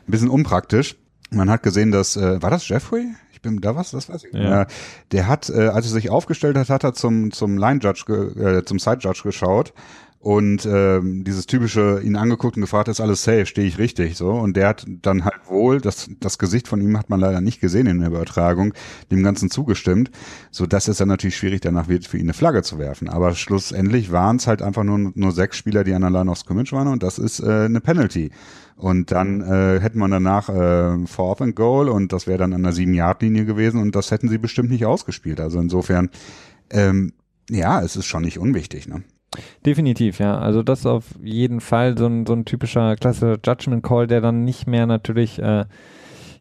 [0.07, 0.97] ein bisschen unpraktisch.
[1.31, 3.09] Man hat gesehen, dass, äh, war das Jeffrey?
[3.33, 4.33] Ich bin da was, das weiß ich.
[4.33, 4.67] Ja.
[5.13, 8.65] der hat, äh, als er sich aufgestellt hat, hat er zum zum Line Judge, äh,
[8.65, 9.75] zum Side Judge geschaut
[10.27, 14.33] und ähm, dieses typische ihn angeguckt und gefragt, ist alles safe, stehe ich richtig so.
[14.33, 17.61] Und der hat dann halt wohl das das Gesicht von ihm hat man leider nicht
[17.61, 18.75] gesehen in der Übertragung
[19.13, 20.11] dem ganzen zugestimmt,
[20.51, 23.37] so dass es dann natürlich schwierig danach wird für ihn eine Flagge zu werfen, aber
[23.37, 26.73] schlussendlich waren es halt einfach nur nur sechs Spieler, die an der Line of Scrimmage
[26.73, 28.33] waren und das ist äh, eine Penalty.
[28.75, 32.65] Und dann äh, hätte man danach äh, Fourth and Goal und das wäre dann an
[32.65, 36.11] der sieben Yard Linie gewesen und das hätten sie bestimmt nicht ausgespielt, also insofern
[36.71, 37.13] ähm,
[37.49, 39.05] ja, es ist schon nicht unwichtig, ne?
[39.65, 40.39] Definitiv, ja.
[40.39, 44.21] Also das ist auf jeden Fall so ein, so ein typischer klassischer Judgment Call, der
[44.21, 45.65] dann nicht mehr natürlich äh,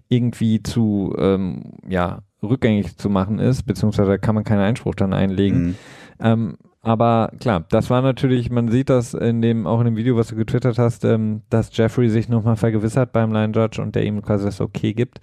[0.09, 5.13] irgendwie zu ähm, ja, rückgängig zu machen ist, beziehungsweise da kann man keinen Einspruch dann
[5.13, 5.65] einlegen.
[5.65, 5.75] Mhm.
[6.19, 10.15] Ähm, aber klar, das war natürlich, man sieht das in dem, auch in dem Video,
[10.17, 14.05] was du getwittert hast, ähm, dass Jeffrey sich nochmal vergewissert beim Line Judge und der
[14.05, 15.19] ihm quasi das Okay gibt.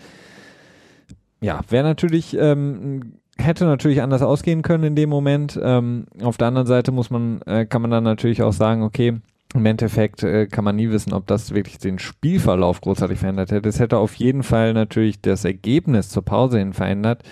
[1.41, 5.59] Ja, wäre natürlich ähm, hätte natürlich anders ausgehen können in dem Moment.
[5.63, 9.19] Ähm, auf der anderen Seite muss man, äh, kann man dann natürlich auch sagen, okay,
[9.55, 13.69] im Endeffekt äh, kann man nie wissen, ob das wirklich den Spielverlauf großartig verändert hätte.
[13.69, 17.23] Es hätte auf jeden Fall natürlich das Ergebnis zur Pause hin verändert.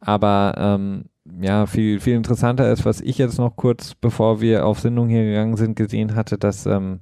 [0.00, 1.04] Aber ähm,
[1.40, 5.24] ja, viel, viel interessanter ist, was ich jetzt noch kurz, bevor wir auf Sendung hier
[5.24, 7.00] gegangen sind, gesehen hatte, dass ähm,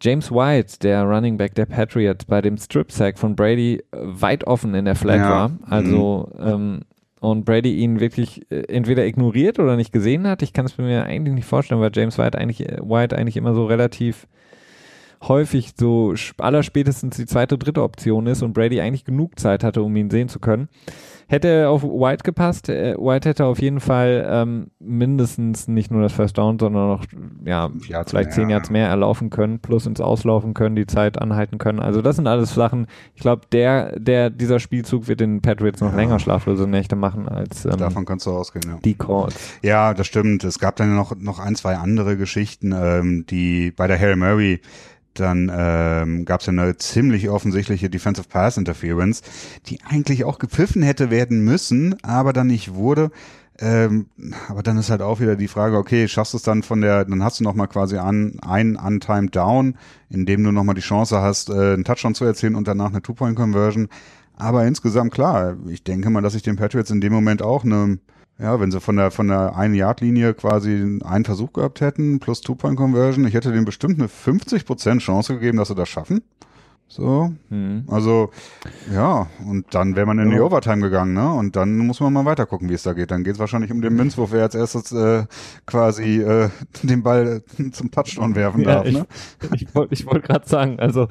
[0.00, 4.74] James White, der Running Back der Patriots, bei dem Strip Sack von Brady weit offen
[4.74, 5.30] in der Flag ja.
[5.30, 5.50] war.
[5.68, 6.46] Also mhm.
[6.46, 6.80] ähm,
[7.24, 10.42] und Brady ihn wirklich äh, entweder ignoriert oder nicht gesehen hat.
[10.42, 13.54] Ich kann es mir eigentlich nicht vorstellen, weil James White eigentlich, äh, White eigentlich immer
[13.54, 14.26] so relativ
[15.28, 19.94] häufig so allerspätestens die zweite, dritte Option ist und Brady eigentlich genug Zeit hatte, um
[19.96, 20.68] ihn sehen zu können.
[21.26, 22.68] Hätte auf White gepasst.
[22.68, 27.04] Äh, White hätte auf jeden Fall ähm, mindestens nicht nur das First Down, sondern noch
[27.44, 28.72] ja, Yards vielleicht mehr, zehn Yards ja.
[28.74, 31.80] mehr erlaufen können, plus ins Auslaufen können, die Zeit anhalten können.
[31.80, 32.86] Also das sind alles Sachen.
[33.14, 37.64] Ich glaube, der, der, dieser Spielzug wird den Patriots noch länger schlaflose Nächte machen als
[37.64, 38.78] ähm, Davon kannst du ausgehen, ja.
[38.84, 39.34] die Calls.
[39.62, 40.44] Ja, das stimmt.
[40.44, 44.60] Es gab dann noch, noch ein, zwei andere Geschichten, ähm, die bei der Harry Murray
[45.14, 49.22] dann ähm, gab es eine ziemlich offensichtliche Defensive Pass Interference,
[49.66, 53.10] die eigentlich auch gepfiffen hätte werden müssen, aber dann nicht wurde.
[53.58, 54.06] Ähm,
[54.48, 57.04] aber dann ist halt auch wieder die Frage, okay, schaffst du es dann von der,
[57.04, 59.76] dann hast du noch mal quasi an, ein Untimed Down,
[60.10, 62.90] in dem du noch mal die Chance hast, äh, einen Touchdown zu erzielen und danach
[62.90, 63.88] eine Two-Point-Conversion.
[64.36, 67.98] Aber insgesamt klar, ich denke mal, dass ich den Patriots in dem Moment auch eine,
[68.38, 72.18] ja, wenn sie von der von der einen Yard Linie quasi einen Versuch gehabt hätten
[72.18, 76.22] plus Two-Point-Conversion, ich hätte denen bestimmt eine 50% Chance gegeben, dass sie das schaffen.
[76.86, 77.84] So, Hm.
[77.88, 78.30] also
[78.92, 80.42] ja, und dann wäre man in die Ja.
[80.42, 81.32] Overtime gegangen, ne?
[81.32, 83.10] Und dann muss man mal weiter gucken, wie es da geht.
[83.10, 85.24] Dann geht es wahrscheinlich um den Münzwurf, wer als erstes äh,
[85.66, 86.50] quasi äh,
[86.84, 87.42] den Ball
[87.72, 89.06] zum Touchdown werfen Ja, darf, ich, ne?
[89.54, 91.08] ich wollte wollt gerade sagen, also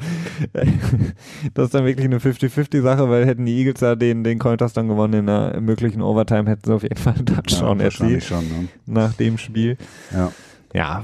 [0.54, 0.68] äh,
[1.54, 4.88] das ist dann wirklich eine 50-50-Sache, weil hätten die Eagles da den, den Cointoss dann
[4.88, 8.48] gewonnen in einer möglichen Overtime, hätten sie auf jeden Fall einen Touchdown ja, erzielt schon,
[8.48, 8.68] ne?
[8.86, 9.78] nach dem Spiel.
[10.12, 10.32] Ja.
[10.74, 11.04] Ja,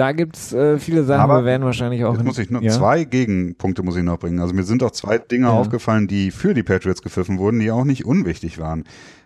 [0.00, 2.70] da gibt's äh, viele Sachen, Aber wir werden wahrscheinlich auch Jetzt muss ich noch ja?
[2.70, 4.40] zwei Gegenpunkte muss ich noch bringen.
[4.40, 5.52] Also mir sind auch zwei Dinge Ja.
[5.52, 8.84] aufgefallen, die für die Patriots gepfiffen wurden, die auch nicht unwichtig waren.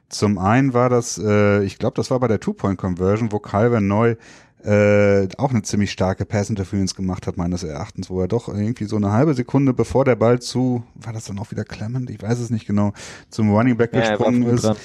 [0.09, 4.17] Zum einen war das, äh, ich glaube, das war bei der Two-Point-Conversion, wo Calvin Neu
[4.65, 8.85] äh, auch eine ziemlich starke Pass Interference gemacht hat, meines Erachtens, wo er doch irgendwie
[8.87, 12.09] so eine halbe Sekunde bevor der Ball zu, war das dann auch wieder Clement?
[12.11, 12.93] Ich weiß es nicht genau,
[13.31, 14.79] zum Running Back Ja, gesprungen ist dran.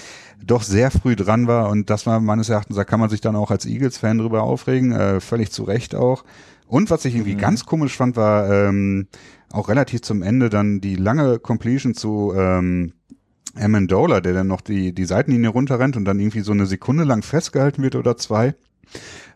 [0.46, 3.36] doch sehr früh dran war und das war meines Erachtens, da kann man sich dann
[3.36, 6.24] auch als Eagles-Fan drüber aufregen, äh, völlig zu Recht auch.
[6.68, 7.38] Und was ich irgendwie Mhm.
[7.38, 9.08] ganz komisch fand, war ähm,
[9.52, 12.94] auch relativ zum Ende dann die lange Completion zu ähm,
[13.56, 17.24] Amendola, der dann noch die, die Seitenlinie runterrennt und dann irgendwie so eine Sekunde lang
[17.24, 18.56] festgehalten wird oder zwei.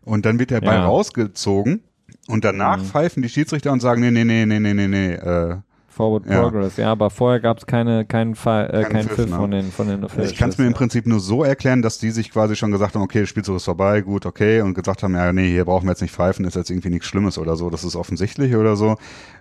[0.03, 0.85] Und dann wird der Ball Ja.
[0.85, 1.81] rausgezogen
[2.27, 2.85] und danach Mhm.
[2.85, 5.57] pfeifen die Schiedsrichter und sagen, nee, nee, nee, nee, nee, nee, nee, äh,
[5.87, 6.41] Forward Ja.
[6.41, 9.35] Progress, ja, aber vorher gab's keine, keinen Fall, äh, Keinen Pfiff, Pfiff ne?
[9.35, 10.31] von den, von den Officials.
[10.31, 10.73] Ich kann es mir im.
[10.73, 13.65] Prinzip nur so erklären, dass die sich quasi schon gesagt haben, okay, das Spielzug ist
[13.65, 16.55] vorbei, gut, okay, und gesagt haben, ja, nee, hier brauchen wir jetzt nicht pfeifen, ist
[16.55, 18.95] jetzt irgendwie nichts Schlimmes oder so, das ist offensichtlich oder so.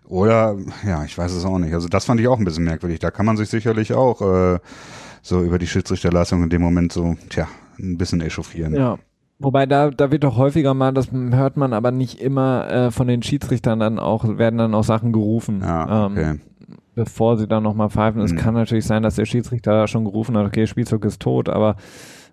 [0.05, 1.72] Oder, ja, ich weiß es auch nicht.
[1.72, 2.98] Also das fand ich auch ein bisschen merkwürdig.
[2.98, 4.59] Da kann man sich sicherlich auch äh,
[5.22, 7.48] so über die Schiedsrichterleistung in dem Moment so, tja,
[7.78, 8.74] ein bisschen echauffieren.
[8.74, 8.98] Ja.
[9.43, 13.09] Wobei da, da wird doch häufiger mal, das hört man aber nicht immer äh, von
[13.09, 15.60] den Schiedsrichtern dann auch, werden dann auch Sachen gerufen.
[15.62, 16.40] Ja, ähm, okay.
[16.94, 18.20] bevor sie dann nochmal pfeifen.
[18.23, 18.36] Es Mhm.
[18.36, 21.77] kann natürlich sein, dass der Schiedsrichter da schon gerufen hat, okay, Spielzug ist tot, aber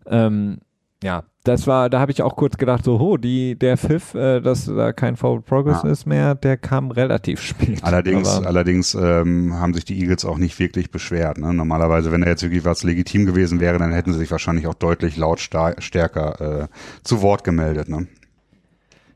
[0.06, 0.60] ähm,
[1.04, 4.40] ja, das war, da habe ich auch kurz gedacht, so, ho, die, der Pfiff, äh,
[4.40, 5.90] dass da kein Forward Progress Ja.
[5.90, 7.84] ist mehr, der kam relativ spät.
[7.84, 11.40] Allerdings, aber, allerdings ähm, haben sich die Eagles auch nicht wirklich beschwert.
[11.40, 11.54] Ne?
[11.54, 14.76] Normalerweise, wenn da jetzt wirklich was legitim gewesen wäre, dann hätten sie sich wahrscheinlich auch
[14.76, 16.68] deutlich laut stärker äh,
[17.04, 17.90] zu Wort gemeldet.
[17.90, 18.08] Ne?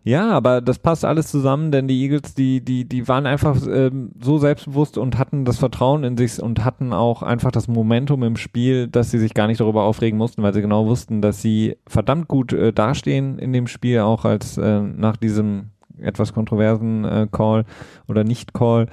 [0.04, 4.12] Ja, aber das passt alles zusammen, denn die Eagles, die, die, die waren einfach ähm,
[4.22, 8.36] so selbstbewusst und hatten das Vertrauen in sich und hatten auch einfach das Momentum im
[8.36, 11.78] Spiel, dass sie sich gar nicht darüber aufregen mussten, weil sie genau wussten, dass sie
[11.88, 15.70] verdammt gut äh, dastehen in dem Spiel, auch als äh, nach diesem
[16.00, 17.64] etwas kontroversen äh, Call
[18.10, 18.88] oder Nicht-Call.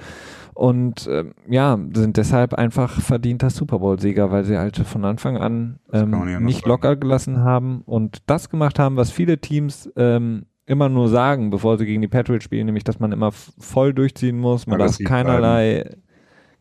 [0.53, 5.79] Und ähm, ja, sind deshalb einfach verdienter Super Bowl-Sieger, weil sie halt von Anfang an
[5.91, 11.09] ähm, nicht locker gelassen haben und das gemacht haben, was viele Teams ähm, immer nur
[11.09, 14.79] sagen, bevor sie gegen die Patriots spielen, nämlich, dass man immer voll durchziehen muss, man
[14.79, 15.97] darf Aggressiv keinerlei,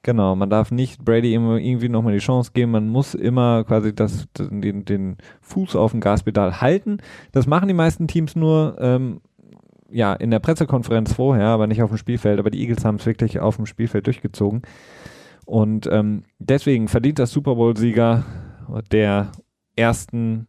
[0.03, 3.95] genau, man darf nicht Brady immer irgendwie nochmal die Chance geben, man muss immer quasi
[3.95, 6.99] das, den, den Fuß auf dem Gaspedal halten.
[7.33, 9.21] Das machen die meisten Teams nur, ähm,
[9.91, 12.39] ja, in der Pressekonferenz vorher, aber nicht auf dem Spielfeld.
[12.39, 14.63] Aber die Eagles haben es wirklich auf dem Spielfeld durchgezogen.
[15.47, 18.25] Und ähm, deswegen verdient das Super Bowl-Sieger
[18.93, 19.33] der
[19.75, 20.47] ersten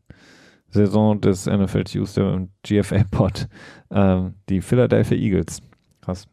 [0.72, 3.48] Saison des NFL Tuesday und GFA-Pod
[3.92, 5.62] ähm, die Philadelphia Eagles.
[6.02, 6.28] Krass.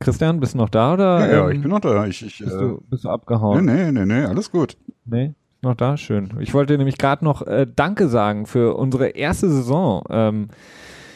[0.00, 1.26] Christian, bist du noch da oder?
[1.26, 2.06] Ja, ja, ähm, ich bin noch da.
[2.06, 3.64] Ich, ich, bist, äh, du, bist du nee, abgehauen?
[3.64, 4.76] nee, nee, nee, alles gut.
[5.04, 5.96] Nee, noch da?
[5.96, 6.30] Schön.
[6.38, 10.48] Ich wollte nämlich gerade noch äh, Danke sagen für unsere erste Saison ähm,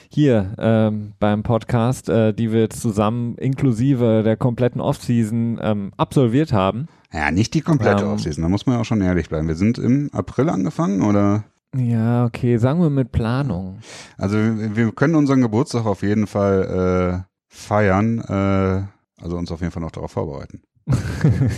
[0.09, 6.53] hier ähm, beim Podcast, äh, die wir jetzt zusammen inklusive der kompletten Offseason ähm, absolviert
[6.53, 6.89] haben.
[7.13, 8.11] Ja, nicht die komplette Ähm.
[8.11, 9.47] Offseason, da muss man auch schon ehrlich bleiben.
[9.47, 11.45] Wir sind im April angefangen, oder?
[11.74, 13.78] Ja, okay, sagen wir mit Planung.
[14.19, 19.73] Also wir, können unseren Geburtstag auf jeden Fall äh, feiern, äh, also uns auf jeden
[19.73, 20.62] Fall noch darauf vorbereiten.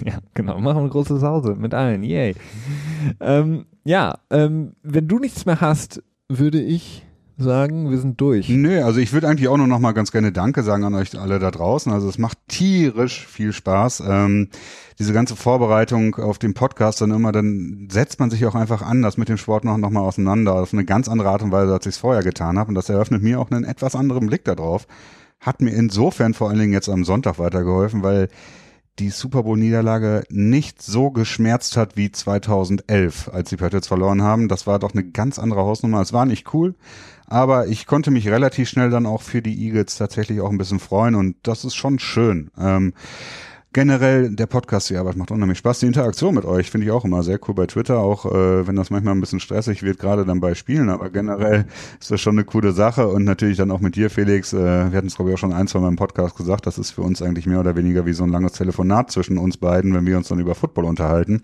[0.05, 2.37] ja, genau, machen wir eine große Sause mit allen, yay.
[3.21, 7.04] ähm, ja, ähm, wenn du nichts mehr hast, würde ich
[7.37, 7.91] sagen?
[7.91, 8.49] Wir sind durch.
[8.49, 11.19] Nee, also ich würde eigentlich auch nur noch mal ganz gerne Danke sagen an euch
[11.19, 11.93] alle da draußen.
[11.93, 14.03] Also es macht tierisch viel Spaß.
[14.07, 14.49] Ähm,
[14.99, 19.17] diese ganze Vorbereitung auf den Podcast dann immer, dann setzt man sich auch einfach anders
[19.17, 21.87] mit dem Sport noch, noch mal auseinander auf eine ganz andere Art und Weise, als
[21.87, 22.69] ich es vorher getan habe.
[22.69, 24.87] Und das eröffnet mir auch einen etwas anderen Blick darauf.
[25.41, 28.29] Hat mir insofern vor allen Dingen jetzt am Sonntag weitergeholfen, weil
[29.01, 34.49] die Super Bowl-Niederlage nicht so geschmerzt hat wie 2011, als die Patriots verloren haben.
[34.49, 36.01] Das war doch eine ganz andere Hausnummer.
[36.01, 36.77] Es war nicht cool,
[37.27, 40.81] aber ich konnte mich relativ schnell dann auch für die Eagles tatsächlich auch ein bisschen
[40.81, 42.51] freuen und das ist schon schön.
[42.59, 42.93] Ähm,
[43.75, 45.81] generell der Podcast, die Arbeit macht unheimlich Spaß.
[45.81, 48.77] Die Interaktion mit euch finde ich auch immer sehr cool bei Twitter, auch äh, wenn
[48.77, 51.67] das manchmal ein bisschen stressig wird, gerade dann bei Spielen, aber generell
[52.01, 54.53] ist das schon eine coole Sache und natürlich dann auch mit dir, Felix.
[54.53, 56.79] Äh, wir hatten es, glaube ich, auch schon ein, zwei Mal im Podcast gesagt, das
[56.79, 59.93] ist für uns eigentlich mehr oder weniger wie so ein langes Telefonat zwischen uns beiden,
[59.93, 61.43] wenn wir uns dann über Football unterhalten.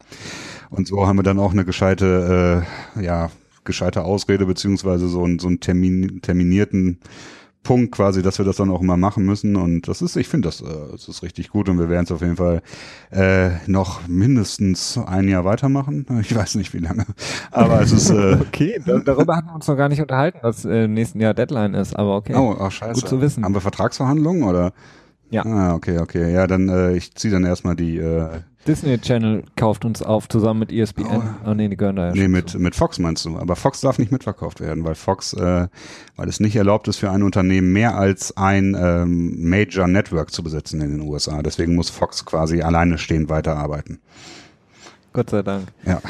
[0.71, 2.65] Und so haben wir dann auch eine gescheite,
[2.97, 3.31] äh, ja,
[3.65, 6.99] gescheite Ausrede, beziehungsweise so, ein, so einen Termin, terminierten
[7.63, 9.57] Punkt quasi, dass wir das dann auch immer machen müssen.
[9.57, 12.13] Und das ist, ich finde, das, äh, das ist richtig gut und wir werden es
[12.13, 12.63] auf jeden Fall
[13.11, 16.07] äh, noch mindestens ein Jahr weitermachen.
[16.21, 17.07] Ich weiß nicht wie lange.
[17.51, 18.11] Aber es ist.
[18.11, 21.35] Äh, okay, darüber hatten wir uns noch gar nicht unterhalten, was äh, im nächsten Jahr
[21.35, 22.35] Deadline ist, aber okay.
[22.35, 23.01] Oh, ach, scheiße.
[23.01, 23.45] Gut zu wissen.
[23.45, 24.73] Haben wir Vertragsverhandlungen oder?
[25.31, 25.45] Ja.
[25.45, 26.33] Ah, okay, okay.
[26.33, 30.61] Ja, dann äh, ich ziehe dann erstmal die äh, Disney Channel kauft uns auf zusammen
[30.61, 31.07] mit ESPN.
[31.07, 33.39] Oh, oh nee, die gehören da ja Nee, mit, mit Fox meinst du.
[33.39, 35.69] Aber Fox darf nicht mitverkauft werden, weil Fox, äh,
[36.17, 40.43] weil es nicht erlaubt ist für ein Unternehmen mehr als ein ähm, Major Network zu
[40.43, 41.43] besitzen in den USA.
[41.43, 43.99] Deswegen muss Fox quasi alleine stehend weiterarbeiten.
[45.13, 45.69] Gott sei Dank.
[45.87, 46.01] Ja,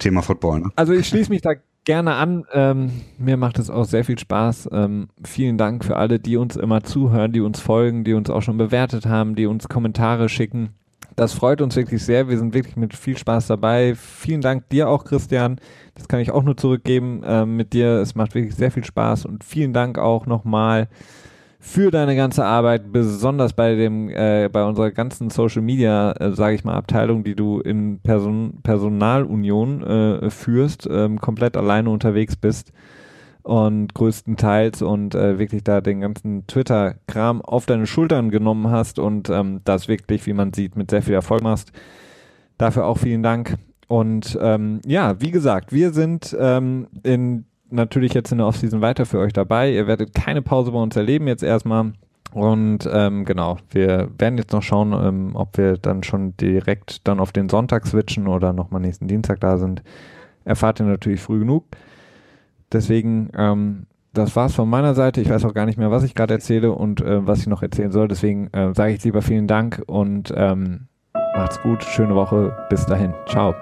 [0.00, 0.60] Thema Football.
[0.60, 0.70] Ne?
[0.76, 1.54] Also ich schließe mich da
[1.84, 2.44] gerne an.
[2.52, 4.68] Ähm, mir macht es auch sehr viel Spaß.
[4.72, 8.42] Ähm, vielen Dank für alle, die uns immer zuhören, die uns folgen, die uns auch
[8.42, 10.70] schon bewertet haben, die uns Kommentare schicken.
[11.16, 12.28] Das freut uns wirklich sehr.
[12.28, 13.94] Wir sind wirklich mit viel Spaß dabei.
[13.94, 15.60] Vielen Dank dir auch, Christian.
[15.94, 18.00] Das kann ich auch nur zurückgeben äh, mit dir.
[18.00, 20.88] Es macht wirklich sehr viel Spaß und vielen Dank auch nochmal
[21.60, 26.56] für deine ganze Arbeit, besonders bei dem, äh, bei unserer ganzen Social Media, äh, sage
[26.56, 32.72] ich mal, Abteilung, die du in Person Personalunion äh, führst, ähm, komplett alleine unterwegs bist
[33.44, 39.28] und größtenteils und äh, wirklich da den ganzen Twitter-Kram auf deine Schultern genommen hast und
[39.28, 41.70] ähm, das wirklich, wie man sieht, mit sehr viel Erfolg machst.
[42.56, 43.56] Dafür auch vielen Dank.
[43.86, 49.04] Und ähm, ja, wie gesagt, wir sind ähm, in, natürlich jetzt in der Offseason weiter
[49.04, 49.72] für euch dabei.
[49.72, 51.92] Ihr werdet keine Pause bei uns erleben jetzt erstmal.
[52.32, 57.20] Und ähm, genau, wir werden jetzt noch schauen, ähm, ob wir dann schon direkt dann
[57.20, 59.82] auf den Sonntag switchen oder nochmal nächsten Dienstag da sind.
[60.46, 61.64] Erfahrt ihr natürlich früh genug.
[62.74, 65.20] Deswegen, ähm, das war's von meiner Seite.
[65.20, 67.62] Ich weiß auch gar nicht mehr, was ich gerade erzähle und äh, was ich noch
[67.62, 68.08] erzählen soll.
[68.08, 70.88] Deswegen äh, sage ich lieber vielen Dank und ähm,
[71.36, 71.82] macht's gut.
[71.84, 72.54] Schöne Woche.
[72.68, 73.14] Bis dahin.
[73.26, 73.54] Ciao.